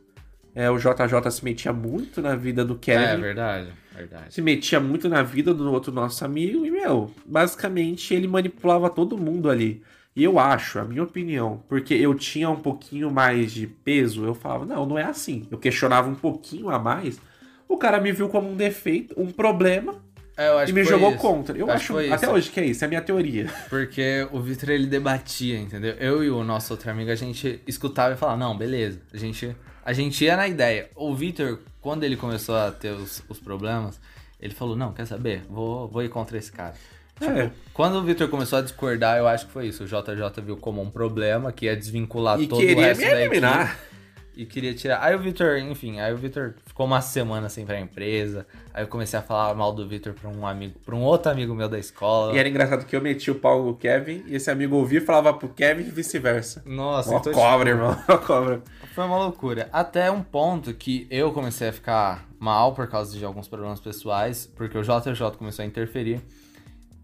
É, 0.55 0.71
o 0.71 0.79
JJ 0.79 1.31
se 1.31 1.45
metia 1.45 1.73
muito 1.73 2.23
na 2.23 2.37
vida 2.37 2.65
do 2.65 2.75
É, 2.75 2.79
Kevin. 2.79 3.21
verdade, 3.21 3.69
verdade. 3.95 4.33
se 4.33 4.41
metia 4.41 4.79
muito 4.79 5.09
na 5.09 5.23
vida 5.23 5.53
do 5.53 5.71
outro 5.73 5.91
nosso 5.93 6.25
amigo 6.25 6.65
e, 6.65 6.71
meu, 6.71 7.11
basicamente 7.27 8.15
ele 8.15 8.29
manipulava 8.29 8.89
todo 8.89 9.19
mundo 9.19 9.51
ali. 9.51 9.83
E 10.17 10.23
eu 10.23 10.39
acho, 10.39 10.79
a 10.79 10.85
minha 10.85 11.03
opinião, 11.03 11.63
porque 11.69 11.93
eu 11.93 12.15
tinha 12.15 12.49
um 12.49 12.57
pouquinho 12.61 13.11
mais 13.11 13.51
de 13.53 13.67
peso, 13.67 14.25
eu 14.25 14.33
falava, 14.35 14.65
não, 14.65 14.87
não 14.87 14.97
é 14.97 15.03
assim. 15.03 15.47
Eu 15.51 15.59
questionava 15.59 16.09
um 16.09 16.15
pouquinho 16.15 16.71
a 16.71 16.79
mais. 16.79 17.21
O 17.69 17.77
cara 17.77 18.01
me 18.01 18.13
viu 18.13 18.29
como 18.29 18.49
um 18.49 18.55
defeito, 18.55 19.13
um 19.21 19.33
problema, 19.33 19.97
É, 20.37 20.69
e 20.69 20.73
me 20.73 20.85
jogou 20.85 21.11
isso. 21.11 21.19
contra. 21.19 21.59
Eu 21.59 21.69
Acho 21.69 21.99
acho, 21.99 22.13
até 22.13 22.29
hoje 22.31 22.49
que 22.51 22.61
é 22.61 22.65
isso, 22.67 22.85
é 22.85 22.87
a 22.87 22.89
minha 22.89 23.03
teoria. 23.03 23.47
Porque 23.69 24.29
o 24.31 24.39
Vitor 24.41 24.71
ele 24.71 24.87
debatia, 24.87 25.59
entendeu? 25.59 25.95
Eu 25.99 26.23
e 26.23 26.31
o 26.31 26.45
nosso 26.45 26.73
outro 26.73 26.89
amigo, 26.93 27.11
a 27.11 27.15
gente 27.17 27.61
escutava 27.67 28.15
e 28.15 28.17
falava, 28.17 28.39
não, 28.39 28.57
beleza. 28.57 29.01
A 29.13 29.17
gente, 29.17 29.57
a 29.85 29.93
gente 29.93 30.25
ia 30.25 30.37
na 30.37 30.49
ideia. 30.49 30.89
O 30.97 31.15
Vitor, 31.15 31.61
quando 31.81 32.05
ele 32.05 32.17
começou 32.17 32.57
a 32.57 32.71
ter 32.71 32.91
os, 32.93 33.23
os 33.29 33.39
problemas, 33.39 34.01
ele 34.41 34.55
falou, 34.55 34.75
não, 34.77 34.93
quer 34.93 35.07
saber? 35.07 35.43
Vou, 35.49 35.87
vou 35.89 36.03
ir 36.03 36.09
contra 36.09 36.39
esse 36.39 36.51
cara. 36.51 36.75
É. 37.21 37.51
Quando 37.73 37.95
o 37.97 38.03
Vitor 38.03 38.29
começou 38.29 38.59
a 38.59 38.63
discordar, 38.63 39.19
eu 39.19 39.29
acho 39.29 39.47
que 39.47 39.53
foi 39.53 39.69
isso. 39.69 39.85
O 39.85 39.87
JJ 39.87 40.43
viu 40.45 40.57
como 40.57 40.83
um 40.83 40.91
problema, 40.91 41.53
que 41.53 41.67
ia 41.67 41.77
desvincular 41.77 42.41
E 42.41 42.49
todo 42.49 42.61
o 42.63 42.67
resto 42.81 43.01
da 43.03 43.21
eliminar. 43.23 43.67
equipe. 43.73 43.94
E 44.37 44.45
queria 44.45 44.75
tirar. 44.75 45.03
Aí 45.03 45.15
o 45.15 45.19
Vitor, 45.19 45.59
enfim, 45.59 46.01
aí 46.01 46.13
o 46.13 46.17
Vitor 46.17 46.55
ficou 46.67 46.87
uma 46.87 47.01
semana 47.01 47.49
sem 47.49 47.65
pra 47.65 47.79
empresa. 47.79 48.47
Aí 48.73 48.83
eu 48.83 48.89
comecei 48.89 49.19
a 49.19 49.23
falar 49.23 49.55
mal 49.55 49.73
do 49.73 49.87
Vitor 49.87 50.13
pra 50.13 50.29
um 50.29 50.47
amigo, 50.47 50.79
pra 50.85 50.95
um 50.95 51.03
outro 51.03 51.31
amigo 51.31 51.55
meu 51.55 51.69
da 51.69 51.79
escola. 51.79 52.35
E 52.35 52.39
era 52.39 52.49
engraçado 52.49 52.85
que 52.85 52.97
eu 52.97 53.01
metia 53.01 53.33
o 53.33 53.37
pau 53.37 53.65
no 53.65 53.75
Kevin, 53.75 54.25
e 54.27 54.35
esse 54.35 54.51
amigo 54.51 54.77
ouvia 54.77 54.99
e 54.99 55.03
falava 55.03 55.33
pro 55.35 55.49
Kevin 55.49 55.83
e 55.83 55.91
vice-versa. 55.91 56.63
Nossa, 56.67 57.15
Ó, 57.15 57.19
então, 57.19 57.33
cobra, 57.33 57.71
irmão. 57.71 57.97
Ó, 58.09 58.19
cobra. 58.19 58.63
Foi 58.95 59.05
uma 59.05 59.19
loucura. 59.19 59.69
Até 59.73 60.11
um 60.11 60.23
ponto 60.23 60.75
que 60.75 61.07
eu 61.11 61.33
comecei 61.33 61.69
a 61.69 61.73
ficar 61.73 62.27
mal 62.39 62.75
por 62.75 62.89
causa 62.89 63.17
de 63.17 63.25
alguns 63.25 63.47
problemas 63.47 63.81
pessoais, 63.81 64.47
porque 64.57 64.77
o 64.77 64.83
JJ 64.83 65.37
começou 65.39 65.63
a 65.63 65.67
interferir. 65.67 66.21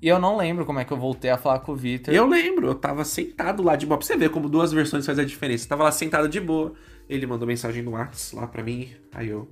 E 0.02 0.08
eu 0.08 0.18
não 0.18 0.36
lembro 0.36 0.64
como 0.64 0.78
é 0.78 0.84
que 0.84 0.92
eu 0.92 0.96
voltei 0.96 1.30
a 1.30 1.36
falar 1.36 1.60
com 1.60 1.72
o 1.72 1.76
Vitor. 1.76 2.12
Eu 2.14 2.26
lembro, 2.26 2.66
eu 2.66 2.74
tava 2.74 3.04
sentado 3.04 3.62
lá 3.62 3.76
de 3.76 3.84
boa. 3.84 3.98
Pra 3.98 4.06
você 4.06 4.16
ver 4.16 4.30
como 4.30 4.48
duas 4.48 4.72
versões 4.72 5.04
fazem 5.04 5.24
a 5.24 5.28
diferença. 5.28 5.64
Eu 5.66 5.68
tava 5.68 5.84
lá 5.84 5.92
sentado 5.92 6.26
de 6.26 6.40
boa. 6.40 6.72
Ele 7.10 7.26
mandou 7.26 7.46
mensagem 7.46 7.82
no 7.82 7.90
WhatsApp 7.90 8.36
lá 8.36 8.46
pra 8.46 8.62
mim. 8.62 8.88
Aí 9.12 9.28
eu. 9.28 9.50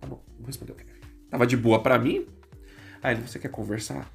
Tá 0.00 0.06
bom, 0.06 0.22
vou 0.36 0.46
responder 0.46 0.72
o 0.72 0.74
Kevin. 0.74 0.90
Tava 1.30 1.46
de 1.46 1.56
boa 1.56 1.82
pra 1.82 1.98
mim. 1.98 2.26
Aí 3.02 3.14
ele, 3.14 3.26
você 3.26 3.38
quer 3.38 3.48
conversar? 3.48 4.10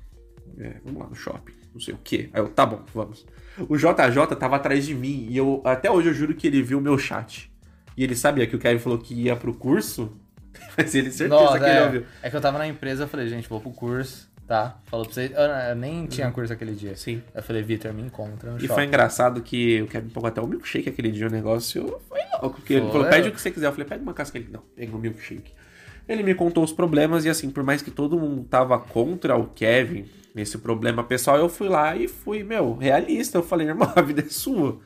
É, 0.60 0.76
vamos 0.84 1.02
lá 1.02 1.08
no 1.08 1.15
shopping, 1.15 1.54
não 1.74 1.82
sei 1.82 1.95
o 1.95 1.98
quê. 2.04 2.30
Aí 2.32 2.39
eu, 2.39 2.48
tá 2.48 2.65
bom, 2.65 2.84
vamos. 2.93 3.26
O 3.67 3.76
JJ 3.76 4.36
tava 4.39 4.58
atrás 4.58 4.86
de 4.86 4.93
mim 4.93 5.28
e 5.30 5.36
eu 5.36 5.62
até 5.65 5.89
hoje 5.89 6.10
eu 6.10 6.13
juro 6.13 6.36
que 6.36 6.45
ele 6.45 6.62
viu 6.62 6.78
o 6.78 6.82
meu 6.82 6.98
chat. 6.98 7.52
E 7.98 8.04
ele 8.04 8.15
sabia 8.15 8.45
que 8.45 8.56
o 8.56 8.60
Kevin 8.60 8.80
falou 8.80 9.00
que 9.00 9.15
ia 9.15 9.36
pro 9.36 9.54
curso, 9.54 10.15
mas 10.78 10.93
ele 10.93 11.10
certeza 11.10 11.41
Nossa, 11.41 11.58
que 11.58 11.65
ele 11.65 11.71
é, 11.71 11.86
ouviu. 11.86 12.06
é 12.21 12.30
que 12.30 12.36
eu 12.36 12.41
tava 12.41 12.60
na 12.60 12.67
empresa, 12.67 13.04
eu 13.04 13.08
falei, 13.08 13.28
gente, 13.28 13.50
vou 13.50 13.60
pro 13.60 13.71
curso, 13.71 14.30
tá? 14.47 14.77
Falou 14.86 15.05
pra 15.05 15.13
vocês. 15.13 15.31
Eu, 15.31 15.39
eu 15.41 15.75
nem 15.75 16.05
tinha 16.08 16.29
curso 16.31 16.51
aquele 16.53 16.73
dia. 16.73 16.95
Sim. 16.95 17.21
Eu 17.34 17.41
falei, 17.43 17.62
Vitor, 17.62 17.93
me 17.93 18.01
encontra 18.01 18.51
no 18.51 18.58
E 18.58 18.62
shopping. 18.62 18.73
foi 18.73 18.84
engraçado 18.86 19.41
que 19.41 19.81
o 19.81 19.88
Kevin 19.88 20.10
pagou 20.10 20.27
até 20.27 20.41
o 20.41 20.47
milkshake 20.47 20.89
aquele 20.89 21.12
dia, 21.12 21.27
o 21.27 21.31
negócio 21.31 21.99
foi 22.08 22.19
louco. 22.41 22.58
Porque 22.58 22.73
ele 22.73 22.84
Foi. 22.84 22.91
falou, 22.91 23.08
pede 23.10 23.29
o 23.29 23.31
que 23.31 23.41
você 23.41 23.51
quiser. 23.51 23.67
Eu 23.67 23.71
falei, 23.71 23.88
pega 23.88 24.01
uma 24.01 24.13
casca. 24.13 24.38
Ele, 24.38 24.49
não, 24.51 24.62
pega 24.75 24.95
um 24.95 24.99
milkshake. 24.99 25.51
Ele 26.08 26.21
me 26.21 26.36
contou 26.36 26.63
os 26.63 26.71
problemas 26.71 27.25
e 27.25 27.29
assim, 27.29 27.49
por 27.49 27.63
mais 27.63 27.81
que 27.81 27.89
todo 27.89 28.19
mundo 28.19 28.43
tava 28.43 28.77
contra 28.77 29.36
o 29.36 29.47
Kevin 29.47 30.05
nesse 30.36 30.58
problema 30.60 31.03
pessoal, 31.03 31.38
eu 31.38 31.49
fui 31.49 31.67
lá 31.67 31.95
e 31.95 32.08
fui, 32.08 32.43
meu, 32.43 32.75
realista. 32.75 33.38
Eu 33.39 33.43
falei, 33.43 33.67
irmão, 33.67 33.91
a 33.95 34.01
vida 34.01 34.21
é 34.21 34.29
sua. 34.29 34.77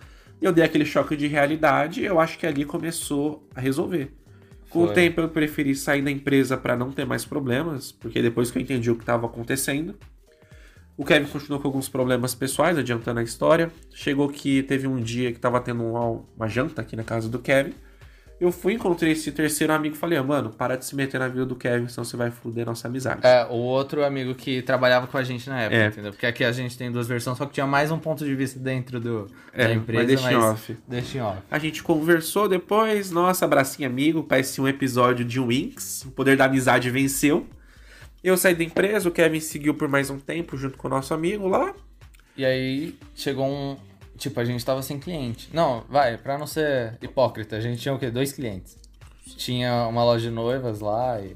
Eu 0.42 0.54
dei 0.54 0.64
aquele 0.64 0.86
choque 0.86 1.18
de 1.18 1.28
realidade 1.28 2.00
e 2.02 2.06
eu 2.06 2.18
acho 2.20 2.38
que 2.40 2.48
ali 2.48 2.64
começou 2.64 3.46
a 3.54 3.60
resolver. 3.60 4.14
Com 4.70 4.82
Foi. 4.82 4.92
o 4.92 4.94
tempo 4.94 5.20
eu 5.20 5.30
preferi 5.30 5.76
sair 5.76 6.02
da 6.02 6.12
empresa 6.12 6.56
para 6.56 6.76
não 6.76 6.92
ter 6.92 7.06
mais 7.06 7.26
problemas, 7.26 7.92
porque 7.92 8.22
depois 8.22 8.52
que 8.52 8.58
eu 8.58 8.62
entendi 8.62 8.92
o 8.92 8.96
que 8.96 9.02
estava 9.02 9.26
acontecendo, 9.26 9.96
o 10.96 11.04
Kevin 11.04 11.28
continuou 11.28 11.62
com 11.62 11.68
alguns 11.70 11.88
problemas 11.88 12.36
pessoais, 12.36 12.78
adiantando 12.78 13.20
a 13.20 13.24
história. 13.24 13.72
Chegou 13.94 14.28
que 14.30 14.62
teve 14.64 14.86
um 14.86 15.00
dia 15.00 15.32
que 15.32 15.40
tava 15.40 15.60
tendo 15.62 15.84
uma, 15.84 16.22
uma 16.36 16.48
janta 16.48 16.82
aqui 16.82 16.96
na 16.96 17.04
casa 17.04 17.30
do 17.30 17.40
Kevin. 17.40 17.74
Eu 18.40 18.54
fui, 18.54 18.74
encontrei 18.74 19.12
esse 19.12 19.34
terceiro 19.34 19.74
amigo 19.74 19.96
e 19.96 19.98
falei, 19.98 20.18
ah, 20.18 20.24
mano, 20.24 20.50
para 20.50 20.78
de 20.78 20.86
se 20.86 20.96
meter 20.96 21.20
na 21.20 21.28
vida 21.28 21.46
do 21.46 21.58
Kevin, 21.58 21.90
senão 21.90 22.06
você 22.06 22.16
vai 22.16 22.32
foder 22.32 22.66
nossa 22.66 22.88
amizade. 22.88 23.20
É, 23.22 23.46
o 23.46 23.54
outro 23.56 24.02
amigo 24.06 24.34
que 24.34 24.62
trabalhava 24.62 25.08
com 25.08 25.18
a 25.18 25.24
gente 25.24 25.50
na 25.50 25.60
época, 25.64 25.76
É. 25.82 25.88
entendeu? 25.88 26.12
Porque 26.14 26.26
aqui 26.26 26.46
a 26.46 26.52
gente 26.54 26.78
tem 26.78 26.90
duas 26.90 27.06
versões, 27.06 27.38
só 27.38 27.46
que 27.46 27.52
tinha 27.54 27.68
mais 27.68 27.92
um 27.92 28.00
ponto 28.00 28.24
de 28.24 28.34
vista 28.34 28.58
dentro 28.58 28.98
do, 28.98 29.28
É, 29.52 29.66
da 29.68 29.74
empresa. 29.74 30.00
mas 30.00 30.08
deixa 30.08 30.32
em 30.32 30.36
off. 30.38 30.78
Deixa 30.88 31.18
em 31.18 31.22
off. 31.22 31.40
A 31.52 31.60
gente 31.60 31.84
conversou 31.84 32.48
depois, 32.48 33.12
nossa, 33.12 33.44
abracinho 33.44 33.90
amigo, 33.90 34.24
parecia 34.24 34.64
um 34.64 34.68
episódio 34.70 35.26
de 35.26 35.38
Winx, 35.38 36.06
o 36.06 36.12
poder 36.12 36.38
da 36.38 36.46
amizade 36.46 36.90
venceu. 36.90 37.46
Eu 38.24 38.38
saí 38.38 38.56
da 38.56 38.64
empresa, 38.64 39.10
o 39.10 39.12
Kevin 39.12 39.42
seguiu 39.42 39.74
por 39.74 39.90
mais 39.90 40.10
um 40.10 40.18
tempo 40.18 40.56
junto 40.56 40.78
com 40.78 40.88
o 40.88 40.92
nosso 40.92 41.14
amigo 41.14 41.46
lá. 41.48 41.74
E 42.38 42.46
aí 42.46 42.96
chegou 43.16 43.46
um. 43.46 43.76
Tipo, 44.20 44.40
a 44.40 44.46
gente 44.46 44.64
tava 44.64 44.82
sem 44.82 45.00
cliente. 45.00 45.50
Não, 45.54 45.84
vai, 45.90 46.18
pra 46.18 46.38
não 46.38 46.46
ser 46.46 46.98
hipócrita, 47.02 47.56
a 47.56 47.60
gente 47.62 47.82
tinha 47.82 47.94
o 47.94 47.98
quê? 47.98 48.12
Dois 48.12 48.32
clientes. 48.34 48.78
Tinha 49.38 49.88
uma 49.88 50.04
loja 50.04 50.30
de 50.30 50.36
noivas 50.36 50.82
lá 50.82 51.20
e. 51.22 51.36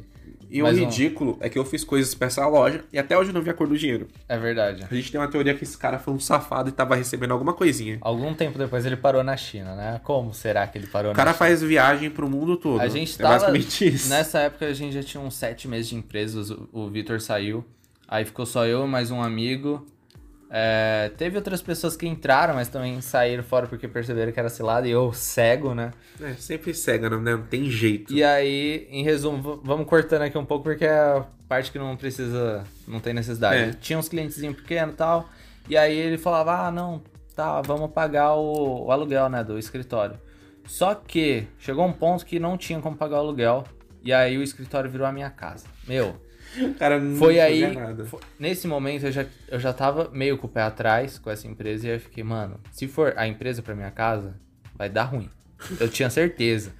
E 0.49 0.61
o 0.61 0.67
um. 0.67 0.69
ridículo 0.71 1.35
é 1.39 1.49
que 1.49 1.57
eu 1.57 1.65
fiz 1.65 1.83
coisas 1.83 2.13
pra 2.13 2.27
essa 2.27 2.45
loja 2.45 2.83
e 2.93 2.99
até 2.99 3.17
hoje 3.17 3.31
eu 3.31 3.33
não 3.33 3.41
vi 3.41 3.49
a 3.49 3.55
cor 3.55 3.67
do 3.67 3.75
dinheiro. 3.75 4.07
É 4.29 4.37
verdade. 4.37 4.85
A 4.89 4.93
gente 4.93 5.11
tem 5.11 5.19
uma 5.19 5.27
teoria 5.27 5.55
que 5.55 5.63
esse 5.63 5.75
cara 5.75 5.97
foi 5.97 6.13
um 6.13 6.19
safado 6.19 6.69
e 6.69 6.71
tava 6.71 6.95
recebendo 6.95 7.31
alguma 7.31 7.53
coisinha. 7.53 7.97
Algum 8.01 8.35
tempo 8.35 8.59
depois 8.59 8.85
ele 8.85 8.95
parou 8.95 9.23
na 9.23 9.35
China, 9.35 9.73
né? 9.75 9.99
Como 10.03 10.31
será 10.31 10.67
que 10.67 10.77
ele 10.77 10.85
parou 10.85 11.09
O 11.09 11.13
na 11.13 11.17
cara 11.17 11.31
China? 11.31 11.39
faz 11.39 11.63
viagem 11.63 12.11
pro 12.11 12.29
mundo 12.29 12.55
todo. 12.55 12.79
A 12.79 12.87
gente 12.87 13.15
é 13.15 13.23
tava. 13.23 13.51
Nessa 13.51 14.41
época 14.41 14.67
a 14.67 14.73
gente 14.73 14.93
já 14.93 15.01
tinha 15.01 15.23
uns 15.23 15.33
sete 15.33 15.67
meses 15.67 15.89
de 15.89 15.95
empresas, 15.95 16.51
o, 16.51 16.69
o 16.71 16.87
Vitor 16.87 17.19
saiu. 17.19 17.65
Aí 18.07 18.23
ficou 18.23 18.45
só 18.45 18.63
eu 18.67 18.85
e 18.85 18.87
mais 18.87 19.09
um 19.09 19.23
amigo. 19.23 19.87
É, 20.55 21.11
teve 21.17 21.35
outras 21.35 21.63
pessoas 21.63 21.95
que 21.95 22.07
entraram, 22.07 22.53
mas 22.53 22.67
também 22.67 23.01
saíram 23.01 23.41
fora 23.41 23.65
porque 23.65 23.87
perceberam 23.87 24.31
que 24.31 24.39
era 24.39 24.49
cilada 24.49 24.87
e 24.87 24.91
eu 24.91 25.11
cego, 25.11 25.73
né? 25.73 25.89
É, 26.21 26.33
sempre 26.33 26.75
cega, 26.75 27.09
não, 27.09 27.19
né? 27.19 27.31
não 27.31 27.41
tem 27.41 27.71
jeito. 27.71 28.13
E 28.13 28.23
aí, 28.23 28.87
em 28.91 29.03
resumo, 29.03 29.59
vamos 29.63 29.87
cortando 29.87 30.21
aqui 30.21 30.37
um 30.37 30.45
pouco 30.45 30.65
porque 30.65 30.85
é 30.85 30.91
a 30.91 31.25
parte 31.49 31.71
que 31.71 31.79
não 31.79 31.97
precisa, 31.97 32.63
não 32.87 32.99
tem 32.99 33.15
necessidade. 33.15 33.71
É. 33.71 33.73
Tinha 33.73 33.97
uns 33.97 34.07
clientezinhos 34.07 34.55
pequenos 34.55 34.93
e 34.93 34.97
tal, 34.97 35.27
e 35.67 35.75
aí 35.75 35.97
ele 35.97 36.19
falava, 36.19 36.67
ah, 36.67 36.71
não, 36.71 37.01
tá, 37.35 37.59
vamos 37.63 37.89
pagar 37.89 38.35
o, 38.35 38.85
o 38.85 38.91
aluguel, 38.91 39.29
né, 39.29 39.43
do 39.43 39.57
escritório. 39.57 40.19
Só 40.67 40.93
que 40.93 41.47
chegou 41.57 41.83
um 41.83 41.91
ponto 41.93 42.23
que 42.23 42.39
não 42.39 42.59
tinha 42.59 42.79
como 42.79 42.95
pagar 42.95 43.15
o 43.15 43.19
aluguel, 43.21 43.63
e 44.03 44.13
aí 44.13 44.37
o 44.37 44.43
escritório 44.43 44.87
virou 44.87 45.07
a 45.07 45.11
minha 45.11 45.31
casa. 45.31 45.65
Meu, 45.87 46.15
cara 46.77 46.99
não 46.99 47.15
foi 47.17 47.39
aí, 47.39 47.73
nada. 47.73 48.05
fo- 48.05 48.19
nesse 48.39 48.67
momento 48.67 49.05
eu 49.05 49.11
já, 49.11 49.25
eu 49.47 49.59
já 49.59 49.73
tava 49.73 50.09
meio 50.13 50.37
com 50.37 50.47
o 50.47 50.49
pé 50.49 50.61
atrás 50.61 51.17
com 51.19 51.29
essa 51.29 51.47
empresa, 51.47 51.87
e 51.87 51.89
aí 51.91 51.95
eu 51.97 51.99
fiquei, 51.99 52.23
mano, 52.23 52.59
se 52.71 52.87
for 52.87 53.13
a 53.17 53.27
empresa 53.27 53.61
pra 53.61 53.75
minha 53.75 53.91
casa, 53.91 54.35
vai 54.75 54.89
dar 54.89 55.03
ruim. 55.05 55.29
Eu 55.79 55.89
tinha 55.89 56.09
certeza. 56.09 56.71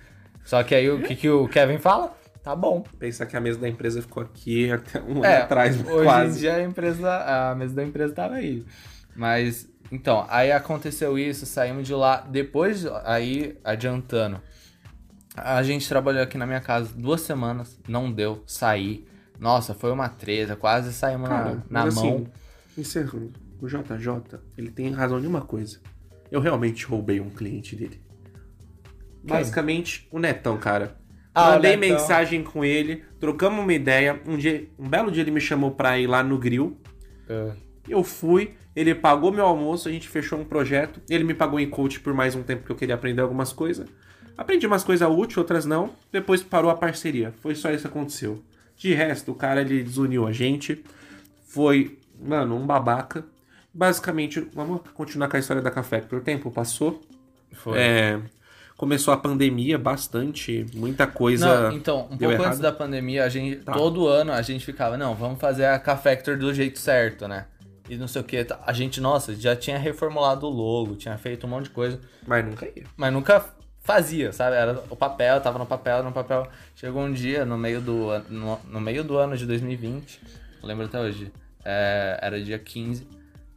Só 0.44 0.62
que 0.64 0.76
aí 0.76 0.90
o 0.90 1.02
que, 1.02 1.16
que 1.16 1.30
o 1.30 1.48
Kevin 1.48 1.78
fala? 1.78 2.16
Tá 2.44 2.54
bom. 2.56 2.84
Pensar 3.00 3.26
que 3.26 3.38
a 3.38 3.40
mesa 3.40 3.58
da 3.60 3.70
empresa 3.70 4.02
ficou 4.02 4.22
aqui 4.22 4.70
até 4.72 5.00
um 5.02 5.24
É, 5.24 5.36
ano 5.36 5.44
atrás, 5.46 5.78
hoje 5.88 6.04
quase. 6.04 6.38
em 6.38 6.42
dia 6.42 6.56
a 6.56 6.64
empresa, 6.64 7.52
a 7.52 7.56
mesa 7.56 7.74
da 7.74 7.84
empresa 7.84 8.14
tava 8.14 8.34
aí. 8.36 8.66
Mas, 9.16 9.70
então, 9.92 10.26
aí 10.30 10.52
aconteceu 10.52 11.18
isso, 11.18 11.46
saímos 11.46 11.88
de 11.88 11.94
lá. 11.94 12.18
Depois, 12.30 12.86
aí, 13.06 13.58
adiantando, 13.64 14.42
a 15.36 15.64
gente 15.64 15.88
trabalhou 15.88 16.22
aqui 16.22 16.38
na 16.38 16.46
minha 16.46 16.60
casa 16.60 16.90
duas 16.96 17.21
semanas, 17.21 17.80
não 17.88 18.12
deu, 18.12 18.44
saí. 18.46 19.06
Nossa, 19.40 19.73
foi 19.73 19.92
uma 19.92 20.08
treta, 20.10 20.56
quase 20.56 20.94
saímos 20.94 21.27
Cara, 21.27 21.50
na, 21.50 21.56
na 21.56 21.86
mas 21.86 21.96
mão. 21.96 22.04
assim, 22.06 22.27
encerrando, 22.77 23.34
o 23.62 23.67
JJ, 23.67 24.40
ele 24.58 24.71
tem 24.71 24.90
razão 24.92 25.19
em 25.19 25.25
uma 25.27 25.42
coisa. 25.42 25.79
Eu 26.31 26.40
realmente 26.40 26.86
roubei 26.86 27.19
um 27.19 27.29
cliente 27.29 27.75
dele. 27.75 28.02
Basicamente, 29.23 30.08
o 30.12 30.19
Netão, 30.19 30.58
cara. 30.58 30.98
Ah, 31.34 31.52
Mandei 31.52 31.75
Netão. 31.75 31.98
mensagem 31.98 32.44
com 32.44 32.63
ele, 32.63 33.04
trocamos 33.19 33.60
uma 33.63 33.73
ideia. 33.73 34.21
Um, 34.27 34.38
dia, 34.38 34.69
um 34.77 34.88
belo 34.88 35.12
dia 35.12 35.23
ele 35.23 35.31
me 35.31 35.42
chamou 35.42 35.71
pra 35.71 35.98
ir 35.98 36.08
lá 36.08 36.23
no 36.23 36.38
grill. 36.38 36.79
É. 37.27 37.52
Eu 37.88 38.04
fui, 38.04 38.54
ele 38.75 38.94
pagou 38.94 39.31
meu 39.31 39.46
almoço, 39.46 39.88
a 39.90 39.92
gente 39.92 40.08
fechou 40.08 40.40
um 40.40 40.46
projeto. 40.46 41.02
Ele 41.10 41.23
me 41.23 41.34
pagou 41.34 41.60
em 41.60 41.69
coach 41.69 42.00
por 42.00 42.13
mais 42.13 42.36
um 42.36 42.44
tempo 42.44 42.63
que 42.65 42.71
eu 42.71 42.75
queria 42.75 42.96
aprender 42.96 43.21
algumas 43.21 43.52
coisas. 43.52 43.88
Aprendi 44.38 44.65
umas 44.67 44.84
coisas 44.84 45.08
úteis, 45.10 45.38
outras 45.38 45.65
não. 45.65 45.92
Depois 46.12 46.42
parou 46.44 46.69
a 46.69 46.75
parceria. 46.75 47.34
Foi 47.42 47.56
só 47.56 47.71
isso 47.71 47.81
que 47.84 47.88
aconteceu. 47.88 48.44
De 48.84 48.94
resto, 48.94 49.31
o 49.31 49.36
cara 49.36 49.62
ele 49.62 49.81
desuniu 49.81 50.27
a 50.27 50.31
gente. 50.34 50.84
Foi, 51.48 51.98
mano, 52.21 52.56
um 52.58 52.65
babaca. 52.65 53.23
Basicamente, 53.73 54.42
vamos 54.54 54.81
continuar 54.94 55.27
com 55.29 55.38
a 55.38 55.40
história 55.40 55.62
da 55.62 55.71
Café. 55.71 56.04
O 56.12 56.19
tempo 56.19 56.52
passou. 56.52 57.02
Foi. 57.54 57.77
É, 57.79 58.19
começou 58.75 59.13
a 59.13 59.17
pandemia 59.17 59.77
bastante, 59.77 60.65
muita 60.75 61.08
coisa. 61.08 61.69
Não, 61.69 61.77
então, 61.77 62.08
um 62.12 62.17
deu 62.17 62.29
pouco 62.29 62.34
errado. 62.34 62.48
antes 62.48 62.60
da 62.60 62.71
pandemia, 62.71 63.23
a 63.23 63.29
gente, 63.29 63.58
Tá. 63.63 63.71
todo 63.71 64.08
ano 64.08 64.31
a 64.34 64.42
gente 64.42 64.65
ficava, 64.65 64.98
não, 64.98 65.15
vamos 65.15 65.40
fazer 65.40 65.65
a 65.65 65.79
K-Factor 65.79 66.38
do 66.38 66.54
jeito 66.54 66.77
certo, 66.77 67.27
né? 67.27 67.46
E 67.90 67.96
não 67.98 68.08
sei 68.08 68.21
o 68.21 68.25
que. 68.25 68.46
A 68.65 68.73
gente, 68.73 69.00
nossa, 69.00 69.34
já 69.36 69.56
tinha 69.56 69.77
reformulado 69.77 70.46
o 70.46 70.50
logo, 70.50 70.96
tinha 70.96 71.17
feito 71.17 71.46
um 71.48 71.50
monte 71.50 71.65
de 71.65 71.69
coisa, 71.71 72.00
Mas 72.27 72.46
nunca 72.46 72.65
ia. 72.65 72.84
mas 72.98 73.13
nunca 73.13 73.46
fazia, 73.84 74.31
sabe? 74.31 74.56
Era 74.56 74.84
o 74.90 74.96
papel, 74.96 75.40
tava 75.42 75.60
no 75.60 75.65
papel, 75.65 76.04
no 76.04 76.12
papel. 76.12 76.48
Chegou 76.75 77.04
um 77.04 77.12
dia, 77.12 77.46
no 77.46 77.58
meio 77.58 77.81
do, 77.81 78.17
no, 78.29 78.60
no 78.65 78.81
meio 78.81 79.04
do 79.04 79.17
ano 79.17 79.38
de 79.38 79.46
2020, 79.46 80.21
eu 80.62 80.67
lembro 80.67 80.86
até 80.86 81.00
hoje, 81.00 81.31
é, 81.63 82.17
era 82.21 82.42
dia 82.42 82.58
15 82.58 83.06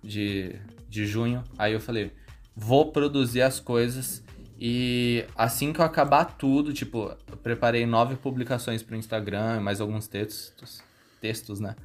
de, 0.02 0.56
de 0.88 1.06
junho, 1.06 1.42
aí 1.56 1.72
eu 1.72 1.80
falei, 1.80 2.12
vou 2.54 2.90
produzir 2.90 3.42
as 3.42 3.60
coisas 3.60 4.22
e 4.58 5.24
assim 5.36 5.72
que 5.72 5.80
eu 5.80 5.84
acabar 5.84 6.24
tudo, 6.24 6.72
tipo, 6.72 7.14
eu 7.30 7.36
preparei 7.36 7.86
nove 7.86 8.16
publicações 8.16 8.82
pro 8.82 8.96
Instagram, 8.96 9.60
mais 9.60 9.80
alguns 9.80 10.08
textos, 10.08 10.82
textos, 11.20 11.60
né? 11.60 11.76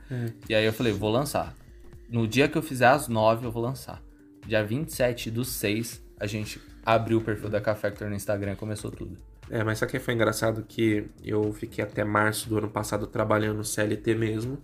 E 0.50 0.56
aí 0.56 0.66
eu 0.66 0.74
falei, 0.74 0.92
vou 0.92 1.12
lançar. 1.12 1.54
No 2.10 2.28
dia 2.28 2.48
que 2.48 2.58
eu 2.58 2.62
fizer 2.62 2.88
as 2.88 3.08
nove, 3.08 3.46
eu 3.46 3.52
vou 3.52 3.62
lançar. 3.62 4.02
Dia 4.48 4.64
27 4.64 5.30
do 5.30 5.46
6, 5.46 6.02
a 6.20 6.26
gente 6.26 6.60
abriu 6.86 7.20
o 7.20 7.22
perfil 7.22 7.50
da 7.50 7.62
K-Factor 7.62 8.10
no 8.10 8.16
Instagram 8.16 8.54
e 8.54 8.56
começou 8.56 8.92
tudo. 8.92 9.18
É, 9.50 9.64
mas 9.64 9.80
sabe 9.80 9.92
que 9.92 10.00
foi 10.00 10.14
engraçado 10.14 10.64
que 10.68 11.06
eu 11.24 11.52
fiquei 11.54 11.84
até 11.84 12.04
março 12.04 12.48
do 12.48 12.58
ano 12.58 12.70
passado 12.70 13.06
trabalhando 13.06 13.58
no 13.58 13.66
CLT 13.66 14.16
mesmo. 14.16 14.58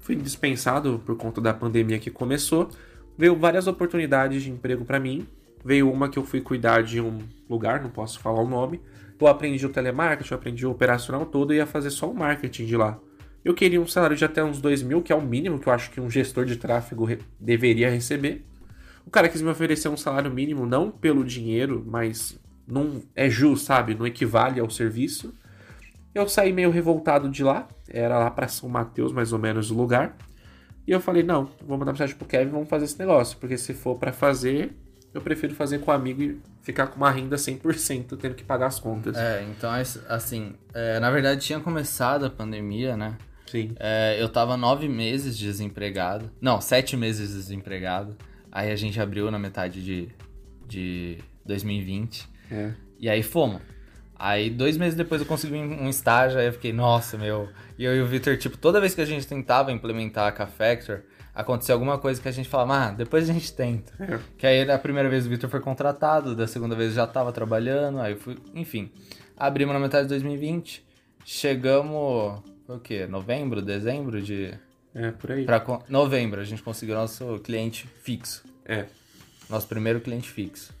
Fui 0.00 0.14
dispensado 0.14 1.02
por 1.04 1.16
conta 1.16 1.40
da 1.40 1.54
pandemia 1.54 1.98
que 1.98 2.10
começou. 2.10 2.68
Veio 3.16 3.36
várias 3.36 3.66
oportunidades 3.66 4.42
de 4.42 4.50
emprego 4.50 4.84
pra 4.84 5.00
mim. 5.00 5.26
Veio 5.64 5.90
uma 5.90 6.08
que 6.08 6.18
eu 6.18 6.24
fui 6.24 6.40
cuidar 6.40 6.82
de 6.82 7.00
um 7.00 7.18
lugar, 7.48 7.82
não 7.82 7.90
posso 7.90 8.20
falar 8.20 8.40
o 8.40 8.48
nome. 8.48 8.80
Eu 9.20 9.26
aprendi 9.26 9.66
o 9.66 9.68
telemarketing, 9.68 10.32
eu 10.32 10.38
aprendi 10.38 10.66
o 10.66 10.70
operacional 10.70 11.26
todo 11.26 11.52
e 11.52 11.56
ia 11.56 11.66
fazer 11.66 11.90
só 11.90 12.08
o 12.08 12.14
marketing 12.14 12.66
de 12.66 12.76
lá. 12.76 12.98
Eu 13.44 13.54
queria 13.54 13.80
um 13.80 13.86
salário 13.86 14.16
de 14.16 14.24
até 14.24 14.44
uns 14.44 14.60
2 14.60 14.82
mil, 14.82 15.02
que 15.02 15.12
é 15.12 15.16
o 15.16 15.22
mínimo 15.22 15.58
que 15.58 15.68
eu 15.68 15.72
acho 15.72 15.90
que 15.90 16.00
um 16.00 16.10
gestor 16.10 16.44
de 16.44 16.56
tráfego 16.56 17.08
deveria 17.40 17.90
receber. 17.90 18.44
O 19.08 19.10
cara 19.10 19.26
quis 19.26 19.40
me 19.40 19.48
oferecer 19.48 19.88
um 19.88 19.96
salário 19.96 20.30
mínimo, 20.30 20.66
não 20.66 20.90
pelo 20.90 21.24
dinheiro, 21.24 21.82
mas 21.86 22.38
não 22.66 23.02
é 23.16 23.30
justo, 23.30 23.64
sabe? 23.64 23.94
Não 23.94 24.06
equivale 24.06 24.60
ao 24.60 24.68
serviço. 24.68 25.32
Eu 26.14 26.28
saí 26.28 26.52
meio 26.52 26.70
revoltado 26.70 27.30
de 27.30 27.42
lá, 27.42 27.66
era 27.88 28.18
lá 28.18 28.30
pra 28.30 28.46
São 28.48 28.68
Mateus, 28.68 29.10
mais 29.10 29.32
ou 29.32 29.38
menos 29.38 29.70
o 29.70 29.74
lugar. 29.74 30.14
E 30.86 30.90
eu 30.90 31.00
falei: 31.00 31.22
não, 31.22 31.48
vou 31.66 31.78
mandar 31.78 31.92
mensagem 31.92 32.14
pro 32.16 32.28
Kevin, 32.28 32.50
vamos 32.50 32.68
fazer 32.68 32.84
esse 32.84 32.98
negócio, 32.98 33.38
porque 33.38 33.56
se 33.56 33.72
for 33.72 33.96
pra 33.98 34.12
fazer, 34.12 34.76
eu 35.14 35.22
prefiro 35.22 35.54
fazer 35.54 35.78
com 35.78 35.90
um 35.90 35.94
amigo 35.94 36.22
e 36.22 36.38
ficar 36.60 36.88
com 36.88 36.96
uma 36.98 37.10
renda 37.10 37.36
100%, 37.36 38.14
tendo 38.18 38.34
que 38.34 38.44
pagar 38.44 38.66
as 38.66 38.78
contas. 38.78 39.16
É, 39.16 39.42
então, 39.50 39.74
es- 39.80 40.02
assim, 40.06 40.52
é, 40.74 41.00
na 41.00 41.10
verdade 41.10 41.40
tinha 41.40 41.60
começado 41.60 42.26
a 42.26 42.30
pandemia, 42.30 42.94
né? 42.94 43.16
Sim. 43.50 43.72
É, 43.80 44.22
eu 44.22 44.28
tava 44.28 44.54
nove 44.54 44.86
meses 44.86 45.38
desempregado. 45.38 46.30
Não, 46.42 46.60
sete 46.60 46.94
meses 46.94 47.32
desempregado. 47.34 48.14
Aí 48.50 48.70
a 48.70 48.76
gente 48.76 49.00
abriu 49.00 49.30
na 49.30 49.38
metade 49.38 49.82
de, 49.84 50.08
de 50.66 51.18
2020. 51.44 52.28
É. 52.50 52.72
E 52.98 53.08
aí 53.08 53.22
fomos. 53.22 53.60
Aí 54.18 54.50
dois 54.50 54.76
meses 54.76 54.96
depois 54.96 55.20
eu 55.20 55.26
consegui 55.26 55.54
um 55.54 55.88
estágio, 55.88 56.40
aí 56.40 56.46
eu 56.46 56.52
fiquei, 56.52 56.72
nossa, 56.72 57.16
meu. 57.16 57.48
E 57.78 57.84
eu 57.84 57.94
e 57.96 58.00
o 58.00 58.06
Victor, 58.06 58.36
tipo, 58.36 58.58
toda 58.58 58.80
vez 58.80 58.94
que 58.94 59.00
a 59.00 59.04
gente 59.04 59.26
tentava 59.26 59.70
implementar 59.70 60.26
a 60.26 60.32
K-Factor, 60.32 61.02
acontecia 61.32 61.72
alguma 61.72 61.98
coisa 61.98 62.20
que 62.20 62.26
a 62.26 62.32
gente 62.32 62.48
falava, 62.48 62.88
ah, 62.88 62.90
depois 62.90 63.30
a 63.30 63.32
gente 63.32 63.52
tenta. 63.52 63.92
É. 64.02 64.18
Que 64.36 64.44
aí 64.44 64.68
a 64.68 64.78
primeira 64.78 65.08
vez 65.08 65.24
o 65.24 65.28
Victor 65.28 65.48
foi 65.48 65.60
contratado, 65.60 66.34
da 66.34 66.48
segunda 66.48 66.74
vez 66.74 66.94
já 66.94 67.06
tava 67.06 67.30
trabalhando, 67.30 68.00
aí 68.00 68.16
fui, 68.16 68.36
enfim. 68.54 68.90
Abrimos 69.36 69.72
na 69.72 69.78
metade 69.78 70.04
de 70.04 70.08
2020, 70.08 70.84
chegamos, 71.24 72.42
foi 72.66 72.76
o 72.76 72.80
quê? 72.80 73.06
Novembro, 73.06 73.62
dezembro 73.62 74.20
de... 74.20 74.52
É, 74.94 75.10
por 75.10 75.30
aí. 75.32 75.44
Pra, 75.44 75.60
con- 75.60 75.82
novembro, 75.88 76.40
a 76.40 76.44
gente 76.44 76.62
conseguiu 76.62 76.94
nosso 76.96 77.38
cliente 77.40 77.86
fixo. 78.02 78.42
É. 78.64 78.86
Nosso 79.48 79.66
primeiro 79.66 80.00
cliente 80.00 80.28
fixo. 80.28 80.72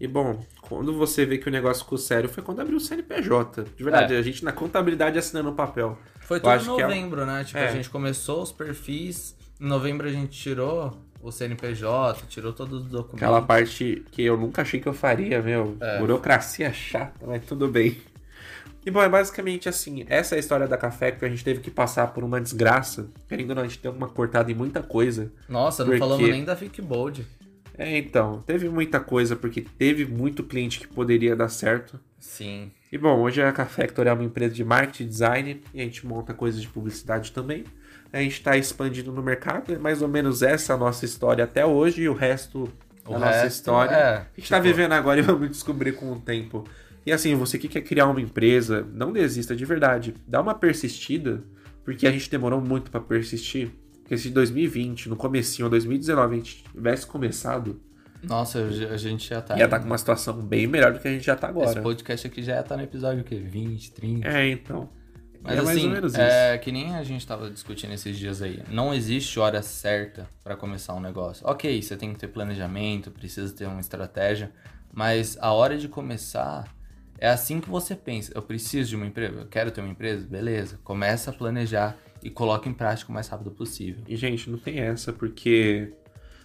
E 0.00 0.06
bom, 0.08 0.44
quando 0.62 0.92
você 0.92 1.24
vê 1.24 1.38
que 1.38 1.48
o 1.48 1.52
negócio 1.52 1.84
ficou 1.84 1.98
sério, 1.98 2.28
foi 2.28 2.42
quando 2.42 2.60
abriu 2.60 2.76
o 2.76 2.80
CNPJ. 2.80 3.64
De 3.76 3.84
verdade, 3.84 4.14
É. 4.14 4.18
a 4.18 4.22
gente 4.22 4.44
na 4.44 4.52
contabilidade 4.52 5.18
assinando 5.18 5.50
o 5.50 5.54
papel. 5.54 5.98
Foi 6.20 6.38
Eu 6.38 6.40
tudo 6.42 6.50
em 6.52 6.54
acho 6.56 6.74
que 6.76 6.80
é 6.82 6.86
novembro, 6.86 7.26
né? 7.26 7.44
Tipo, 7.44 7.58
É. 7.58 7.68
a 7.68 7.72
gente 7.72 7.88
começou 7.90 8.42
os 8.42 8.50
perfis, 8.50 9.36
em 9.60 9.66
novembro 9.66 10.06
a 10.08 10.10
gente 10.10 10.36
tirou 10.36 10.98
o 11.22 11.30
CNPJ, 11.30 12.26
tirou 12.28 12.52
todos 12.52 12.82
os 12.82 12.88
documentos. 12.88 13.22
Aquela 13.22 13.40
parte 13.42 14.04
que 14.10 14.22
eu 14.22 14.36
nunca 14.36 14.62
achei 14.62 14.80
que 14.80 14.88
eu 14.88 14.92
faria, 14.94 15.40
meu. 15.40 15.76
É. 15.80 15.98
Burocracia 15.98 16.72
chata, 16.72 17.24
mas 17.26 17.44
tudo 17.46 17.68
bem. 17.68 17.96
E 18.86 18.90
bom, 18.90 19.02
é 19.02 19.08
basicamente 19.08 19.68
assim, 19.68 20.04
essa 20.08 20.34
é 20.34 20.36
a 20.36 20.40
história 20.40 20.66
da 20.68 20.76
Café, 20.76 21.10
que 21.12 21.24
a 21.24 21.28
gente 21.28 21.42
teve 21.42 21.60
que 21.60 21.70
passar 21.70 22.08
por 22.08 22.22
uma 22.22 22.40
desgraça. 22.40 23.08
Querendo 23.28 23.50
ou 23.50 23.56
não, 23.56 23.62
a 23.62 23.66
gente 23.66 23.80
deu 23.82 23.92
uma 23.92 24.08
cortada 24.08 24.50
em 24.52 24.54
muita 24.54 24.82
coisa. 24.82 25.32
Nossa, 25.48 25.82
não 25.84 25.90
Porque- 25.90 26.00
falamos 26.00 26.28
nem 26.28 26.44
da 26.44 26.54
Fic 26.54 26.82
Bold. 26.82 27.26
É, 27.76 27.96
então, 27.98 28.40
teve 28.46 28.68
muita 28.68 29.00
coisa, 29.00 29.34
porque 29.34 29.60
teve 29.62 30.04
muito 30.04 30.44
cliente 30.44 30.78
que 30.78 30.86
poderia 30.86 31.34
dar 31.34 31.48
certo. 31.48 31.98
Sim. 32.20 32.70
E 32.92 32.96
bom, 32.96 33.18
hoje 33.20 33.42
a 33.42 33.50
Cafector 33.52 34.06
é 34.06 34.12
uma 34.12 34.22
empresa 34.22 34.54
de 34.54 34.62
marketing 34.62 35.02
e 35.02 35.06
design 35.06 35.60
e 35.74 35.80
a 35.80 35.84
gente 35.84 36.06
monta 36.06 36.32
coisas 36.32 36.60
de 36.60 36.68
publicidade 36.68 37.32
também. 37.32 37.64
A 38.12 38.18
gente 38.20 38.34
está 38.34 38.56
expandindo 38.56 39.10
no 39.10 39.20
mercado, 39.22 39.74
é 39.74 39.78
mais 39.78 40.00
ou 40.02 40.06
menos 40.08 40.40
essa 40.42 40.74
a 40.74 40.76
nossa 40.76 41.04
história 41.04 41.42
até 41.42 41.66
hoje 41.66 42.02
e 42.02 42.08
o 42.08 42.14
resto 42.14 42.72
O 43.04 43.12
da 43.14 43.18
nossa 43.18 43.32
resto, 43.42 43.56
história. 43.56 43.92
é, 43.92 44.14
a 44.18 44.18
gente 44.36 44.44
está 44.44 44.56
tipo- 44.60 44.68
vivendo 44.68 44.92
agora 44.92 45.18
e 45.18 45.22
vamos 45.24 45.48
descobrir 45.50 45.92
com 45.96 46.12
o 46.12 46.20
tempo. 46.20 46.64
E 47.06 47.12
assim, 47.12 47.34
você 47.34 47.58
que 47.58 47.68
quer 47.68 47.82
criar 47.82 48.06
uma 48.06 48.20
empresa, 48.20 48.86
não 48.92 49.12
desista 49.12 49.54
de 49.54 49.64
verdade. 49.64 50.14
Dá 50.26 50.40
uma 50.40 50.54
persistida, 50.54 51.42
porque 51.84 52.06
a 52.06 52.10
gente 52.10 52.30
demorou 52.30 52.60
muito 52.60 52.90
para 52.90 53.00
persistir. 53.00 53.70
Porque 54.00 54.16
se 54.16 54.28
em 54.28 54.32
2020, 54.32 55.08
no 55.08 55.16
comecinho, 55.16 55.66
ou 55.66 55.70
2019, 55.70 56.34
a 56.34 56.36
gente 56.36 56.64
tivesse 56.64 57.06
começado, 57.06 57.80
Nossa, 58.22 58.58
a 58.60 58.96
gente 58.96 59.28
já 59.28 59.40
tá. 59.40 59.56
ia 59.56 59.64
estar 59.64 59.80
com 59.80 59.86
uma 59.86 59.98
situação 59.98 60.34
bem 60.42 60.66
melhor 60.66 60.92
do 60.92 60.98
que 60.98 61.08
a 61.08 61.12
gente 61.12 61.24
já 61.24 61.36
tá 61.36 61.48
agora. 61.48 61.70
Esse 61.70 61.80
podcast 61.80 62.26
aqui 62.26 62.42
já 62.42 62.62
tá 62.62 62.76
no 62.76 62.82
episódio 62.82 63.22
o 63.22 63.24
quê? 63.24 63.36
20, 63.36 63.92
30. 63.92 64.28
É, 64.28 64.48
então. 64.50 64.88
Mas 65.42 65.58
é 65.58 65.62
mais 65.62 65.76
assim, 65.76 65.86
ou 65.86 65.92
menos 65.92 66.14
é 66.14 66.56
que 66.56 66.72
nem 66.72 66.94
a 66.94 67.02
gente 67.02 67.26
tava 67.26 67.50
discutindo 67.50 67.92
esses 67.92 68.16
dias 68.16 68.40
aí. 68.40 68.62
Não 68.70 68.94
existe 68.94 69.38
hora 69.38 69.60
certa 69.60 70.26
pra 70.42 70.56
começar 70.56 70.94
um 70.94 71.00
negócio. 71.00 71.46
Ok, 71.46 71.82
você 71.82 71.96
tem 71.98 72.14
que 72.14 72.18
ter 72.18 72.28
planejamento, 72.28 73.10
precisa 73.10 73.54
ter 73.54 73.66
uma 73.66 73.80
estratégia, 73.80 74.50
mas 74.90 75.36
a 75.38 75.52
hora 75.52 75.76
de 75.76 75.86
começar 75.86 76.64
é 77.24 77.28
assim 77.28 77.58
que 77.58 77.70
você 77.70 77.96
pensa. 77.96 78.32
Eu 78.34 78.42
preciso 78.42 78.90
de 78.90 78.96
uma 78.96 79.06
empresa, 79.06 79.40
eu 79.40 79.46
quero 79.46 79.70
ter 79.70 79.80
uma 79.80 79.88
empresa, 79.88 80.26
beleza. 80.26 80.78
Começa 80.84 81.30
a 81.30 81.32
planejar 81.32 81.96
e 82.22 82.28
coloca 82.28 82.68
em 82.68 82.74
prática 82.74 83.10
o 83.10 83.14
mais 83.14 83.28
rápido 83.28 83.50
possível. 83.50 84.04
E, 84.06 84.14
gente, 84.14 84.50
não 84.50 84.58
tem 84.58 84.78
essa, 84.80 85.10
porque 85.10 85.90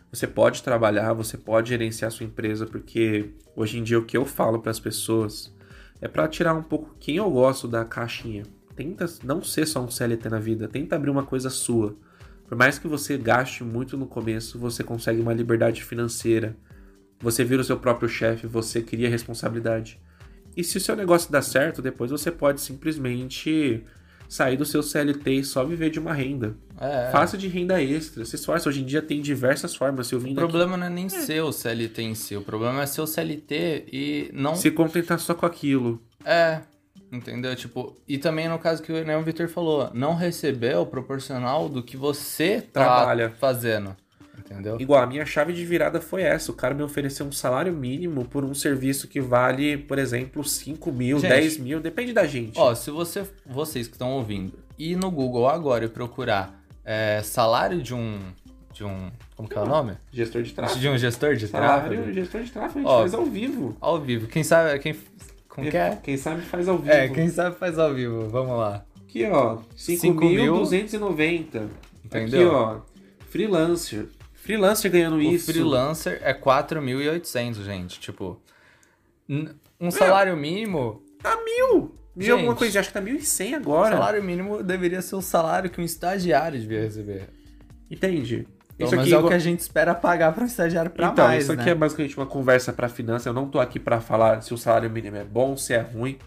você 0.09 0.25
pode 0.25 0.63
trabalhar, 0.63 1.11
você 1.11 1.37
pode 1.37 1.67
gerenciar 1.67 2.09
sua 2.11 2.25
empresa, 2.25 2.65
porque 2.65 3.31
hoje 3.57 3.77
em 3.77 3.83
dia 3.83 3.99
o 3.99 4.05
que 4.05 4.15
eu 4.15 4.25
falo 4.25 4.59
para 4.59 4.71
as 4.71 4.79
pessoas 4.79 5.53
é 5.99 6.07
para 6.07 6.25
tirar 6.29 6.53
um 6.53 6.63
pouco 6.63 6.95
quem 6.97 7.17
eu 7.17 7.29
gosto 7.29 7.67
da 7.67 7.83
caixinha. 7.83 8.43
Tenta 8.73 9.05
não 9.21 9.43
ser 9.43 9.65
só 9.65 9.83
um 9.83 9.91
CLT 9.91 10.29
na 10.29 10.39
vida, 10.39 10.65
tenta 10.69 10.95
abrir 10.95 11.09
uma 11.09 11.25
coisa 11.25 11.49
sua. 11.49 11.93
Por 12.47 12.57
mais 12.57 12.79
que 12.79 12.87
você 12.87 13.17
gaste 13.17 13.65
muito 13.65 13.97
no 13.97 14.07
começo, 14.07 14.57
você 14.57 14.81
consegue 14.81 15.19
uma 15.19 15.33
liberdade 15.33 15.83
financeira. 15.83 16.55
Você 17.19 17.43
vira 17.43 17.61
o 17.61 17.65
seu 17.65 17.75
próprio 17.75 18.07
chefe, 18.07 18.47
você 18.47 18.81
cria 18.81 19.09
responsabilidade. 19.09 19.99
E 20.55 20.63
se 20.63 20.77
o 20.77 20.81
seu 20.81 20.95
negócio 20.95 21.31
dá 21.31 21.41
certo, 21.41 21.81
depois 21.81 22.11
você 22.11 22.31
pode 22.31 22.61
simplesmente 22.61 23.83
sair 24.27 24.55
do 24.55 24.65
seu 24.65 24.83
CLT 24.83 25.31
e 25.31 25.43
só 25.43 25.65
viver 25.65 25.89
de 25.89 25.99
uma 25.99 26.13
renda. 26.13 26.55
É. 26.79 27.09
Faça 27.11 27.35
de 27.37 27.47
renda 27.47 27.81
extra. 27.81 28.23
Se 28.23 28.35
esforça. 28.35 28.69
Hoje 28.69 28.81
em 28.81 28.85
dia 28.85 29.01
tem 29.01 29.21
diversas 29.21 29.75
formas. 29.75 30.07
Se 30.07 30.13
eu 30.13 30.19
vim 30.19 30.33
O 30.33 30.35
problema 30.35 30.77
não 30.77 30.85
é 30.85 30.89
nem 30.89 31.09
ser 31.09 31.41
o 31.41 31.51
CLT 31.51 32.01
em 32.03 32.15
si, 32.15 32.35
o 32.37 32.41
problema 32.41 32.83
é 32.83 32.85
ser 32.85 33.01
o 33.01 33.07
CLT 33.07 33.85
e 33.91 34.29
não 34.31 34.55
se 34.55 34.69
contentar 34.69 35.19
só 35.19 35.33
com 35.33 35.45
aquilo. 35.45 36.01
É, 36.23 36.61
entendeu? 37.11 37.55
Tipo, 37.55 37.95
e 38.07 38.17
também 38.17 38.47
no 38.47 38.59
caso 38.59 38.83
que 38.83 38.91
o 38.91 39.23
Victor 39.23 39.49
falou, 39.49 39.89
não 39.93 40.15
receber 40.15 40.77
o 40.77 40.85
proporcional 40.85 41.67
do 41.67 41.81
que 41.81 41.97
você 41.97 42.61
tá 42.61 42.83
Trabalha. 42.83 43.33
fazendo, 43.39 43.95
entendeu? 44.39 44.77
Igual, 44.79 45.03
a 45.03 45.07
minha 45.07 45.25
chave 45.25 45.53
de 45.53 45.63
virada 45.65 46.01
foi 46.01 46.23
essa. 46.23 46.51
O 46.51 46.55
cara 46.55 46.73
me 46.73 46.83
ofereceu 46.83 47.25
um 47.25 47.31
salário 47.31 47.73
mínimo 47.73 48.25
por 48.25 48.43
um 48.43 48.53
serviço 48.53 49.07
que 49.07 49.19
vale, 49.21 49.77
por 49.77 49.99
exemplo, 49.99 50.43
5 50.43 50.91
mil, 50.91 51.19
Gente. 51.19 51.29
10 51.29 51.57
mil. 51.57 51.79
Depende 51.79 52.13
da 52.13 52.25
gente. 52.25 52.57
Ó, 52.57 52.73
se 52.75 52.91
você, 52.91 53.23
vocês 53.45 53.87
que 53.87 53.93
estão 53.93 54.11
ouvindo, 54.11 54.53
ir 54.77 54.95
no 54.95 55.11
Google 55.11 55.47
agora 55.47 55.85
e 55.85 55.89
procurar 55.89 56.63
é, 56.83 57.21
salário 57.23 57.81
de 57.81 57.93
um, 57.93 58.19
de 58.73 58.83
um, 58.83 59.11
como 59.35 59.47
que 59.47 59.57
é 59.57 59.61
o 59.61 59.65
nome? 59.65 59.93
Gestor 60.11 60.41
de 60.41 60.53
tráfego. 60.53 60.79
De 60.79 60.89
um 60.89 60.97
gestor 60.97 61.35
de 61.35 61.47
Salário, 61.47 61.89
tráfego, 61.89 62.13
gestor 62.13 62.41
de 62.41 62.51
tráfego, 62.51 62.79
a 62.79 62.81
gente 62.81 62.91
Ó. 62.91 62.99
faz 63.01 63.13
ao 63.13 63.25
vivo. 63.25 63.77
ao 63.79 63.99
vivo. 63.99 64.27
Quem 64.27 64.43
sabe, 64.43 64.79
quem 64.79 64.95
Como 65.47 65.69
que 65.69 65.77
é? 65.77 65.97
Quem 66.01 66.17
sabe 66.17 66.41
faz 66.41 66.67
ao 66.67 66.77
vivo. 66.77 66.91
É, 66.91 67.07
quem 67.09 67.29
sabe 67.29 67.55
faz 67.57 67.77
ao 67.77 67.93
vivo. 67.93 68.27
Vamos 68.29 68.57
lá. 68.57 68.83
Aqui, 69.07 69.25
ó. 69.25 69.57
5.290. 69.75 71.67
Entendeu? 72.05 72.47
Aqui, 72.47 72.55
ó. 72.55 72.79
Freelancer. 73.29 74.07
Freelancer 74.49 74.91
ganhando 74.91 75.17
O 75.17 75.21
isso. 75.21 75.51
freelancer 75.51 76.19
é 76.23 76.33
4.800, 76.33 77.63
gente. 77.63 77.99
Tipo, 77.99 78.41
um 79.79 79.91
salário 79.91 80.35
mínimo... 80.35 81.03
Tá 81.21 81.37
mil. 81.43 81.95
Mil 82.15 82.33
alguma 82.33 82.53
Gente. 82.53 82.57
coisa. 82.57 82.79
Acho 82.79 82.89
que 82.89 82.93
tá 82.93 83.01
1.100 83.01 83.51
O 83.51 83.55
agora. 83.57 83.95
salário 83.95 84.23
mínimo 84.23 84.63
deveria 84.63 85.03
ser 85.03 85.15
o 85.15 85.21
salário 85.21 85.69
que 85.69 85.79
um 85.79 85.83
estagiário 85.83 86.59
devia 86.59 86.81
receber. 86.81 87.29
Entende? 87.91 88.47
Pelo 88.75 88.89
menos 88.89 89.11
é 89.11 89.17
o 89.19 89.27
que 89.27 89.33
a 89.35 89.39
gente 89.39 89.59
espera 89.59 89.93
pagar 89.93 90.33
para 90.33 90.43
um 90.43 90.47
estagiário 90.47 90.89
pra 90.89 91.09
então, 91.09 91.27
mais, 91.27 91.43
isso 91.43 91.51
aqui 91.51 91.65
né? 91.65 91.71
é 91.71 91.75
basicamente 91.75 92.17
uma 92.17 92.25
conversa 92.25 92.73
para 92.73 92.89
finança. 92.89 93.29
Eu 93.29 93.33
não 93.33 93.47
tô 93.47 93.59
aqui 93.59 93.77
para 93.77 94.01
falar 94.01 94.41
se 94.41 94.51
o 94.51 94.57
salário 94.57 94.89
mínimo 94.89 95.17
é 95.17 95.23
bom, 95.23 95.55
se 95.57 95.75
é 95.75 95.79
ruim. 95.79 96.17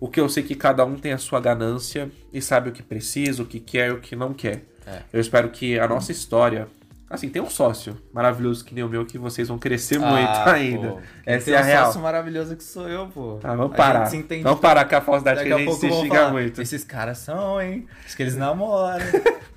O 0.00 0.08
que 0.08 0.18
eu 0.18 0.28
sei 0.28 0.42
é 0.42 0.46
que 0.46 0.56
cada 0.56 0.84
um 0.84 0.96
tem 0.96 1.12
a 1.12 1.18
sua 1.18 1.38
ganância 1.38 2.10
e 2.32 2.42
sabe 2.42 2.70
o 2.70 2.72
que 2.72 2.82
precisa, 2.82 3.44
o 3.44 3.46
que 3.46 3.60
quer 3.60 3.90
e 3.90 3.92
o 3.92 4.00
que 4.00 4.16
não 4.16 4.34
quer. 4.34 4.64
É. 4.84 5.02
Eu 5.12 5.20
espero 5.20 5.50
que 5.50 5.78
a 5.78 5.86
nossa 5.86 6.10
história. 6.10 6.66
Assim, 7.10 7.28
tem 7.28 7.42
um 7.42 7.50
sócio 7.50 7.96
maravilhoso 8.12 8.64
que 8.64 8.72
nem 8.72 8.84
o 8.84 8.88
meu 8.88 9.04
que 9.04 9.18
vocês 9.18 9.48
vão 9.48 9.58
crescer 9.58 9.98
muito 9.98 10.28
Ah, 10.28 10.52
ainda. 10.52 10.88
pô. 10.92 11.00
Essa 11.26 11.46
Tem 11.46 11.54
é 11.54 11.58
a 11.58 11.60
um 11.60 11.64
real. 11.64 11.86
sócio 11.86 12.00
maravilhoso 12.00 12.54
que 12.56 12.62
sou 12.62 12.88
eu, 12.88 13.08
pô. 13.08 13.40
Ah, 13.42 13.56
vamos 13.56 13.76
parar. 13.76 14.08
Vamos 14.44 14.60
parar 14.60 14.84
com 14.84 14.94
a 14.94 15.00
falsidade 15.00 15.42
que 15.44 15.52
a 15.52 15.56
a 15.56 15.58
gente 15.58 15.74
se 15.74 15.90
xinga 15.90 16.28
muito. 16.30 16.62
esses 16.62 16.84
caras 16.84 17.18
são, 17.18 17.60
hein? 17.60 17.88
Acho 18.06 18.16
que 18.16 18.22
eles 18.22 18.36
namoram. 18.36 19.04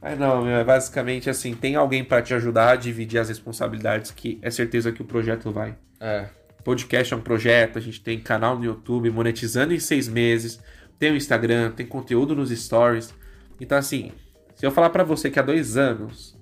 Mas 0.00 0.18
não, 0.18 0.44
meu, 0.44 0.56
é 0.56 0.64
basicamente 0.64 1.28
assim, 1.28 1.52
tem 1.54 1.74
alguém 1.76 2.04
para 2.04 2.22
te 2.22 2.32
ajudar 2.34 2.70
a 2.70 2.76
dividir 2.76 3.18
as 3.18 3.28
responsabilidades 3.28 4.10
que 4.12 4.38
é 4.42 4.50
certeza 4.50 4.90
que 4.92 5.02
o 5.02 5.04
projeto 5.04 5.50
vai. 5.50 5.76
é. 6.00 6.26
Podcast 6.64 7.14
é 7.14 7.16
um 7.16 7.20
projeto, 7.20 7.78
a 7.78 7.80
gente 7.80 8.00
tem 8.00 8.20
canal 8.20 8.58
no 8.58 8.64
YouTube, 8.64 9.08
monetizando 9.10 9.72
em 9.72 9.78
seis 9.80 10.06
meses, 10.06 10.60
tem 10.98 11.10
o 11.12 11.16
Instagram, 11.16 11.70
tem 11.70 11.86
conteúdo 11.86 12.36
nos 12.36 12.50
stories. 12.50 13.14
Então, 13.58 13.78
assim, 13.78 14.12
se 14.54 14.66
eu 14.66 14.70
falar 14.70 14.90
pra 14.90 15.02
você 15.02 15.30
que 15.30 15.38
há 15.38 15.42
dois 15.42 15.78
anos, 15.78 16.36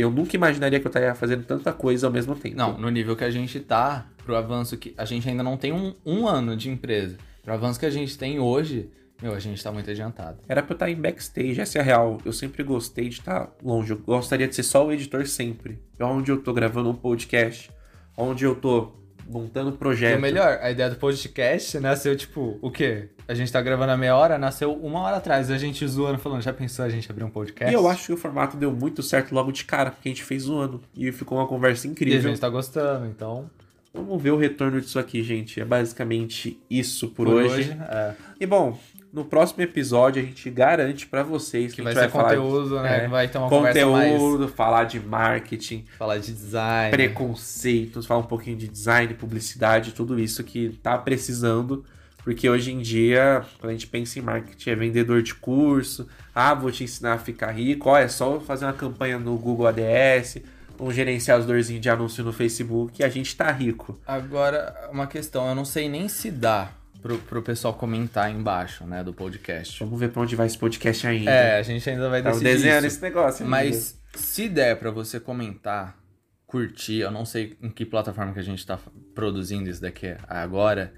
eu 0.00 0.10
nunca 0.10 0.36
imaginaria 0.36 0.78
que 0.78 0.86
eu 0.86 0.90
estaria 0.90 1.14
fazendo 1.14 1.44
tanta 1.44 1.72
coisa 1.72 2.06
ao 2.06 2.12
mesmo 2.12 2.34
tempo. 2.34 2.56
Não, 2.56 2.78
no 2.78 2.90
nível 2.90 3.16
que 3.16 3.24
a 3.24 3.30
gente 3.30 3.60
tá, 3.60 4.06
pro 4.24 4.36
avanço 4.36 4.76
que. 4.76 4.94
A 4.96 5.04
gente 5.04 5.28
ainda 5.28 5.42
não 5.42 5.56
tem 5.56 5.72
um, 5.72 5.94
um 6.04 6.26
ano 6.26 6.56
de 6.56 6.70
empresa. 6.70 7.16
Pro 7.42 7.54
avanço 7.54 7.80
que 7.80 7.86
a 7.86 7.90
gente 7.90 8.18
tem 8.18 8.38
hoje, 8.38 8.90
meu, 9.22 9.34
a 9.34 9.38
gente 9.38 9.62
tá 9.62 9.72
muito 9.72 9.90
adiantado. 9.90 10.38
Era 10.48 10.62
pra 10.62 10.72
eu 10.72 10.76
estar 10.76 10.90
em 10.90 10.94
backstage, 10.94 11.60
essa 11.60 11.78
é 11.78 11.80
a 11.80 11.84
real. 11.84 12.18
Eu 12.24 12.32
sempre 12.32 12.62
gostei 12.62 13.08
de 13.08 13.16
estar 13.16 13.50
longe. 13.62 13.92
Eu 13.92 13.98
gostaria 13.98 14.46
de 14.46 14.54
ser 14.54 14.62
só 14.62 14.86
o 14.86 14.92
editor 14.92 15.26
sempre. 15.26 15.82
É 15.98 16.04
onde 16.04 16.30
eu 16.30 16.42
tô 16.42 16.52
gravando 16.52 16.90
um 16.90 16.94
podcast, 16.94 17.70
onde 18.16 18.44
eu 18.44 18.54
tô 18.54 18.92
montando 19.28 19.70
E 19.70 19.72
projeto. 19.76 20.18
o 20.18 20.20
melhor, 20.22 20.58
a 20.62 20.70
ideia 20.70 20.88
do 20.90 20.96
podcast 20.96 21.78
nasceu 21.78 22.16
tipo, 22.16 22.58
o 22.62 22.70
quê? 22.70 23.08
A 23.28 23.34
gente 23.34 23.52
tá 23.52 23.60
gravando 23.60 23.92
a 23.92 23.96
meia 23.96 24.16
hora, 24.16 24.38
nasceu 24.38 24.72
uma 24.72 25.00
hora 25.00 25.16
atrás. 25.18 25.50
A 25.50 25.58
gente 25.58 25.86
zoando, 25.86 26.18
falando, 26.18 26.40
já 26.42 26.52
pensou 26.52 26.84
a 26.84 26.88
gente 26.88 27.10
abrir 27.10 27.24
um 27.24 27.30
podcast? 27.30 27.70
E 27.72 27.76
eu 27.78 27.86
acho 27.86 28.06
que 28.06 28.12
o 28.12 28.16
formato 28.16 28.56
deu 28.56 28.72
muito 28.72 29.02
certo 29.02 29.34
logo 29.34 29.52
de 29.52 29.64
cara, 29.64 29.90
porque 29.90 30.08
a 30.08 30.12
gente 30.12 30.24
fez 30.24 30.46
ano. 30.60 30.80
E 30.96 31.12
ficou 31.12 31.36
uma 31.38 31.46
conversa 31.46 31.86
E 31.86 31.90
a 31.90 31.92
incrível. 31.92 32.22
gente 32.22 32.40
tá 32.40 32.48
gostando, 32.48 33.06
então. 33.06 33.50
Vamos 33.92 34.22
ver 34.22 34.30
o 34.30 34.36
retorno 34.36 34.80
disso 34.80 34.98
aqui, 34.98 35.22
gente. 35.22 35.60
É 35.60 35.64
basicamente 35.64 36.58
isso 36.70 37.08
por, 37.08 37.26
Por 37.26 37.34
hoje. 37.34 37.54
hoje, 37.70 37.76
é. 37.90 38.14
E 38.40 38.46
bom, 38.46 38.78
no 39.12 39.24
próximo 39.24 39.62
episódio 39.62 40.22
a 40.22 40.24
gente 40.24 40.50
garante 40.50 41.06
pra 41.06 41.22
vocês 41.22 41.72
que, 41.72 41.76
Que 41.76 41.82
vai 41.82 41.92
ser 41.92 42.00
vai, 42.00 42.08
falar 42.08 42.36
conteúdo, 42.36 42.80
né? 42.80 43.04
é, 43.04 43.08
vai 43.08 43.28
ter 43.28 43.38
uma 43.38 43.48
conversa 43.48 43.80
conteúdo, 43.84 44.48
falar 44.48 44.84
de 44.84 45.00
marketing, 45.00 45.84
mais. 45.86 45.96
Falar 45.98 46.18
de 46.18 46.32
design. 46.32 46.90
preconceitos, 46.90 48.06
falar 48.06 48.20
um 48.20 48.26
pouquinho 48.26 48.56
de 48.56 48.68
design, 48.68 49.12
publicidade, 49.14 49.92
tudo 49.92 50.18
isso 50.18 50.44
que 50.44 50.78
tá 50.82 50.96
precisando. 50.98 51.84
Porque 52.22 52.50
hoje 52.50 52.72
em 52.72 52.80
dia, 52.80 53.42
quando 53.58 53.70
a 53.70 53.72
gente 53.72 53.86
pensa 53.86 54.18
em 54.18 54.22
marketing, 54.22 54.70
é 54.70 54.76
vendedor 54.76 55.22
de 55.22 55.34
curso. 55.34 56.06
Ah, 56.34 56.52
vou 56.52 56.70
te 56.70 56.84
ensinar 56.84 57.14
a 57.14 57.18
ficar 57.18 57.52
rico. 57.52 57.88
Ó, 57.88 57.96
é 57.96 58.06
só 58.06 58.38
fazer 58.40 58.66
uma 58.66 58.74
campanha 58.74 59.18
no 59.18 59.38
Google 59.38 59.66
ADS, 59.66 60.38
um 60.78 60.92
gerenciadorzinho 60.92 61.80
de 61.80 61.88
anúncio 61.88 62.22
no 62.22 62.32
Facebook 62.32 63.00
e 63.00 63.04
a 63.04 63.08
gente 63.08 63.34
tá 63.34 63.50
rico. 63.50 63.98
Agora, 64.06 64.90
uma 64.92 65.06
questão, 65.06 65.48
eu 65.48 65.54
não 65.54 65.64
sei 65.64 65.88
nem 65.88 66.06
se 66.06 66.30
dá 66.30 66.70
pro, 67.00 67.18
pro 67.18 67.42
pessoal 67.42 67.74
comentar 67.74 68.30
embaixo, 68.30 68.84
né, 68.84 69.02
do 69.02 69.12
podcast. 69.12 69.82
Vamos 69.84 69.98
ver 69.98 70.10
pra 70.10 70.22
onde 70.22 70.36
vai 70.36 70.46
esse 70.46 70.58
podcast 70.58 71.06
ainda. 71.06 71.30
É, 71.30 71.58
a 71.58 71.62
gente 71.62 71.88
ainda 71.88 72.08
vai 72.08 72.20
Estamos 72.20 72.40
decidir 72.40 72.56
desenhando 72.56 72.86
isso. 72.86 72.96
esse 72.96 73.02
negócio. 73.02 73.46
Mas 73.46 74.00
se 74.14 74.48
der 74.48 74.78
pra 74.78 74.90
você 74.90 75.20
comentar, 75.20 75.98
curtir, 76.46 77.00
eu 77.00 77.10
não 77.10 77.24
sei 77.24 77.56
em 77.62 77.68
que 77.70 77.84
plataforma 77.84 78.32
que 78.32 78.38
a 78.38 78.44
gente 78.44 78.64
tá 78.66 78.78
produzindo 79.14 79.68
isso 79.68 79.82
daqui 79.82 80.16
agora. 80.26 80.92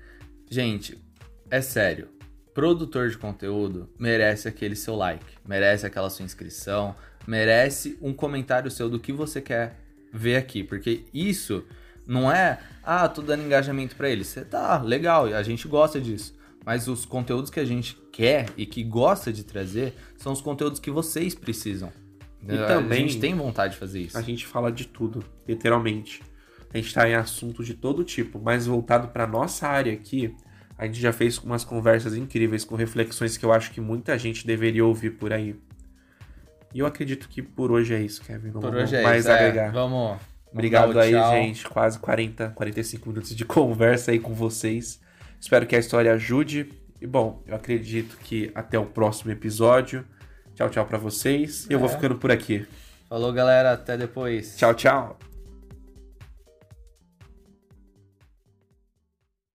Gente, 0.49 0.99
é 1.51 1.61
sério. 1.61 2.09
Produtor 2.55 3.09
de 3.09 3.19
conteúdo 3.19 3.89
merece 3.99 4.49
aquele 4.49 4.75
seu 4.75 4.97
like, 4.97 5.25
merece 5.47 5.87
aquela 5.87 6.11
sua 6.11 6.25
inscrição, 6.25 6.95
merece 7.27 7.97
um 8.03 8.13
comentário 8.13 8.71
seu 8.71 8.89
do 8.89 8.99
que 8.99 9.13
você 9.13 9.41
quer 9.41 9.77
ver 10.13 10.37
aqui, 10.37 10.65
porque 10.65 11.05
isso 11.15 11.65
não 12.07 12.31
é, 12.31 12.59
ah, 12.83 13.09
tô 13.09 13.23
dando 13.23 13.43
engajamento 13.45 13.97
pra 13.97 14.09
ele. 14.09 14.25
Você 14.25 14.45
tá 14.45 14.81
legal, 14.83 15.27
a 15.27 15.43
gente 15.43 15.67
gosta 15.69 16.01
disso. 16.01 16.39
Mas 16.65 16.89
os 16.89 17.05
conteúdos 17.05 17.51
que 17.51 17.59
a 17.59 17.65
gente 17.65 17.97
quer 18.13 18.47
e 18.57 18.67
que 18.67 18.83
gosta 18.83 19.33
de 19.33 19.45
trazer 19.45 19.95
são 20.17 20.33
os 20.33 20.41
conteúdos 20.41 20.79
que 20.79 20.91
vocês 20.91 21.35
precisam. 21.35 21.91
E 22.43 22.57
também- 22.67 22.99
a 22.99 23.01
gente 23.03 23.19
tem 23.19 23.35
vontade 23.35 23.75
de 23.75 23.79
fazer 23.79 24.01
isso. 24.01 24.17
A 24.19 24.23
gente 24.23 24.47
fala 24.47 24.71
de 24.71 24.87
tudo, 24.87 25.25
literalmente. 25.47 26.23
A 26.73 26.77
gente 26.77 26.93
tá 26.95 27.09
em 27.09 27.15
assunto 27.15 27.65
de 27.65 27.75
todo 27.75 28.05
tipo, 28.05 28.41
mas 28.41 28.67
voltado 28.67 29.09
pra 29.09 29.27
nossa 29.27 29.67
área 29.67 29.93
aqui, 29.93 30.35
a 30.79 30.87
gente 30.87 31.01
já 31.01 31.13
fez 31.13 31.39
umas 31.39 31.65
conversas 31.65 32.15
incríveis 32.15 32.65
com 32.65 32.75
reflexões 32.77 33.37
que 33.37 33.45
eu 33.45 33.53
acho 33.53 33.71
que 33.73 33.81
muita 33.81 34.17
gente 34.19 34.47
deveria 34.47 34.85
ouvir 34.85 35.11
por 35.11 35.33
aí. 35.33 35.57
E 36.73 36.79
eu 36.79 36.87
acredito 36.87 37.29
que 37.29 37.43
por 37.43 37.73
hoje 37.73 37.93
é 37.95 38.01
isso, 38.01 38.23
Kevin. 38.23 38.51
Não 38.53 38.61
Por 38.61 38.75
hoje 38.75 38.95
é 38.95 39.03
mais 39.03 39.25
isso. 39.25 39.31
é. 39.31 39.35
agregar. 39.35 39.73
vamos. 39.73 40.11
vamos 40.11 40.30
Obrigado 40.53 40.99
aí, 40.99 41.13
tchau. 41.13 41.33
gente. 41.33 41.65
Quase 41.69 41.99
40, 41.99 42.51
45 42.51 43.09
minutos 43.09 43.35
de 43.37 43.45
conversa 43.47 44.11
aí 44.11 44.19
com 44.19 44.35
vocês. 44.35 45.01
Espero 45.41 45.67
que 45.67 45.77
a 45.77 45.79
história 45.79 46.13
ajude. 46.13 46.71
E 47.01 47.07
bom, 47.07 47.43
eu 47.47 47.55
acredito 47.57 48.17
que 48.19 48.51
até 48.55 48.79
o 48.79 48.85
próximo 48.87 49.31
episódio. 49.33 50.05
Tchau, 50.55 50.69
tchau 50.69 50.85
pra 50.85 50.99
vocês. 50.99 51.67
Eu 51.71 51.79
vou 51.79 51.89
É. 51.89 51.93
ficando 51.93 52.17
por 52.17 52.31
aqui. 52.31 52.67
Falou, 53.09 53.33
galera. 53.33 53.73
Até 53.73 53.97
depois. 53.97 54.57
Tchau, 54.57 54.75
tchau. 54.75 55.30